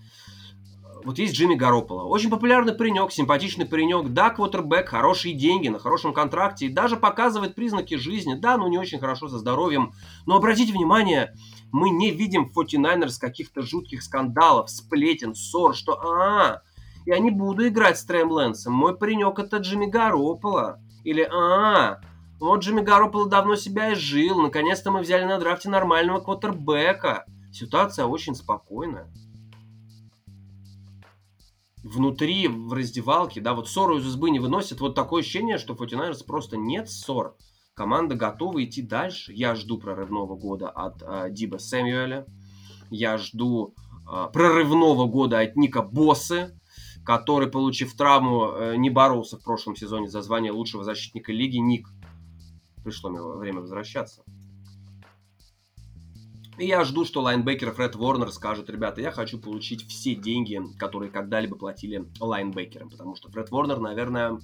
вот 1.03 1.17
есть 1.17 1.33
Джимми 1.33 1.55
Гарополо. 1.55 2.03
Очень 2.03 2.29
популярный 2.29 2.73
паренек, 2.73 3.11
симпатичный 3.11 3.65
паренек. 3.65 4.09
Да, 4.09 4.29
квотербек, 4.29 4.89
хорошие 4.89 5.33
деньги, 5.33 5.67
на 5.67 5.79
хорошем 5.79 6.13
контракте. 6.13 6.65
И 6.65 6.69
даже 6.69 6.97
показывает 6.97 7.55
признаки 7.55 7.95
жизни. 7.95 8.33
Да, 8.33 8.57
но 8.57 8.67
не 8.67 8.77
очень 8.77 8.99
хорошо 8.99 9.27
со 9.27 9.37
здоровьем. 9.37 9.93
Но 10.25 10.35
обратите 10.35 10.73
внимание, 10.73 11.33
мы 11.71 11.89
не 11.89 12.11
видим 12.11 12.49
в 12.49 12.57
49ers 12.57 13.19
каких-то 13.19 13.61
жутких 13.61 14.03
скандалов, 14.03 14.69
сплетен, 14.69 15.35
ссор, 15.35 15.75
что 15.75 15.93
а, 15.93 16.61
я 17.05 17.19
не 17.19 17.31
буду 17.31 17.67
играть 17.67 17.97
с 17.97 18.05
Трэм 18.05 18.31
Лэнсом. 18.31 18.73
Мой 18.73 18.97
паренек 18.97 19.39
это 19.39 19.57
Джимми 19.57 19.85
Гарополо. 19.85 20.79
Или 21.03 21.21
а, 21.21 22.01
вот 22.39 22.61
Джимми 22.61 22.81
Гарополо 22.81 23.29
давно 23.29 23.55
себя 23.55 23.93
изжил. 23.93 24.41
Наконец-то 24.41 24.91
мы 24.91 25.01
взяли 25.01 25.23
на 25.23 25.39
драфте 25.39 25.69
нормального 25.69 26.19
квотербека. 26.19 27.25
Ситуация 27.51 28.05
очень 28.05 28.35
спокойная 28.35 29.09
внутри, 31.83 32.47
в 32.47 32.73
раздевалке, 32.73 33.41
да, 33.41 33.53
вот 33.53 33.69
ссору 33.69 33.97
из 33.97 34.05
избы 34.05 34.29
не 34.29 34.39
выносят. 34.39 34.81
Вот 34.81 34.95
такое 34.95 35.21
ощущение, 35.21 35.57
что 35.57 35.75
49 35.75 36.25
просто 36.25 36.57
нет 36.57 36.89
ссор. 36.89 37.35
Команда 37.73 38.15
готова 38.15 38.63
идти 38.63 38.81
дальше. 38.81 39.31
Я 39.33 39.55
жду 39.55 39.77
прорывного 39.77 40.35
года 40.35 40.69
от 40.69 41.01
э, 41.01 41.27
Диба 41.31 41.57
Сэмюэля. 41.57 42.25
Я 42.89 43.17
жду 43.17 43.73
э, 44.11 44.27
прорывного 44.33 45.05
года 45.05 45.39
от 45.39 45.55
Ника 45.55 45.81
Боссы, 45.81 46.59
который, 47.05 47.49
получив 47.49 47.95
травму, 47.95 48.51
э, 48.51 48.75
не 48.75 48.89
боролся 48.89 49.37
в 49.37 49.43
прошлом 49.43 49.77
сезоне 49.77 50.09
за 50.09 50.21
звание 50.21 50.51
лучшего 50.51 50.83
защитника 50.83 51.31
лиги. 51.31 51.57
Ник, 51.57 51.87
пришло 52.83 53.09
время 53.37 53.61
возвращаться. 53.61 54.23
И 56.59 56.65
я 56.65 56.83
жду, 56.83 57.05
что 57.05 57.21
лайнбекер 57.21 57.71
Фред 57.71 57.95
Ворнер 57.95 58.31
скажет, 58.33 58.69
ребята, 58.69 58.99
я 58.99 59.11
хочу 59.11 59.39
получить 59.39 59.87
все 59.87 60.13
деньги, 60.13 60.59
которые 60.77 61.09
когда-либо 61.09 61.55
платили 61.55 62.05
лайнбекерам. 62.19 62.89
Потому 62.89 63.15
что 63.15 63.31
Фред 63.31 63.49
Ворнер, 63.49 63.79
наверное, 63.79 64.41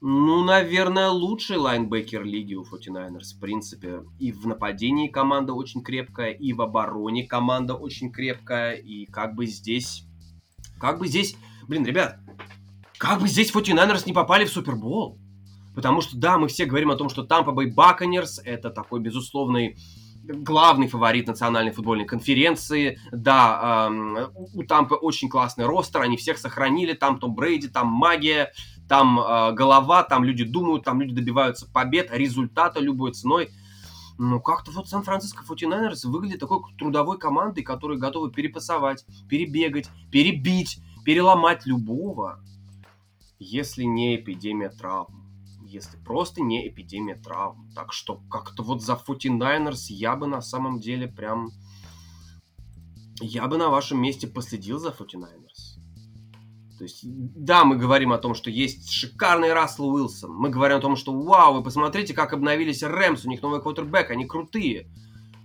ну, 0.00 0.42
наверное, 0.42 1.10
лучший 1.10 1.58
лайнбекер 1.58 2.24
лиги 2.24 2.54
у 2.54 2.62
49ers, 2.62 3.36
в 3.36 3.38
принципе. 3.38 4.02
И 4.18 4.32
в 4.32 4.46
нападении 4.46 5.08
команда 5.08 5.52
очень 5.52 5.82
крепкая, 5.82 6.32
и 6.32 6.54
в 6.54 6.62
обороне 6.62 7.26
команда 7.26 7.74
очень 7.74 8.10
крепкая. 8.10 8.76
И 8.76 9.04
как 9.04 9.34
бы 9.34 9.44
здесь... 9.46 10.04
Как 10.78 10.98
бы 10.98 11.06
здесь... 11.06 11.36
Блин, 11.68 11.84
ребят, 11.84 12.18
как 12.96 13.20
бы 13.20 13.28
здесь 13.28 13.54
49ers 13.54 14.04
не 14.06 14.14
попали 14.14 14.46
в 14.46 14.50
Супербол. 14.50 15.18
Потому 15.74 16.00
что, 16.00 16.16
да, 16.16 16.38
мы 16.38 16.48
все 16.48 16.64
говорим 16.64 16.90
о 16.90 16.96
том, 16.96 17.10
что 17.10 17.26
Tampa 17.26 17.54
Bay 17.54 17.70
Buccaneers 17.72 18.40
это 18.42 18.70
такой 18.70 19.00
безусловный 19.00 19.76
главный 20.32 20.88
фаворит 20.88 21.26
национальной 21.26 21.72
футбольной 21.72 22.04
конференции. 22.04 22.98
Да, 23.12 23.88
э, 23.90 24.26
у 24.54 24.62
Тампы 24.64 24.94
очень 24.94 25.28
классный 25.28 25.66
ростер, 25.66 26.02
они 26.02 26.16
всех 26.16 26.38
сохранили. 26.38 26.92
Там 26.92 27.18
Том 27.18 27.34
Брейди, 27.34 27.68
там 27.68 27.88
магия, 27.88 28.52
там 28.88 29.18
э, 29.18 29.52
голова, 29.52 30.02
там 30.02 30.24
люди 30.24 30.44
думают, 30.44 30.84
там 30.84 31.00
люди 31.00 31.14
добиваются 31.14 31.70
побед, 31.70 32.08
результата 32.10 32.80
любой 32.80 33.12
ценой. 33.12 33.50
Ну, 34.18 34.40
как-то 34.40 34.70
вот 34.72 34.88
Сан-Франциско 34.88 35.44
49ers 35.48 36.06
выглядит 36.06 36.40
такой 36.40 36.60
трудовой 36.78 37.18
командой, 37.18 37.62
которая 37.62 37.98
готова 37.98 38.30
перепасовать, 38.30 39.06
перебегать, 39.30 39.88
перебить, 40.12 40.80
переломать 41.06 41.64
любого, 41.64 42.40
если 43.38 43.84
не 43.84 44.16
эпидемия 44.16 44.68
травм 44.68 45.19
если 45.70 45.96
просто 45.98 46.42
не 46.42 46.68
эпидемия 46.68 47.14
травм. 47.14 47.70
Так 47.74 47.92
что 47.92 48.20
как-то 48.30 48.62
вот 48.62 48.82
за 48.82 48.94
49ers 48.94 49.86
я 49.88 50.16
бы 50.16 50.26
на 50.26 50.40
самом 50.40 50.80
деле 50.80 51.06
прям... 51.06 51.50
Я 53.20 53.46
бы 53.46 53.58
на 53.58 53.68
вашем 53.68 54.00
месте 54.00 54.26
последил 54.26 54.78
за 54.78 54.88
49ers. 54.90 55.78
То 56.78 56.84
есть, 56.84 57.00
да, 57.04 57.64
мы 57.64 57.76
говорим 57.76 58.12
о 58.12 58.18
том, 58.18 58.34
что 58.34 58.48
есть 58.48 58.90
шикарный 58.90 59.52
Рассел 59.52 59.90
Уилсон. 59.90 60.34
Мы 60.34 60.48
говорим 60.48 60.78
о 60.78 60.80
том, 60.80 60.96
что 60.96 61.12
вау, 61.12 61.54
вы 61.54 61.62
посмотрите, 61.62 62.14
как 62.14 62.32
обновились 62.32 62.82
Рэмс, 62.82 63.26
у 63.26 63.28
них 63.28 63.42
новый 63.42 63.60
квотербек, 63.60 64.10
они 64.10 64.26
крутые. 64.26 64.88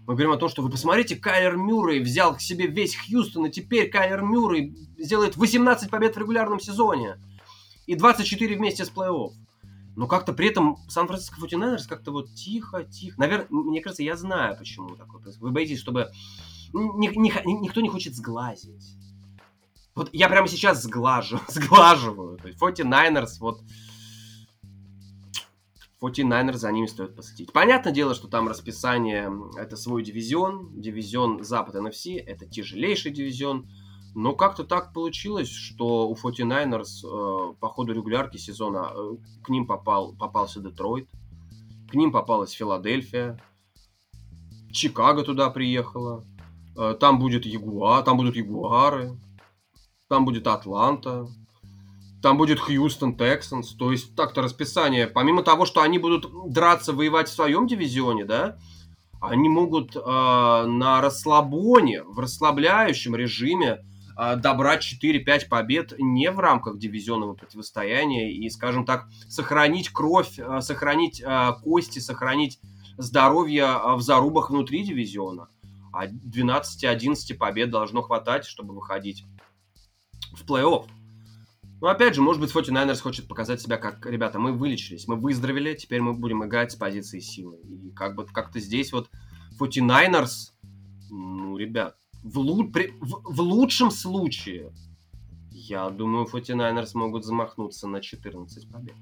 Мы 0.08 0.14
говорим 0.14 0.32
о 0.32 0.38
том, 0.38 0.48
что 0.48 0.62
вы 0.62 0.70
посмотрите, 0.70 1.18
Кайлер 1.18 1.58
Мюррей 1.58 2.00
взял 2.00 2.36
к 2.36 2.40
себе 2.40 2.68
весь 2.68 2.96
Хьюстон, 2.96 3.48
и 3.48 3.52
теперь 3.52 3.90
Кайлер 3.90 4.22
Мюррей 4.22 4.78
сделает 4.98 5.36
18 5.36 5.90
побед 5.90 6.16
в 6.16 6.20
регулярном 6.20 6.60
сезоне. 6.62 7.18
И 7.86 7.96
24 7.96 8.56
вместе 8.56 8.86
с 8.86 8.90
плей-офф 8.90 9.34
но 9.96 10.08
как-то 10.08 10.34
при 10.34 10.48
этом 10.50 10.78
Сан-Франциско 10.89 11.39
49 11.39 11.88
как-то 11.88 12.12
вот 12.12 12.34
тихо, 12.34 12.84
тихо. 12.84 13.20
Наверное, 13.20 13.48
мне 13.50 13.82
кажется, 13.82 14.04
я 14.04 14.18
знаю, 14.18 14.58
почему 14.58 14.96
такое 14.96 15.22
происходит. 15.22 15.41
Вы 15.41 15.52
боитесь, 15.52 15.80
чтобы... 15.80 16.12
Ни, 16.74 17.08
ни, 17.18 17.64
никто 17.64 17.80
не 17.80 17.88
хочет 17.88 18.16
сглазить. 18.16 18.98
Вот 19.93 20.10
я 20.12 20.28
прямо 20.28 20.48
сейчас 20.48 20.84
сглажу, 20.84 21.39
сглаживаю. 21.48 22.38
То 22.38 22.48
есть 22.48 22.62
49ers, 22.62 23.39
вот... 23.39 23.62
49ers 26.02 26.58
за 26.58 26.72
ними 26.72 26.88
стоит 26.88 27.16
посетить. 27.16 27.54
Понятное 27.54 27.93
дело, 27.93 28.14
что 28.14 28.28
там 28.28 28.50
расписание, 28.50 29.32
это 29.58 29.78
свой 29.78 30.04
дивизион, 30.04 30.80
дивизион 30.80 31.43
Запад 31.43 31.76
NFC, 31.76 32.18
это 32.18 32.46
тяжелейший 32.46 33.12
дивизион, 33.12 33.70
но 34.16 34.34
как-то 34.34 34.63
так 34.63 34.93
получилось, 34.93 35.51
что 35.51 36.07
у 36.07 36.16
49ers 36.16 37.03
э, 37.03 37.53
по 37.59 37.68
ходу 37.68 37.93
регулярки 37.93 38.38
сезона 38.38 38.91
э, 38.95 39.18
к 39.43 39.49
ним 39.49 39.68
попал, 39.68 40.16
попался 40.16 40.61
Детройт, 40.61 41.09
к 41.91 41.93
ним 41.95 42.13
попалась 42.13 42.53
Филадельфия, 42.53 43.38
Чикаго 44.72 45.24
туда 45.24 45.49
приехала, 45.49 46.26
э, 46.78 46.95
там 46.97 47.20
будет 47.20 47.45
Ягуа, 47.45 48.03
там 48.03 48.16
будут 48.16 48.38
Ягуары, 48.38 49.20
там 50.07 50.24
будет 50.24 50.47
Атланта, 50.47 51.28
там 52.22 52.38
будет 52.38 52.61
Хьюстон 52.61 53.18
Тексанс. 53.18 53.74
То 53.74 53.91
есть 53.91 54.16
так-то 54.16 54.41
расписание, 54.41 55.07
помимо 55.07 55.43
того, 55.43 55.66
что 55.66 55.82
они 55.82 55.99
будут 55.99 56.53
драться, 56.53 56.93
воевать 56.93 57.28
в 57.28 57.34
своем 57.34 57.68
дивизионе, 57.68 58.24
да, 58.24 58.57
они 59.20 59.49
могут 59.49 59.93
э, 59.93 59.99
на 59.99 61.01
расслабоне, 61.01 62.03
в 62.03 62.18
расслабляющем 62.20 63.13
режиме 63.13 63.84
добрать 64.16 64.84
4-5 64.84 65.47
побед 65.49 65.93
не 65.99 66.32
в 66.32 66.39
рамках 66.39 66.78
дивизионного 66.78 67.34
противостояния 67.34 68.32
и, 68.32 68.49
скажем 68.49 68.86
так, 68.86 69.07
сохранить 69.28 69.89
кровь, 69.89 70.39
а, 70.39 70.61
сохранить 70.61 71.22
а, 71.26 71.53
кости, 71.53 71.99
сохранить 71.99 72.59
здоровья 72.97 73.76
а, 73.76 73.95
в 73.95 74.01
зарубах 74.01 74.49
внутри 74.49 74.84
дивизиона. 74.84 75.49
А 75.91 76.07
12-11 76.07 77.36
побед 77.38 77.70
должно 77.70 78.01
хватать, 78.01 78.45
чтобы 78.45 78.74
выходить 78.74 79.26
в 80.34 80.45
плей-офф. 80.45 80.88
Ну, 81.82 81.88
опять 81.88 82.16
же, 82.16 82.22
может 82.22 82.41
быть, 82.41 82.51
49ers 82.51 83.01
хочет 83.01 83.28
показать 83.28 83.61
себя 83.61 83.78
как, 83.78 84.05
ребята, 84.05 84.39
мы 84.39 84.53
вылечились, 84.53 85.07
мы 85.07 85.18
выздоровели, 85.18 85.74
теперь 85.76 86.01
мы 86.01 86.13
будем 86.13 86.43
играть 86.45 86.72
с 86.72 86.76
позиции 86.76 87.20
силы. 87.20 87.57
И 87.63 87.91
как 87.91 88.16
бы 88.16 88.26
как-то 88.26 88.59
здесь 88.59 88.93
вот 88.93 89.09
49ers, 89.59 90.51
ну, 91.09 91.57
ребят, 91.57 91.97
в, 92.26 92.40
лу- 92.40 92.72
при, 92.72 92.92
в, 93.00 93.22
в 93.24 93.40
лучшем 93.40 93.92
случае, 93.92 94.74
я 95.52 95.90
думаю, 95.90 96.26
49ers 96.26 96.90
могут 96.96 97.24
замахнуться 97.24 97.88
на 97.88 98.02
14 98.02 98.68
побед. 98.70 98.96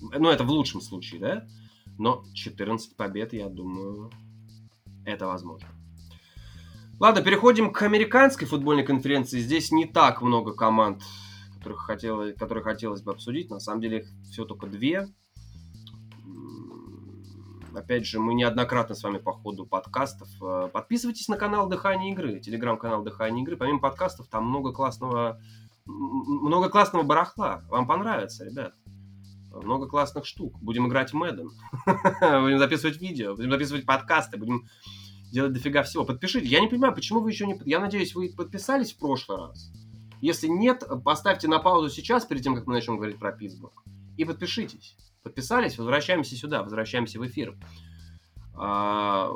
Ну, 0.00 0.28
это 0.28 0.44
в 0.44 0.50
лучшем 0.50 0.80
случае, 0.82 1.20
да? 1.20 1.48
Но 1.96 2.22
14 2.34 2.96
побед, 2.96 3.32
я 3.32 3.48
думаю, 3.48 4.10
это 5.06 5.26
возможно. 5.26 5.68
Ладно, 7.00 7.22
переходим 7.22 7.72
к 7.72 7.80
американской 7.82 8.46
футбольной 8.46 8.84
конференции. 8.84 9.40
Здесь 9.40 9.72
не 9.72 9.86
так 9.86 10.20
много 10.20 10.52
команд, 10.52 11.02
которых, 11.56 11.80
хотелось, 11.80 12.34
которые 12.34 12.62
хотелось 12.62 13.00
бы 13.00 13.12
обсудить. 13.12 13.48
На 13.50 13.58
самом 13.58 13.80
деле 13.80 14.00
их 14.00 14.08
все 14.30 14.44
только 14.44 14.66
две. 14.66 15.08
Опять 17.78 18.06
же, 18.06 18.18
мы 18.18 18.34
неоднократно 18.34 18.94
с 18.94 19.02
вами 19.02 19.18
по 19.18 19.32
ходу 19.32 19.64
подкастов. 19.64 20.28
Э, 20.42 20.68
подписывайтесь 20.72 21.28
на 21.28 21.36
канал 21.36 21.68
Дыхание 21.68 22.12
игры, 22.12 22.40
телеграм-канал 22.40 23.04
Дыхание 23.04 23.42
игры. 23.42 23.56
Помимо 23.56 23.78
подкастов, 23.78 24.26
там 24.26 24.48
много 24.48 24.72
классного, 24.72 25.40
много 25.86 26.68
классного 26.68 27.04
барахла. 27.04 27.62
Вам 27.68 27.86
понравится, 27.86 28.44
ребят. 28.44 28.74
Много 29.52 29.86
классных 29.86 30.26
штук. 30.26 30.58
Будем 30.60 30.88
играть 30.88 31.12
в 31.12 31.16
Madden. 31.16 31.50
будем 32.42 32.58
записывать 32.58 33.00
видео, 33.00 33.36
будем 33.36 33.52
записывать 33.52 33.86
подкасты, 33.86 34.36
будем 34.36 34.66
делать 35.30 35.52
дофига 35.52 35.84
всего. 35.84 36.04
Подпишитесь. 36.04 36.50
Я 36.50 36.60
не 36.60 36.68
понимаю, 36.68 36.94
почему 36.94 37.20
вы 37.20 37.30
еще 37.30 37.46
не... 37.46 37.60
Я 37.64 37.78
надеюсь, 37.78 38.14
вы 38.14 38.28
подписались 38.28 38.92
в 38.92 38.98
прошлый 38.98 39.38
раз. 39.38 39.70
Если 40.20 40.48
нет, 40.48 40.82
поставьте 41.04 41.46
на 41.46 41.60
паузу 41.60 41.90
сейчас, 41.90 42.24
перед 42.26 42.42
тем, 42.42 42.56
как 42.56 42.66
мы 42.66 42.72
начнем 42.72 42.96
говорить 42.96 43.18
про 43.18 43.30
Питтсбург. 43.30 43.84
И 44.16 44.24
подпишитесь. 44.24 44.96
Подписались? 45.28 45.76
Возвращаемся 45.76 46.36
сюда, 46.36 46.62
возвращаемся 46.62 47.20
в 47.20 47.26
эфир. 47.26 47.54
А, 48.54 49.30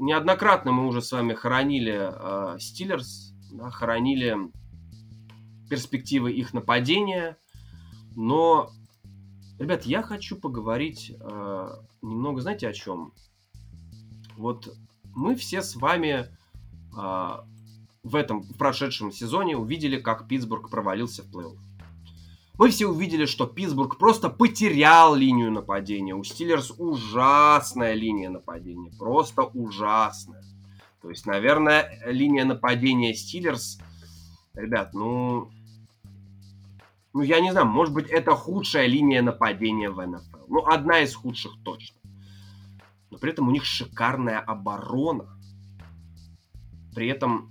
неоднократно 0.00 0.72
мы 0.72 0.88
уже 0.88 1.00
с 1.00 1.12
вами 1.12 1.34
хоронили 1.34 2.58
Стиллерс, 2.58 3.32
да, 3.52 3.70
хоронили 3.70 4.36
перспективы 5.70 6.32
их 6.32 6.52
нападения, 6.52 7.36
но, 8.16 8.72
ребят, 9.60 9.84
я 9.84 10.02
хочу 10.02 10.34
поговорить 10.34 11.14
а, 11.20 11.78
немного, 12.02 12.40
знаете, 12.40 12.68
о 12.68 12.72
чем? 12.72 13.12
Вот 14.36 14.76
мы 15.14 15.36
все 15.36 15.62
с 15.62 15.76
вами 15.76 16.26
в 16.92 18.16
этом 18.16 18.42
в 18.42 18.58
прошедшем 18.58 19.12
сезоне 19.12 19.56
увидели, 19.56 20.00
как 20.00 20.26
Питтсбург 20.26 20.70
провалился 20.70 21.22
в 21.22 21.30
плей-офф. 21.30 21.65
Мы 22.58 22.70
все 22.70 22.86
увидели, 22.86 23.26
что 23.26 23.46
Питтсбург 23.46 23.98
просто 23.98 24.30
потерял 24.30 25.14
линию 25.14 25.52
нападения. 25.52 26.14
У 26.14 26.24
Стиллерс 26.24 26.72
ужасная 26.78 27.94
линия 27.94 28.30
нападения. 28.30 28.90
Просто 28.98 29.42
ужасная. 29.42 30.42
То 31.02 31.10
есть, 31.10 31.26
наверное, 31.26 32.00
линия 32.06 32.44
нападения 32.44 33.14
Стиллерс... 33.14 33.78
Ребят, 34.54 34.94
ну... 34.94 35.50
Ну, 37.12 37.22
я 37.22 37.40
не 37.40 37.50
знаю, 37.50 37.66
может 37.66 37.94
быть, 37.94 38.08
это 38.08 38.34
худшая 38.34 38.86
линия 38.86 39.22
нападения 39.22 39.90
в 39.90 40.04
НФЛ. 40.04 40.46
Ну, 40.48 40.66
одна 40.66 41.00
из 41.00 41.14
худших 41.14 41.52
точно 41.62 41.96
но 43.10 43.18
при 43.18 43.30
этом 43.30 43.48
у 43.48 43.50
них 43.50 43.64
шикарная 43.64 44.40
оборона. 44.40 45.26
При 46.94 47.08
этом 47.08 47.50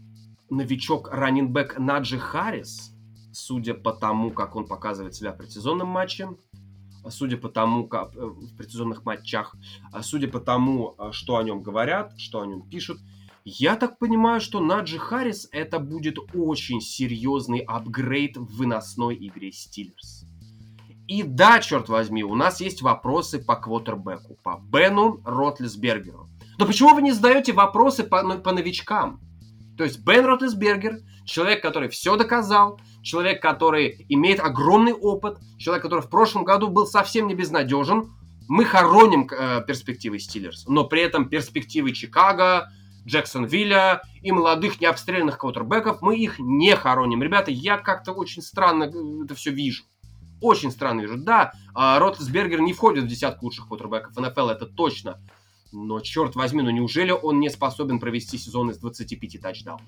новичок 0.50 1.10
раннинбэк 1.12 1.78
Наджи 1.78 2.20
Харрис, 2.20 2.95
судя 3.36 3.74
по 3.74 3.92
тому, 3.92 4.32
как 4.32 4.56
он 4.56 4.66
показывает 4.66 5.14
себя 5.14 5.34
в 5.34 5.38
предсезонном 5.38 5.88
матче, 5.88 6.30
судя 7.10 7.38
по 7.38 7.50
тому, 7.50 7.88
как 7.88 8.16
э, 8.16 8.20
в 8.20 8.56
предсезонных 8.56 9.06
матчах, 9.06 9.56
а 9.92 10.02
судя 10.02 10.28
по 10.28 10.40
тому, 10.40 10.96
э, 10.98 11.12
что 11.12 11.38
о 11.38 11.44
нем 11.44 11.62
говорят, 11.62 12.14
что 12.18 12.42
о 12.42 12.46
нем 12.46 12.68
пишут, 12.70 13.00
я 13.44 13.76
так 13.76 14.00
понимаю, 14.00 14.42
что 14.42 14.60
Наджи 14.60 14.98
Харрис 14.98 15.48
это 15.52 15.80
будет 15.80 16.18
очень 16.34 16.82
серьезный 16.82 17.60
апгрейд 17.60 18.38
в 18.38 18.58
выносной 18.58 19.16
игре 19.16 19.52
Стиллерс. 19.52 20.26
И 21.08 21.22
да, 21.22 21.60
черт 21.60 21.88
возьми, 21.88 22.24
у 22.24 22.34
нас 22.34 22.60
есть 22.62 22.82
вопросы 22.82 23.38
по 23.38 23.56
квотербеку, 23.56 24.40
по 24.42 24.60
Бену 24.60 25.22
Ротлисбергеру. 25.24 26.28
Но 26.58 26.66
почему 26.66 26.96
вы 26.96 27.04
не 27.04 27.12
задаете 27.12 27.54
вопросы 27.54 28.04
по, 28.04 28.24
ну, 28.24 28.40
по 28.40 28.52
новичкам? 28.52 29.20
То 29.78 29.84
есть 29.84 30.00
Бен 30.00 30.26
Ротлисбергер, 30.26 31.00
человек, 31.26 31.62
который 31.62 31.90
все 31.90 32.16
доказал, 32.16 32.80
человек, 33.06 33.42
который 33.42 34.06
имеет 34.10 34.40
огромный 34.40 34.94
опыт, 34.94 35.38
человек, 35.58 35.84
который 35.84 36.02
в 36.02 36.10
прошлом 36.10 36.44
году 36.44 36.68
был 36.68 36.86
совсем 36.88 37.28
не 37.28 37.36
безнадежен. 37.36 38.12
Мы 38.48 38.66
хороним 38.66 39.30
э, 39.32 39.64
перспективы 39.66 40.20
Стиллерс, 40.20 40.68
но 40.68 40.84
при 40.84 41.02
этом 41.02 41.30
перспективы 41.30 41.94
Чикаго, 41.94 42.70
Джексонвилля 43.08 44.02
и 44.22 44.32
молодых 44.32 44.82
необстрелянных 44.82 45.38
квотербеков 45.38 46.02
мы 46.02 46.18
их 46.18 46.40
не 46.40 46.76
хороним. 46.76 47.24
Ребята, 47.24 47.52
я 47.52 47.78
как-то 47.78 48.12
очень 48.12 48.42
странно 48.42 48.84
э, 48.84 49.24
это 49.24 49.36
все 49.36 49.52
вижу 49.52 49.84
очень 50.42 50.72
странно 50.72 51.02
вижу. 51.02 51.18
Да, 51.18 51.54
а, 51.74 51.98
Ротлсбергер 52.00 52.62
не 52.62 52.74
входит 52.74 53.06
в 53.06 53.08
десятку 53.08 53.46
лучших 53.46 53.68
квотербеков 53.68 54.16
НФЛ, 54.16 54.50
это 54.50 54.66
точно. 54.66 55.20
Но, 55.72 56.00
черт 56.00 56.36
возьми, 56.36 56.62
ну 56.62 56.70
неужели 56.70 57.12
он 57.12 57.40
не 57.40 57.50
способен 57.50 58.00
провести 58.00 58.38
сезон 58.38 58.70
из 58.70 58.78
25 58.78 59.42
тачдаунов? 59.42 59.82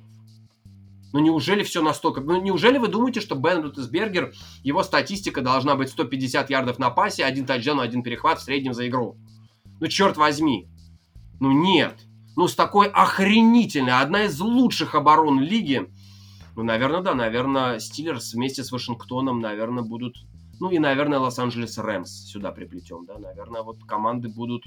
Ну 1.14 1.20
неужели 1.20 1.64
все 1.64 1.82
настолько... 1.82 2.22
Ну 2.22 2.42
неужели 2.42 2.78
вы 2.78 2.88
думаете, 2.88 3.22
что 3.22 3.36
Бен 3.36 3.64
Ротлсбергер, 3.64 4.34
его 4.64 4.84
статистика 4.84 5.42
должна 5.42 5.76
быть 5.76 5.90
150 5.90 6.50
ярдов 6.50 6.80
на 6.80 6.90
пасе, 6.90 7.26
один 7.26 7.46
тачдаун, 7.46 7.80
один 7.80 8.04
перехват 8.04 8.40
в 8.40 8.44
среднем 8.44 8.74
за 8.74 8.88
игру? 8.88 9.18
Ну 9.80 9.88
черт 9.88 10.18
возьми. 10.18 10.68
Ну 11.40 11.52
нет. 11.52 12.00
Ну 12.36 12.48
с 12.48 12.56
такой 12.56 12.88
охренительной, 12.88 14.00
одна 14.00 14.26
из 14.26 14.40
лучших 14.40 14.96
оборон 14.96 15.42
лиги, 15.42 15.90
ну, 16.56 16.64
наверное, 16.64 17.02
да, 17.02 17.14
наверное, 17.14 17.80
Стиллерс 17.80 18.34
вместе 18.34 18.64
с 18.64 18.72
Вашингтоном, 18.72 19.40
наверное, 19.40 19.84
будут 19.84 20.18
ну 20.60 20.72
и, 20.72 20.80
наверное, 20.80 21.20
Лос-Анджелес 21.20 21.78
Рэмс 21.78 22.10
сюда 22.10 22.52
приплетем, 22.52 23.06
да. 23.06 23.20
Наверное, 23.20 23.62
вот 23.62 23.84
команды 23.84 24.28
будут... 24.28 24.66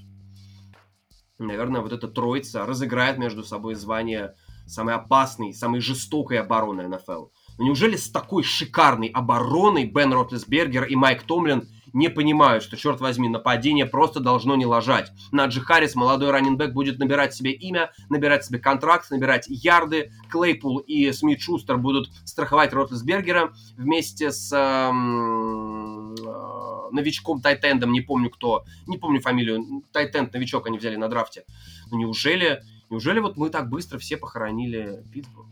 Наверное, 1.38 1.80
вот 1.80 1.92
эта 1.92 2.06
троица 2.06 2.66
разыграет 2.66 3.18
между 3.18 3.42
собой 3.42 3.74
звание 3.74 4.34
самой 4.70 4.94
опасной, 4.94 5.52
самой 5.52 5.80
жестокой 5.80 6.38
обороны 6.38 6.86
НФЛ. 6.88 7.26
Но 7.58 7.64
неужели 7.64 7.96
с 7.96 8.10
такой 8.10 8.42
шикарной 8.42 9.08
обороной 9.08 9.84
Бен 9.84 10.12
Ротлесбергер 10.12 10.84
и 10.84 10.96
Майк 10.96 11.22
Томлин 11.24 11.68
не 11.92 12.08
понимают, 12.08 12.62
что, 12.62 12.76
черт 12.76 13.00
возьми, 13.00 13.28
нападение 13.28 13.86
просто 13.86 14.20
должно 14.20 14.56
не 14.56 14.66
ложать. 14.66 15.10
Наджи 15.32 15.60
Харрис, 15.60 15.94
молодой 15.94 16.30
раненбэк, 16.30 16.72
будет 16.72 16.98
набирать 16.98 17.34
себе 17.34 17.52
имя, 17.52 17.90
набирать 18.08 18.44
себе 18.44 18.58
контракт, 18.58 19.10
набирать 19.10 19.46
ярды. 19.48 20.12
Клейпул 20.30 20.78
и 20.78 21.10
Смит 21.12 21.40
Шустер 21.40 21.78
будут 21.78 22.10
страховать 22.24 22.72
Ротлесбергера 22.72 23.52
вместе 23.76 24.30
с 24.30 24.52
эм, 24.52 26.14
э, 26.14 26.90
новичком 26.92 27.40
Тайтендом, 27.40 27.92
не 27.92 28.00
помню 28.00 28.30
кто, 28.30 28.64
не 28.86 28.98
помню 28.98 29.20
фамилию, 29.20 29.82
Тайтенд, 29.92 30.32
новичок 30.32 30.66
они 30.66 30.78
взяли 30.78 30.96
на 30.96 31.08
драфте. 31.08 31.44
Ну 31.90 31.98
неужели, 31.98 32.62
неужели 32.90 33.20
вот 33.20 33.36
мы 33.36 33.50
так 33.50 33.70
быстро 33.70 33.98
все 33.98 34.16
похоронили 34.16 35.04
Питтсбург? 35.12 35.48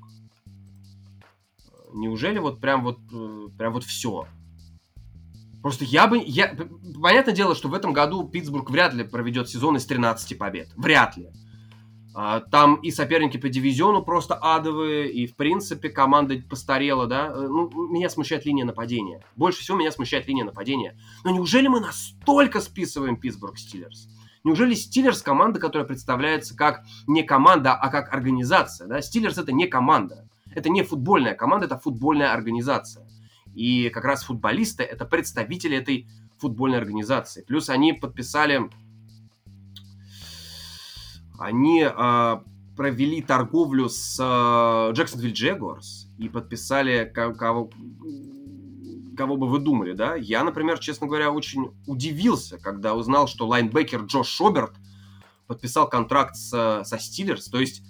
Неужели 1.95 2.39
вот 2.39 2.61
прям 2.61 2.85
вот, 2.85 2.99
э, 3.13 3.49
прям 3.57 3.73
вот 3.73 3.85
все? 3.85 4.27
Просто 5.63 5.85
я 5.85 6.07
бы... 6.07 6.23
Я, 6.25 6.55
понятное 7.01 7.35
дело, 7.35 7.55
что 7.55 7.69
в 7.69 7.75
этом 7.75 7.93
году 7.93 8.29
Питтсбург 8.29 8.71
вряд 8.71 8.95
ли 8.95 9.05
проведет 9.05 9.49
сезон 9.49 9.77
из 9.77 9.87
13 9.87 10.39
побед. 10.39 10.69
Вряд 10.77 11.17
ли. 11.17 11.31
А, 12.15 12.41
там 12.41 12.77
и 12.77 12.91
соперники 12.91 13.37
по 13.37 13.49
дивизиону 13.49 14.03
просто 14.03 14.35
адовые, 14.35 15.11
и, 15.11 15.27
в 15.27 15.37
принципе, 15.37 15.89
команда 15.89 16.43
постарела, 16.49 17.07
да. 17.07 17.29
Э, 17.29 17.47
ну, 17.49 17.71
меня 17.89 18.11
смущает 18.11 18.45
линия 18.45 18.65
нападения. 18.65 19.23
Больше 19.37 19.61
всего 19.61 19.77
меня 19.77 19.93
смущает 19.93 20.27
линия 20.27 20.45
нападения. 20.45 20.99
Но 21.25 21.31
неужели 21.31 21.69
мы 21.69 21.81
настолько 21.81 22.61
списываем 22.61 23.17
Питтсбург 23.17 23.59
Стиллерс? 23.59 24.09
Неужели 24.45 24.75
Стиллерс 24.75 25.23
команда, 25.23 25.61
которая 25.61 25.87
представляется 25.87 26.57
как 26.57 26.85
не 27.07 27.23
команда, 27.23 27.75
а 27.75 27.91
как 27.91 28.13
организация? 28.13 28.87
Да? 28.87 29.01
Стиллерс 29.03 29.39
это 29.39 29.53
не 29.53 29.67
команда. 29.67 30.29
Это 30.55 30.69
не 30.69 30.83
футбольная 30.83 31.35
команда, 31.35 31.67
это 31.67 31.79
футбольная 31.79 32.33
организация. 32.33 33.07
И 33.55 33.91
как 33.91 34.05
раз 34.05 34.25
футболисты 34.25 34.83
это 34.83 35.05
представители 35.05 35.77
этой 35.77 36.09
футбольной 36.39 36.79
организации. 36.79 37.43
Плюс 37.43 37.69
они 37.69 37.93
подписали, 37.93 38.71
они 41.39 41.83
э, 41.83 42.37
провели 42.77 43.21
торговлю 43.23 43.89
с 43.89 44.17
Джексонвилл 44.93 45.31
э, 45.31 45.35
Джегуарс 45.35 46.09
и 46.17 46.29
подписали 46.29 47.11
кого, 47.13 47.71
кого 49.19 49.37
бы 49.37 49.49
вы 49.49 49.59
думали, 49.59 49.93
да? 49.93 50.15
Я, 50.15 50.45
например, 50.45 50.79
честно 50.79 51.09
говоря, 51.09 51.33
очень 51.33 51.73
удивился, 51.87 52.57
когда 52.57 52.95
узнал, 52.95 53.27
что 53.27 53.47
лайнбекер 53.47 54.03
Джош 54.03 54.29
Шоберт 54.29 54.75
подписал 55.49 55.89
контракт 55.89 56.37
с, 56.37 56.83
со 56.85 56.99
Стиллерс. 56.99 57.49
То 57.49 57.59
есть 57.59 57.83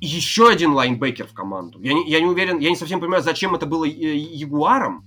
еще 0.00 0.48
один 0.48 0.72
лайнбекер 0.72 1.26
в 1.26 1.32
команду. 1.32 1.80
Я 1.82 1.92
не, 1.92 2.08
я 2.08 2.20
не 2.20 2.26
уверен, 2.26 2.58
я 2.58 2.70
не 2.70 2.76
совсем 2.76 3.00
понимаю, 3.00 3.22
зачем 3.22 3.54
это 3.54 3.66
было 3.66 3.84
Ягуаром, 3.84 5.04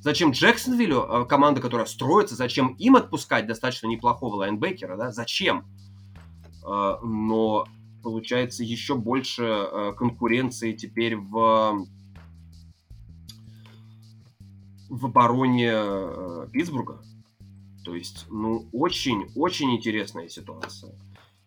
зачем 0.00 0.30
Джексонвиллю, 0.30 1.02
э, 1.02 1.24
команда, 1.26 1.60
которая 1.60 1.86
строится, 1.86 2.34
зачем 2.34 2.68
им 2.78 2.96
отпускать 2.96 3.46
достаточно 3.46 3.86
неплохого 3.88 4.36
лайнбекера, 4.36 4.96
да? 4.96 5.12
Зачем? 5.12 5.66
Э, 6.66 6.96
но 7.02 7.66
получается 8.02 8.64
еще 8.64 8.94
больше 8.94 9.44
э, 9.44 9.92
конкуренции 9.96 10.72
теперь 10.72 11.16
в 11.16 11.86
в 14.92 15.06
обороне 15.06 15.70
э, 15.72 16.48
Питтсбурга. 16.52 17.02
То 17.82 17.94
есть, 17.94 18.26
ну, 18.28 18.68
очень-очень 18.72 19.74
интересная 19.74 20.28
ситуация. 20.28 20.94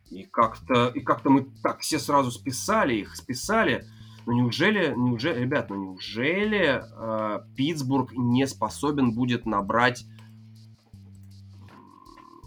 И 0.10 0.24
как-то, 0.24 0.88
и 0.88 1.00
как-то 1.00 1.30
мы 1.30 1.48
так 1.62 1.82
все 1.82 2.00
сразу 2.00 2.32
списали 2.32 2.96
их, 2.96 3.16
списали. 3.16 3.86
Но 4.26 4.34
неужели, 4.34 4.96
неужели, 4.96 5.42
ребят, 5.42 5.70
ну 5.70 5.76
неужели 5.76 6.82
э, 6.84 7.42
Питтсбург 7.56 8.14
не 8.14 8.48
способен 8.48 9.14
будет 9.14 9.46
набрать... 9.46 10.06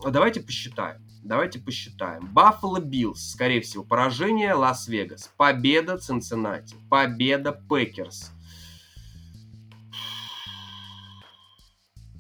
Давайте 0.05 0.41
посчитаем. 0.41 1.01
Давайте 1.23 1.61
посчитаем. 1.61 2.27
Баффало 2.33 2.81
Биллс, 2.81 3.33
скорее 3.33 3.61
всего, 3.61 3.85
поражение 3.85 4.55
Лас-Вегас, 4.55 5.33
победа 5.37 5.99
Цинциннати, 5.99 6.75
победа 6.89 7.53
Пекерс. 7.53 8.33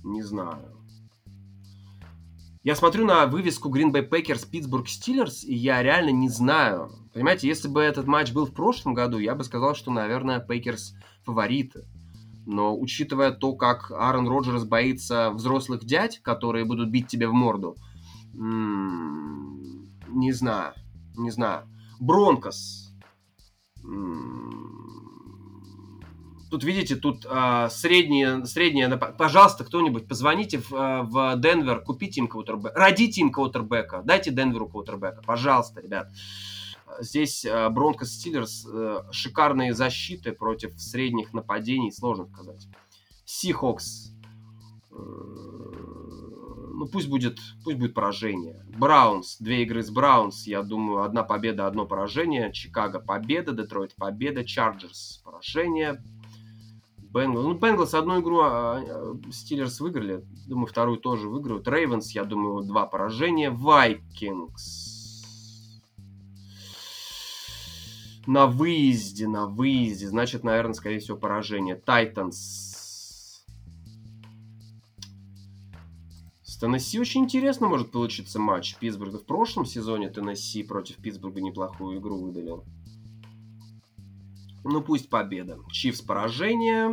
Не 0.08 0.22
знаю. 0.22 0.74
Я 2.62 2.74
смотрю 2.74 3.04
на 3.04 3.26
вывеску 3.26 3.70
Green 3.70 3.92
Bay 3.92 4.08
Packers, 4.08 4.48
Pittsburgh 4.50 4.86
Steelers, 4.86 5.44
и 5.44 5.54
я 5.54 5.82
реально 5.82 6.10
не 6.10 6.30
знаю. 6.30 6.90
Понимаете, 7.12 7.46
если 7.46 7.68
бы 7.68 7.82
этот 7.82 8.06
матч 8.06 8.32
был 8.32 8.46
в 8.46 8.54
прошлом 8.54 8.94
году, 8.94 9.18
я 9.18 9.34
бы 9.34 9.44
сказал, 9.44 9.74
что, 9.74 9.90
наверное, 9.90 10.40
Пейкерс 10.40 10.94
фавориты. 11.24 11.86
Но 12.46 12.78
учитывая 12.78 13.32
то, 13.32 13.54
как 13.54 13.90
Аарон 13.90 14.26
Роджерс 14.26 14.64
боится 14.64 15.30
взрослых 15.30 15.84
дядь, 15.84 16.22
которые 16.22 16.64
будут 16.64 16.90
бить 16.90 17.06
тебе 17.06 17.28
в 17.28 17.34
морду, 17.34 17.76
не 18.32 20.32
знаю, 20.32 20.72
не 21.16 21.30
знаю. 21.30 21.68
Бронкос. 22.00 22.94
Тут, 26.50 26.64
видите, 26.64 26.96
тут 26.96 27.26
а, 27.28 27.68
средние, 27.68 28.46
средние, 28.46 28.88
пожалуйста, 28.96 29.64
кто-нибудь, 29.64 30.08
позвоните 30.08 30.58
в, 30.58 30.72
а, 30.72 31.02
в 31.02 31.36
Денвер, 31.36 31.82
купите 31.82 32.20
им 32.20 32.28
квотербека, 32.28 32.72
родите 32.74 33.20
им 33.20 33.30
квотербека, 33.30 34.02
дайте 34.04 34.30
Денверу 34.30 34.68
квотербека, 34.68 35.22
пожалуйста, 35.26 35.80
ребят. 35.80 36.08
Здесь 37.00 37.44
а, 37.44 37.68
Бронкос 37.68 38.12
Стиллерс 38.12 38.66
а, 38.66 39.06
шикарные 39.12 39.74
защиты 39.74 40.32
против 40.32 40.80
средних 40.80 41.34
нападений, 41.34 41.92
сложно 41.92 42.26
сказать. 42.26 42.66
Сихокс 43.26 44.12
ну 46.78 46.86
пусть 46.86 47.08
будет, 47.08 47.38
пусть 47.64 47.76
будет 47.76 47.92
поражение. 47.92 48.64
Браунс, 48.68 49.38
две 49.38 49.64
игры 49.64 49.82
с 49.82 49.90
Браунс, 49.90 50.46
я 50.46 50.62
думаю, 50.62 51.02
одна 51.02 51.24
победа, 51.24 51.66
одно 51.66 51.86
поражение. 51.86 52.52
Чикаго 52.52 53.00
победа, 53.00 53.50
Детройт 53.52 53.96
победа, 53.96 54.44
Чарджерс 54.44 55.20
поражение. 55.24 56.00
Бенглс, 57.12 57.44
ну 57.44 57.54
Бенглс 57.54 57.94
одну 57.94 58.20
игру 58.20 58.40
а, 58.40 58.78
а, 58.78 59.16
Стиллерс 59.30 59.80
выиграли, 59.80 60.24
думаю, 60.46 60.66
вторую 60.66 60.98
тоже 60.98 61.28
выиграют. 61.28 61.66
Рейвенс, 61.66 62.10
я 62.12 62.24
думаю, 62.24 62.64
два 62.64 62.86
поражения. 62.86 63.50
Вайкингс. 63.50 64.96
На 68.26 68.46
выезде, 68.46 69.26
на 69.26 69.46
выезде. 69.46 70.08
Значит, 70.08 70.44
наверное, 70.44 70.74
скорее 70.74 70.98
всего, 70.98 71.16
поражение. 71.16 71.76
Тайтанс 71.76 72.68
Теннесси 76.60 76.98
очень 76.98 77.22
интересно 77.22 77.68
может 77.68 77.92
получиться 77.92 78.40
матч. 78.40 78.76
Питтсбурга 78.76 79.18
в 79.18 79.24
прошлом 79.24 79.64
сезоне 79.64 80.10
Теннесси 80.10 80.64
против 80.64 80.96
Питтсбурга 80.96 81.40
неплохую 81.40 82.00
игру 82.00 82.18
выдалил. 82.18 82.64
Ну, 84.70 84.82
пусть 84.82 85.08
победа. 85.08 85.58
Чивс 85.72 86.02
поражение. 86.02 86.88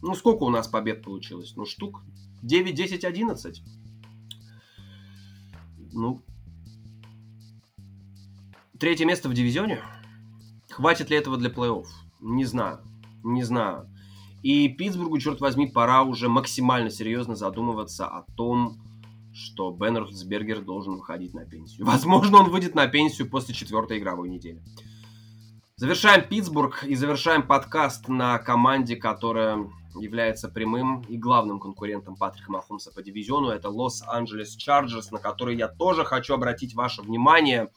Ну, 0.00 0.14
сколько 0.14 0.44
у 0.44 0.48
нас 0.48 0.66
побед 0.66 1.02
получилось? 1.02 1.52
Ну, 1.56 1.66
штук 1.66 2.02
9, 2.42 2.74
10, 2.74 3.04
11. 3.04 3.62
Ну, 5.92 6.22
третье 8.78 9.04
место 9.04 9.28
в 9.28 9.34
дивизионе. 9.34 9.82
Хватит 10.70 11.10
ли 11.10 11.18
этого 11.18 11.36
для 11.36 11.50
плей-офф? 11.50 11.84
Не 12.20 12.46
знаю. 12.46 12.80
Не 13.22 13.42
знаю. 13.42 13.86
И 14.42 14.68
Питтсбургу, 14.68 15.18
черт 15.18 15.42
возьми, 15.42 15.66
пора 15.66 16.02
уже 16.02 16.30
максимально 16.30 16.88
серьезно 16.88 17.36
задумываться 17.36 18.06
о 18.06 18.22
том, 18.36 18.80
что 19.34 19.70
Бен 19.70 19.98
Ротсбергер 19.98 20.62
должен 20.62 20.94
выходить 20.94 21.34
на 21.34 21.44
пенсию. 21.44 21.84
Возможно, 21.84 22.38
он 22.38 22.50
выйдет 22.50 22.74
на 22.74 22.86
пенсию 22.86 23.28
после 23.28 23.54
четвертой 23.54 23.98
игровой 23.98 24.30
недели. 24.30 24.62
Завершаем 25.78 26.26
Питтсбург 26.28 26.82
и 26.82 26.96
завершаем 26.96 27.46
подкаст 27.46 28.08
на 28.08 28.36
команде, 28.38 28.96
которая 28.96 29.70
является 29.94 30.48
прямым 30.48 31.02
и 31.02 31.16
главным 31.16 31.60
конкурентом 31.60 32.16
Патрика 32.16 32.50
Махомса 32.50 32.90
по 32.92 33.00
дивизиону. 33.00 33.50
Это 33.50 33.68
Лос-Анджелес 33.70 34.56
Чарджерс, 34.56 35.12
на 35.12 35.20
который 35.20 35.56
я 35.56 35.68
тоже 35.68 36.04
хочу 36.04 36.34
обратить 36.34 36.74
ваше 36.74 37.02
внимание 37.02 37.70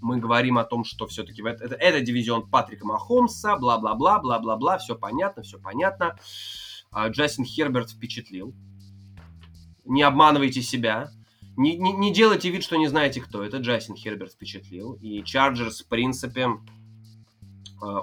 мы 0.00 0.18
говорим 0.18 0.56
о 0.58 0.64
том, 0.64 0.84
что 0.84 1.08
все-таки 1.08 1.42
это, 1.42 1.64
это, 1.64 1.74
это 1.74 2.00
дивизион 2.00 2.48
Патрика 2.48 2.86
Махомса, 2.86 3.56
бла-бла-бла, 3.56 4.20
бла-бла-бла, 4.20 4.78
все 4.78 4.94
понятно, 4.94 5.42
все 5.42 5.58
понятно. 5.58 6.16
А, 6.92 7.08
Джастин 7.08 7.44
Херберт 7.44 7.90
впечатлил. 7.90 8.54
Не 9.84 10.02
обманывайте 10.02 10.62
себя. 10.62 11.10
Не, 11.56 11.76
не, 11.76 11.92
не 11.92 12.12
делайте 12.12 12.50
вид, 12.50 12.62
что 12.62 12.76
не 12.76 12.86
знаете, 12.86 13.20
кто 13.20 13.42
это. 13.42 13.58
Джастин 13.58 13.96
Херберт 13.96 14.32
впечатлил. 14.32 14.94
И 14.94 15.24
Чарджерс, 15.24 15.82
в 15.82 15.88
принципе, 15.88 16.48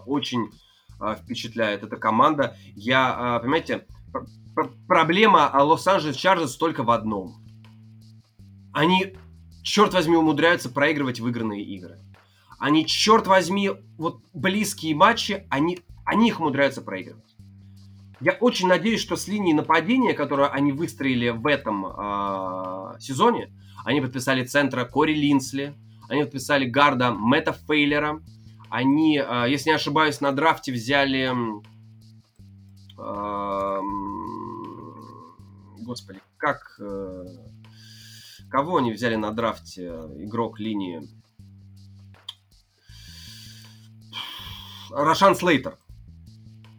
очень 0.05 0.51
а, 0.99 1.15
впечатляет 1.15 1.83
эта 1.83 1.97
команда. 1.97 2.57
Я, 2.75 3.39
понимаете, 3.41 3.85
проблема 4.87 5.51
Лос-Анджелес 5.53 6.15
Чарджерс 6.15 6.57
только 6.57 6.83
в 6.83 6.91
одном. 6.91 7.35
Они 8.73 9.15
черт 9.63 9.93
возьми, 9.93 10.15
умудряются 10.15 10.69
проигрывать 10.69 11.19
выигранные 11.19 11.63
игры. 11.63 11.99
Они, 12.59 12.85
черт 12.85 13.27
возьми, 13.27 13.71
вот 13.97 14.21
близкие 14.33 14.95
матчи, 14.95 15.47
они, 15.49 15.79
они 16.05 16.27
их 16.27 16.39
умудряются 16.39 16.81
проигрывать. 16.81 17.35
Я 18.19 18.33
очень 18.33 18.67
надеюсь, 18.67 18.99
что 18.99 19.15
с 19.15 19.29
линии 19.29 19.53
нападения, 19.53 20.13
которую 20.13 20.51
они 20.53 20.73
выстроили 20.73 21.29
в 21.29 21.47
этом 21.47 21.85
э, 21.85 22.99
сезоне, 22.99 23.53
они 23.85 24.01
подписали 24.01 24.43
центра 24.43 24.83
Кори 24.83 25.13
Линсли, 25.13 25.73
они 26.09 26.23
подписали 26.23 26.65
гарда 26.65 27.11
Мэтта 27.13 27.53
Фейлера, 27.53 28.21
они, 28.69 29.17
э, 29.17 29.45
если 29.49 29.69
не 29.69 29.75
ошибаюсь, 29.75 30.21
на 30.21 30.31
драфте 30.31 30.71
взяли... 30.71 31.33
Господи, 35.85 36.19
как... 36.37 36.77
Э, 36.79 37.25
Кого 38.49 38.77
они 38.77 38.91
взяли 38.91 39.15
на 39.15 39.31
драфте? 39.31 39.87
Игрок 40.17 40.59
линии. 40.59 41.07
Рошан 44.89 45.35
Слейтер. 45.35 45.77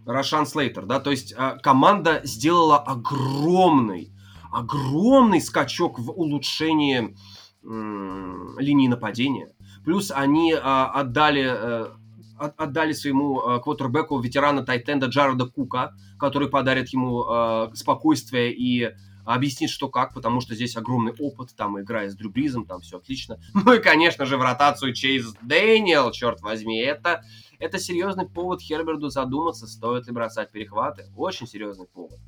Рошан 0.05 0.47
Слейтер, 0.47 0.87
да, 0.87 0.99
то 0.99 1.13
есть 1.13 1.33
а, 1.37 1.57
команда 1.59 2.23
сделала 2.25 2.79
огромный, 2.79 4.13
огромный 4.51 5.41
скачок 5.41 6.01
в 6.01 6.11
улучшении 6.11 7.17
линии 7.63 8.89
нападения. 8.89 9.53
Плюс 9.85 10.11
они 10.11 10.55
а, 10.55 10.91
отдали, 10.91 11.47
а, 11.47 11.93
отдали 12.39 12.93
своему 12.93 13.41
а, 13.41 13.59
квотербеку 13.61 14.19
ветерана 14.19 14.63
Тайтенда 14.63 15.07
Джареда 15.07 15.47
Кука, 15.47 15.95
который 16.19 16.49
подарит 16.49 16.89
ему 16.91 17.25
а, 17.25 17.71
спокойствие 17.75 18.53
и 18.53 18.91
объяснить, 19.25 19.71
что 19.71 19.89
как, 19.89 20.15
потому 20.15 20.41
что 20.41 20.55
здесь 20.55 20.77
огромный 20.77 21.13
опыт, 21.19 21.55
там, 21.57 21.81
играя 21.81 22.09
с 22.09 22.15
Дрюбризом, 22.15 22.67
там 22.67 22.81
все 22.81 22.99
отлично. 22.99 23.39
Ну 23.55 23.75
и, 23.75 23.79
конечно 23.79 24.27
же, 24.27 24.37
в 24.37 24.43
ротацию 24.43 24.95
Чейз 24.95 25.35
Дэниел, 25.43 26.11
черт 26.11 26.41
возьми, 26.41 26.81
это, 26.81 27.23
это 27.59 27.79
серьезный 27.79 28.29
повод 28.29 28.61
Херберду 28.61 29.09
задуматься, 29.09 29.67
стоит 29.67 30.07
ли 30.07 30.13
бросать 30.13 30.51
перехваты. 30.51 31.07
Очень 31.17 31.47
серьезный 31.47 31.87
повод. 31.87 32.19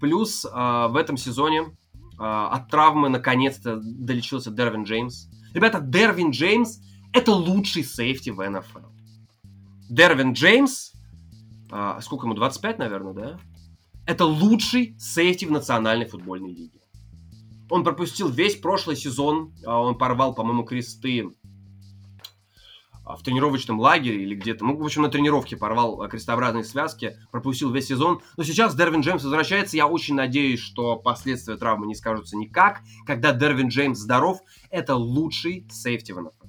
Плюс 0.00 0.44
э, 0.44 0.48
в 0.50 0.96
этом 0.96 1.16
сезоне 1.16 1.62
э, 1.62 1.66
от 2.18 2.68
травмы 2.68 3.08
наконец-то 3.08 3.80
долечился 3.82 4.50
Дервин 4.50 4.84
Джеймс. 4.84 5.28
Ребята, 5.54 5.80
Дервин 5.80 6.30
Джеймс 6.30 6.80
это 7.12 7.32
лучший 7.32 7.84
сейфти 7.84 8.30
в 8.30 8.42
НФЛ. 8.46 8.88
Дервин 9.88 10.32
Джеймс, 10.32 10.92
э, 11.70 11.98
сколько 12.02 12.26
ему, 12.26 12.34
25, 12.34 12.78
наверное, 12.78 13.12
да? 13.12 13.40
это 14.06 14.24
лучший 14.26 14.96
сейфти 14.98 15.44
в 15.44 15.50
национальной 15.50 16.06
футбольной 16.06 16.50
лиге. 16.50 16.80
Он 17.70 17.84
пропустил 17.84 18.28
весь 18.28 18.56
прошлый 18.56 18.96
сезон, 18.96 19.54
а 19.64 19.80
он 19.80 19.96
порвал, 19.96 20.34
по-моему, 20.34 20.64
кресты 20.64 21.22
а, 21.22 21.30
в 23.04 23.22
тренировочном 23.22 23.78
лагере 23.80 24.22
или 24.22 24.34
где-то, 24.34 24.64
ну, 24.64 24.76
в 24.76 24.84
общем, 24.84 25.02
на 25.02 25.10
тренировке 25.10 25.56
порвал 25.56 26.00
а, 26.00 26.08
крестообразные 26.08 26.64
связки, 26.64 27.18
пропустил 27.30 27.70
весь 27.70 27.86
сезон. 27.86 28.20
Но 28.36 28.44
сейчас 28.44 28.74
Дервин 28.74 29.02
Джеймс 29.02 29.22
возвращается. 29.22 29.76
Я 29.76 29.86
очень 29.86 30.14
надеюсь, 30.14 30.60
что 30.60 30.96
последствия 30.96 31.56
травмы 31.56 31.86
не 31.86 31.94
скажутся 31.94 32.36
никак. 32.36 32.80
Когда 33.06 33.32
Дервин 33.32 33.68
Джеймс 33.68 33.98
здоров, 33.98 34.40
это 34.70 34.96
лучший 34.96 35.66
сейфти 35.70 36.12
в 36.12 36.20
НФЛ. 36.20 36.46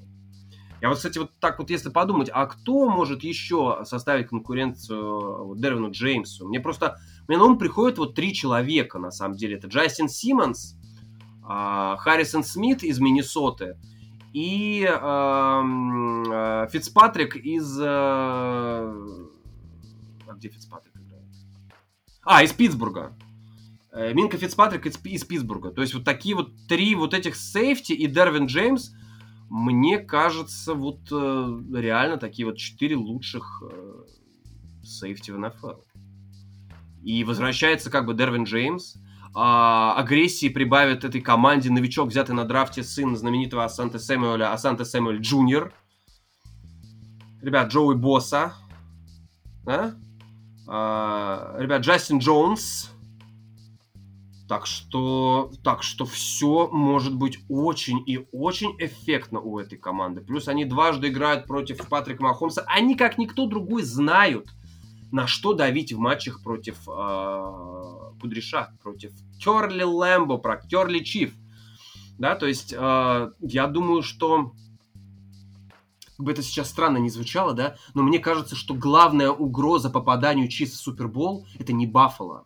Я 0.81 0.89
вот, 0.89 0.97
кстати, 0.97 1.17
вот 1.17 1.31
так 1.39 1.59
вот, 1.59 1.69
если 1.69 1.89
подумать, 1.89 2.29
а 2.31 2.45
кто 2.45 2.89
может 2.89 3.23
еще 3.23 3.79
составить 3.83 4.27
конкуренцию 4.27 5.55
Дервину 5.57 5.91
Джеймсу? 5.91 6.47
Мне 6.47 6.61
просто, 6.61 6.97
мне 7.27 7.37
на 7.37 7.45
ум 7.45 7.57
приходит 7.57 7.97
вот 7.97 8.15
три 8.15 8.33
человека, 8.33 8.97
на 8.97 9.11
самом 9.11 9.35
деле. 9.35 9.57
Это 9.57 9.67
Джастин 9.67 10.07
Симмонс, 10.07 10.77
Харрисон 11.43 12.43
Смит 12.43 12.83
из 12.83 12.99
Миннесоты– 12.99 13.77
и 14.35 14.83
э, 14.83 16.67
Фицпатрик 16.69 17.37
из... 17.37 17.79
Э, 17.79 17.85
а 17.85 18.93
где 20.35 20.49
Фицпатрик 20.49 20.93
играет? 20.97 21.23
А, 22.21 22.43
из 22.43 22.51
Питтсбурга. 22.51 23.17
Э, 23.93 24.13
Минка 24.13 24.37
Фицпатрик 24.37 24.87
из, 24.87 24.99
из 25.05 25.23
Питтсбурга. 25.23 25.71
То 25.71 25.81
есть 25.81 25.93
вот 25.93 26.03
такие 26.03 26.35
вот 26.35 26.51
три 26.67 26.95
вот 26.95 27.13
этих 27.13 27.37
сейфти 27.37 27.93
и 27.93 28.07
Дервин 28.07 28.47
Джеймс, 28.47 28.91
мне 29.49 29.99
кажется, 29.99 30.73
вот 30.73 31.09
э, 31.13 31.61
реально 31.73 32.17
такие 32.17 32.45
вот 32.45 32.57
четыре 32.57 32.97
лучших 32.97 33.63
э, 33.65 34.03
сейфти 34.83 35.31
в 35.31 35.39
НФЛ. 35.39 35.79
И 37.03 37.23
возвращается 37.23 37.89
как 37.89 38.05
бы 38.05 38.13
Дервин 38.13 38.43
Джеймс, 38.43 38.97
а, 39.37 39.93
агрессии 39.97 40.47
прибавит 40.47 41.03
этой 41.03 41.19
команде 41.19 41.69
новичок, 41.69 42.07
взятый 42.07 42.33
на 42.33 42.45
драфте 42.45 42.83
сын 42.83 43.17
знаменитого 43.17 43.65
Асанте 43.65 43.99
Сэмюэля, 43.99 44.53
Асанте 44.53 44.85
Сэмюэль 44.85 45.19
Джуниор. 45.19 45.73
Ребят, 47.41 47.67
Джоуи 47.67 47.95
Босса. 47.95 48.53
Да? 49.65 49.95
А, 50.67 51.57
ребят, 51.59 51.81
Джастин 51.81 52.19
Джонс. 52.19 52.91
Так 54.47 54.67
что, 54.67 55.51
так 55.63 55.83
что 55.83 56.05
все 56.05 56.69
может 56.71 57.15
быть 57.15 57.39
очень 57.49 58.01
и 58.05 58.25
очень 58.31 58.73
эффектно 58.79 59.41
у 59.41 59.59
этой 59.59 59.77
команды. 59.77 60.21
Плюс 60.21 60.47
они 60.47 60.63
дважды 60.63 61.09
играют 61.09 61.45
против 61.45 61.89
Патрика 61.89 62.23
Махомса. 62.23 62.63
Они, 62.67 62.95
как 62.95 63.17
никто 63.17 63.47
другой, 63.47 63.83
знают, 63.83 64.47
на 65.11 65.27
что 65.27 65.53
давить 65.53 65.91
в 65.91 65.97
матчах 65.97 66.43
против 66.43 66.77
э, 66.87 68.04
Кудряша, 68.19 68.75
против 68.81 69.11
Терли 69.39 69.83
Лэмбо, 69.83 70.37
про 70.37 70.57
Терли 70.57 70.99
Чиф. 70.99 71.33
Да, 72.17 72.35
то 72.35 72.45
есть 72.45 72.73
э, 72.73 73.31
я 73.41 73.67
думаю, 73.67 74.01
что 74.01 74.53
как 76.17 76.25
бы 76.25 76.31
это 76.31 76.41
сейчас 76.41 76.69
странно 76.69 76.97
не 76.97 77.09
звучало, 77.09 77.53
да, 77.53 77.75
но 77.93 78.03
мне 78.03 78.19
кажется, 78.19 78.55
что 78.55 78.73
главная 78.73 79.31
угроза 79.31 79.89
попаданию 79.89 80.47
Чифс 80.47 80.71
в 80.71 80.75
Супербол 80.75 81.45
это 81.59 81.73
не 81.73 81.87
Баффало 81.87 82.43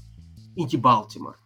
и 0.56 0.64
не 0.64 0.78
Балтимор. 0.78 1.38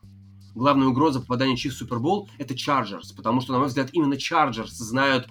Главная 0.55 0.87
угроза 0.87 1.19
попадания 1.19 1.57
Чифс 1.57 1.73
в 1.73 1.77
Супербол 1.77 2.29
это 2.37 2.55
Чарджерс, 2.55 3.11
потому 3.11 3.41
что, 3.41 3.51
на 3.51 3.59
мой 3.59 3.67
взгляд, 3.67 3.89
именно 3.91 4.17
Чарджерс 4.17 4.71
знают 4.71 5.27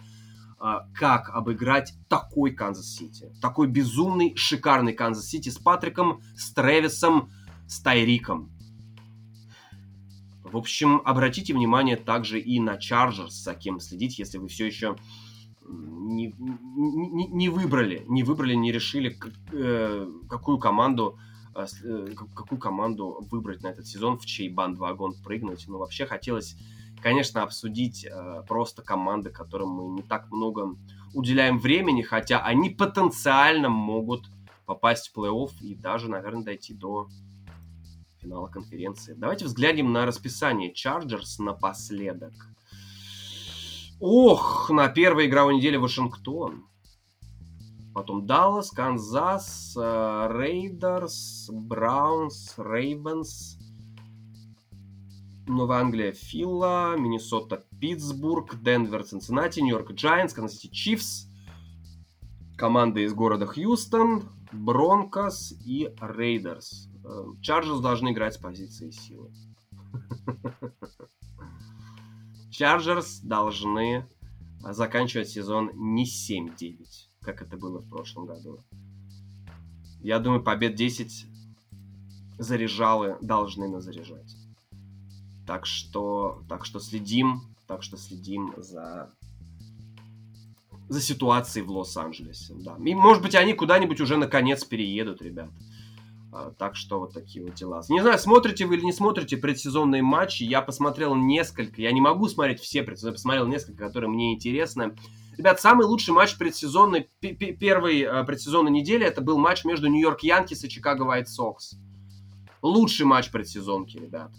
а, 0.64 0.86
как 0.94 1.30
обыграть 1.30 1.92
такой 2.08 2.52
Канзас-Сити. 2.52 3.32
Такой 3.40 3.66
безумный, 3.66 4.36
шикарный 4.36 4.92
Канзас-Сити 4.92 5.48
с 5.48 5.58
Патриком, 5.58 6.20
с 6.36 6.52
Тревисом, 6.52 7.32
с 7.66 7.80
Тайриком. 7.80 8.51
В 10.52 10.56
общем, 10.56 11.00
обратите 11.04 11.54
внимание 11.54 11.96
также 11.96 12.38
и 12.38 12.60
на 12.60 12.76
Чарджерс, 12.76 13.34
за 13.34 13.54
кем 13.54 13.80
следить, 13.80 14.18
если 14.18 14.38
вы 14.38 14.48
все 14.48 14.66
еще 14.66 14.96
не, 15.66 16.34
не, 16.38 17.26
не 17.26 17.48
выбрали, 17.48 18.04
не 18.08 18.22
выбрали, 18.22 18.54
не 18.54 18.72
решили, 18.72 19.16
э, 19.52 20.12
какую 20.28 20.58
команду 20.58 21.18
э, 21.54 21.66
э, 21.84 22.06
какую 22.34 22.58
команду 22.58 23.26
выбрать 23.30 23.62
на 23.62 23.68
этот 23.68 23.86
сезон, 23.86 24.18
в 24.18 24.26
чей 24.26 24.48
банд-вагон 24.48 25.14
прыгнуть. 25.22 25.66
Но 25.68 25.78
вообще 25.78 26.04
хотелось 26.06 26.56
конечно, 27.02 27.42
обсудить 27.42 28.04
э, 28.04 28.42
просто 28.48 28.82
команды, 28.82 29.30
которым 29.30 29.70
мы 29.70 29.90
не 29.90 30.02
так 30.02 30.30
много 30.30 30.76
уделяем 31.12 31.58
времени, 31.58 32.02
хотя 32.02 32.40
они 32.40 32.70
потенциально 32.70 33.68
могут 33.68 34.30
попасть 34.64 35.08
в 35.08 35.18
плей-офф 35.18 35.50
и 35.60 35.74
даже, 35.74 36.08
наверное, 36.08 36.44
дойти 36.44 36.72
до 36.72 37.08
финала 38.22 38.46
конференции. 38.46 39.14
Давайте 39.14 39.44
взглянем 39.44 39.92
на 39.92 40.06
расписание 40.06 40.72
Чарджерс 40.72 41.38
напоследок. 41.40 42.32
Ох, 44.00 44.70
на 44.70 44.88
первой 44.88 45.26
игровой 45.26 45.56
неделе 45.56 45.78
Вашингтон. 45.78 46.66
Потом 47.94 48.26
Даллас, 48.26 48.70
Канзас, 48.70 49.76
Рейдерс, 49.76 51.50
Браунс, 51.52 52.54
Рейвенс, 52.56 53.58
Новая 55.46 55.80
Англия 55.80 56.12
Филла, 56.12 56.96
Миннесота 56.96 57.64
Питтсбург, 57.80 58.62
Денвер 58.62 59.04
Цинциннати, 59.04 59.60
Нью-Йорк 59.60 59.92
Джайанс, 59.92 60.32
Канзас 60.32 60.60
Чифс, 60.60 61.26
команды 62.56 63.02
из 63.02 63.12
города 63.12 63.46
Хьюстон, 63.46 64.30
Бронкос 64.52 65.52
и 65.64 65.94
Рейдерс. 66.00 66.91
Э, 67.04 67.24
Чарджерс 67.40 67.80
должны 67.80 68.12
играть 68.12 68.34
с 68.34 68.38
позиции 68.38 68.90
силы. 68.90 69.30
Чарджерс 72.50 73.20
должны 73.20 74.06
заканчивать 74.60 75.28
сезон 75.28 75.70
не 75.74 76.04
7-9, 76.04 76.84
как 77.20 77.42
это 77.42 77.56
было 77.56 77.80
в 77.80 77.88
прошлом 77.88 78.26
году. 78.26 78.62
Я 80.00 80.18
думаю, 80.18 80.42
побед 80.42 80.74
10 80.74 81.26
заряжалы 82.38 83.18
должны 83.20 83.68
назаряжать. 83.68 84.36
Так 85.46 85.66
что, 85.66 86.44
так 86.48 86.64
что 86.64 86.78
следим, 86.80 87.42
так 87.66 87.82
что 87.82 87.96
следим 87.96 88.54
за 88.56 89.12
за 90.88 91.00
ситуацией 91.00 91.64
в 91.64 91.70
Лос-Анджелесе, 91.70 92.54
да. 92.54 92.76
И, 92.76 92.94
может 92.94 93.22
быть, 93.22 93.34
они 93.34 93.54
куда-нибудь 93.54 94.00
уже 94.00 94.18
наконец 94.18 94.62
переедут, 94.64 95.22
ребят. 95.22 95.48
А, 96.32 96.50
так 96.58 96.74
что 96.74 96.98
вот 96.98 97.12
такие 97.12 97.44
вот 97.44 97.54
дела. 97.54 97.82
Не 97.88 98.00
знаю, 98.00 98.18
смотрите 98.18 98.66
вы 98.66 98.76
или 98.76 98.84
не 98.84 98.92
смотрите 98.92 99.36
предсезонные 99.36 100.02
матчи. 100.02 100.42
Я 100.42 100.62
посмотрел 100.62 101.14
несколько. 101.14 101.80
Я 101.80 101.92
не 101.92 102.00
могу 102.00 102.28
смотреть 102.28 102.60
все 102.60 102.82
предсезонные. 102.82 103.12
Я 103.12 103.16
посмотрел 103.16 103.46
несколько, 103.46 103.86
которые 103.86 104.10
мне 104.10 104.34
интересны. 104.34 104.96
Ребят, 105.36 105.60
самый 105.60 105.86
лучший 105.86 106.12
матч 106.14 106.36
предсезонной, 106.36 107.08
первой 107.20 108.02
а, 108.02 108.24
предсезонной 108.24 108.70
недели, 108.70 109.06
это 109.06 109.20
был 109.20 109.38
матч 109.38 109.64
между 109.64 109.88
Нью-Йорк 109.88 110.20
Янкис 110.22 110.64
и 110.64 110.68
Чикаго 110.68 111.04
White 111.04 111.26
Sox. 111.26 111.76
Лучший 112.62 113.06
матч 113.06 113.30
предсезонки, 113.30 113.96
ребят 113.96 114.32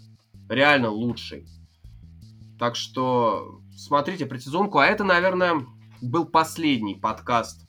реально 0.48 0.90
лучший. 0.90 1.46
Так 2.58 2.76
что 2.76 3.60
смотрите 3.76 4.26
предсезонку. 4.26 4.78
А 4.78 4.86
это, 4.86 5.04
наверное, 5.04 5.66
был 6.00 6.24
последний 6.26 6.94
подкаст 6.94 7.66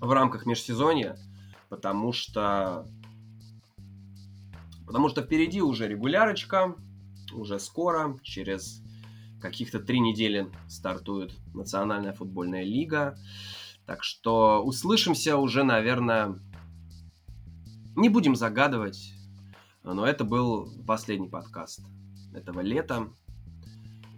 в 0.00 0.10
рамках 0.12 0.46
межсезонья, 0.46 1.16
потому 1.68 2.12
что 2.12 2.86
потому 4.88 5.10
что 5.10 5.22
впереди 5.22 5.60
уже 5.60 5.86
регулярочка, 5.86 6.74
уже 7.34 7.58
скоро, 7.60 8.18
через 8.22 8.82
каких-то 9.38 9.80
три 9.80 10.00
недели 10.00 10.50
стартует 10.66 11.36
Национальная 11.54 12.14
футбольная 12.14 12.64
лига. 12.64 13.18
Так 13.84 14.02
что 14.02 14.62
услышимся 14.64 15.36
уже, 15.36 15.62
наверное, 15.62 16.40
не 17.96 18.08
будем 18.08 18.34
загадывать, 18.34 19.12
но 19.82 20.06
это 20.06 20.24
был 20.24 20.72
последний 20.86 21.28
подкаст 21.28 21.82
этого 22.34 22.60
лета. 22.60 23.10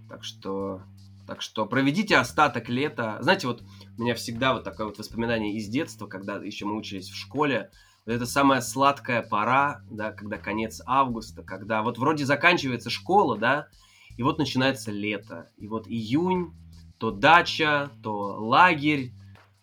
Так 0.09 0.23
что, 0.23 0.83
так 1.27 1.43
что 1.43 1.67
проведите 1.67 2.17
остаток 2.17 2.69
лета. 2.69 3.19
Знаете, 3.23 3.49
вот 3.49 3.65
у 3.99 4.03
меня 4.03 4.15
всегда 4.15 4.53
вот 4.53 4.63
такое 4.63 4.87
вот 4.87 4.99
воспоминание 4.99 5.57
из 5.57 5.69
детства, 5.69 6.07
когда 6.07 6.37
еще 6.37 6.65
мы 6.65 6.77
учились 6.77 7.11
в 7.11 7.17
школе. 7.17 7.73
Это 8.07 8.27
самая 8.27 8.61
сладкая 8.61 9.23
пора, 9.23 9.83
да, 9.91 10.11
когда 10.13 10.39
конец 10.39 10.83
августа, 10.87 11.43
когда 11.43 11.83
вот 11.83 11.99
вроде 11.99 12.25
заканчивается 12.25 12.91
школа, 12.91 13.37
да, 13.37 13.69
и 14.17 14.23
вот 14.23 14.39
начинается 14.39 14.91
лето. 14.91 15.51
И 15.59 15.69
вот 15.69 15.87
июнь, 15.87 16.53
то 16.99 17.11
дача, 17.11 17.91
то 18.03 18.37
лагерь, 18.39 19.13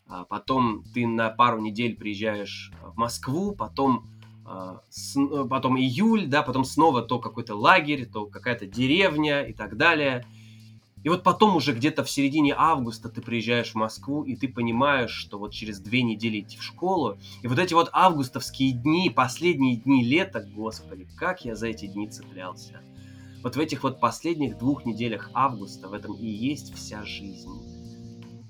а 0.08 0.24
потом 0.24 0.84
ты 0.94 1.06
на 1.06 1.30
пару 1.30 1.60
недель 1.60 1.98
приезжаешь 1.98 2.72
в 2.82 2.98
Москву, 2.98 3.54
потом 3.54 4.08
а, 4.46 4.82
э, 5.16 5.46
потом 5.50 5.78
июль, 5.78 6.28
да, 6.28 6.42
потом 6.42 6.64
снова 6.64 7.02
то 7.02 7.20
какой-то 7.20 7.56
лагерь, 7.56 8.06
то 8.06 8.26
какая-то 8.28 8.66
деревня 8.66 9.42
и 9.42 9.54
так 9.54 9.76
далее. 9.76 10.26
И 11.08 11.10
вот 11.10 11.24
потом 11.24 11.56
уже 11.56 11.72
где-то 11.72 12.04
в 12.04 12.12
середине 12.12 12.54
августа 12.54 13.08
ты 13.08 13.22
приезжаешь 13.22 13.72
в 13.72 13.76
Москву, 13.76 14.24
и 14.24 14.36
ты 14.36 14.50
понимаешь, 14.50 15.12
что 15.12 15.40
вот 15.40 15.54
через 15.54 15.80
две 15.80 16.04
недели 16.04 16.42
идти 16.42 16.58
в 16.58 16.64
школу, 16.64 17.18
и 17.42 17.48
вот 17.48 17.60
эти 17.60 17.74
вот 17.74 17.90
августовские 17.94 18.74
дни, 18.74 19.10
последние 19.10 19.78
дни 19.78 20.04
лета, 20.04 20.46
господи, 20.54 21.08
как 21.16 21.46
я 21.46 21.56
за 21.56 21.68
эти 21.68 21.86
дни 21.86 22.10
цеплялся. 22.10 22.82
Вот 23.42 23.56
в 23.56 23.60
этих 23.62 23.84
вот 23.84 24.02
последних 24.02 24.58
двух 24.58 24.84
неделях 24.84 25.32
августа 25.34 25.88
в 25.88 25.94
этом 25.94 26.14
и 26.14 26.28
есть 26.28 26.76
вся 26.76 27.06
жизнь. 27.06 27.77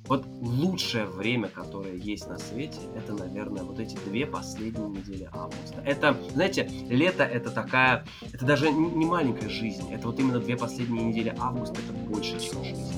Вот 0.07 0.25
лучшее 0.41 1.05
время, 1.05 1.49
которое 1.49 1.95
есть 1.95 2.27
на 2.27 2.37
свете, 2.37 2.79
это, 2.95 3.13
наверное, 3.13 3.63
вот 3.63 3.79
эти 3.79 3.95
две 4.05 4.25
последние 4.25 4.87
недели 4.87 5.29
августа. 5.33 5.81
Это, 5.85 6.15
знаете, 6.33 6.69
лето 6.89 7.23
это 7.23 7.51
такая, 7.51 8.05
это 8.31 8.45
даже 8.45 8.71
не 8.71 9.05
маленькая 9.05 9.49
жизнь, 9.49 9.91
это 9.91 10.07
вот 10.07 10.19
именно 10.19 10.39
две 10.39 10.55
последние 10.55 11.03
недели 11.03 11.35
августа, 11.37 11.75
это 11.81 11.91
больше, 12.09 12.39
чем 12.39 12.63
жизнь. 12.63 12.93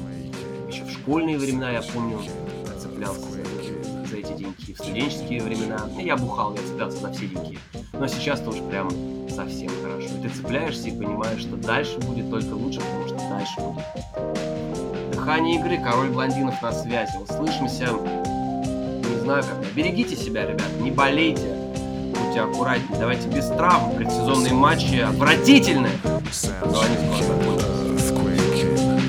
Еще 0.68 0.84
в 0.84 0.91
школьные 0.91 1.39
времена, 1.39 1.72
я 1.72 1.82
помню, 1.82 2.20
цеплялся 2.80 3.22
за, 3.22 4.07
за 4.07 4.16
эти 4.16 4.34
деньги. 4.34 4.74
В 4.74 4.78
студенческие 4.78 5.41
времена 5.41 5.89
я 5.99 6.16
бухал, 6.16 6.53
я 6.53 6.62
цеплялся 6.62 6.97
за 6.99 7.12
все 7.12 7.28
деньги. 7.28 7.57
Но 7.93 8.05
сейчас 8.07 8.39
тоже 8.41 8.62
прям 8.64 8.89
совсем 9.30 9.72
хорошо. 9.82 10.10
И 10.16 10.22
ты 10.22 10.30
цепляешься 10.30 10.89
и 10.89 10.91
понимаешь, 10.91 11.41
что 11.41 11.55
дальше 11.55 11.97
будет 11.99 12.30
только 12.30 12.53
лучше, 12.53 12.80
потому 12.80 13.07
что 13.07 13.18
дальше 13.18 13.60
будет. 13.62 14.68
Дыхание 15.30 15.59
игры, 15.59 15.77
король 15.77 16.09
блондинов 16.09 16.59
на 16.63 16.71
связи. 16.71 17.15
Услышимся, 17.17 17.89
не 17.91 19.19
знаю 19.19 19.43
как. 19.43 19.63
Берегите 19.75 20.15
себя, 20.15 20.47
ребят, 20.47 20.71
не 20.80 20.89
болейте. 20.89 21.53
Будьте 22.15 22.39
аккуратнее. 22.39 22.99
Давайте 22.99 23.27
без 23.27 23.45
травм. 23.45 23.95
Предсезонные 23.95 24.53
матчи 24.53 24.95
отвратительные. 24.95 25.93
Но 26.03 26.82
они 26.82 26.95
скоро 27.21 27.59
закончатся. 27.99 29.01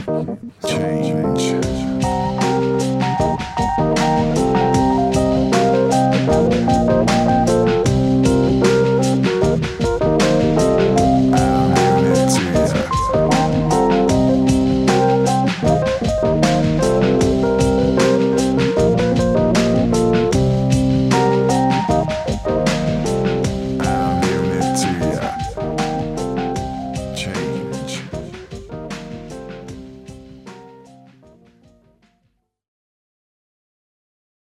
Change. 0.60 2.39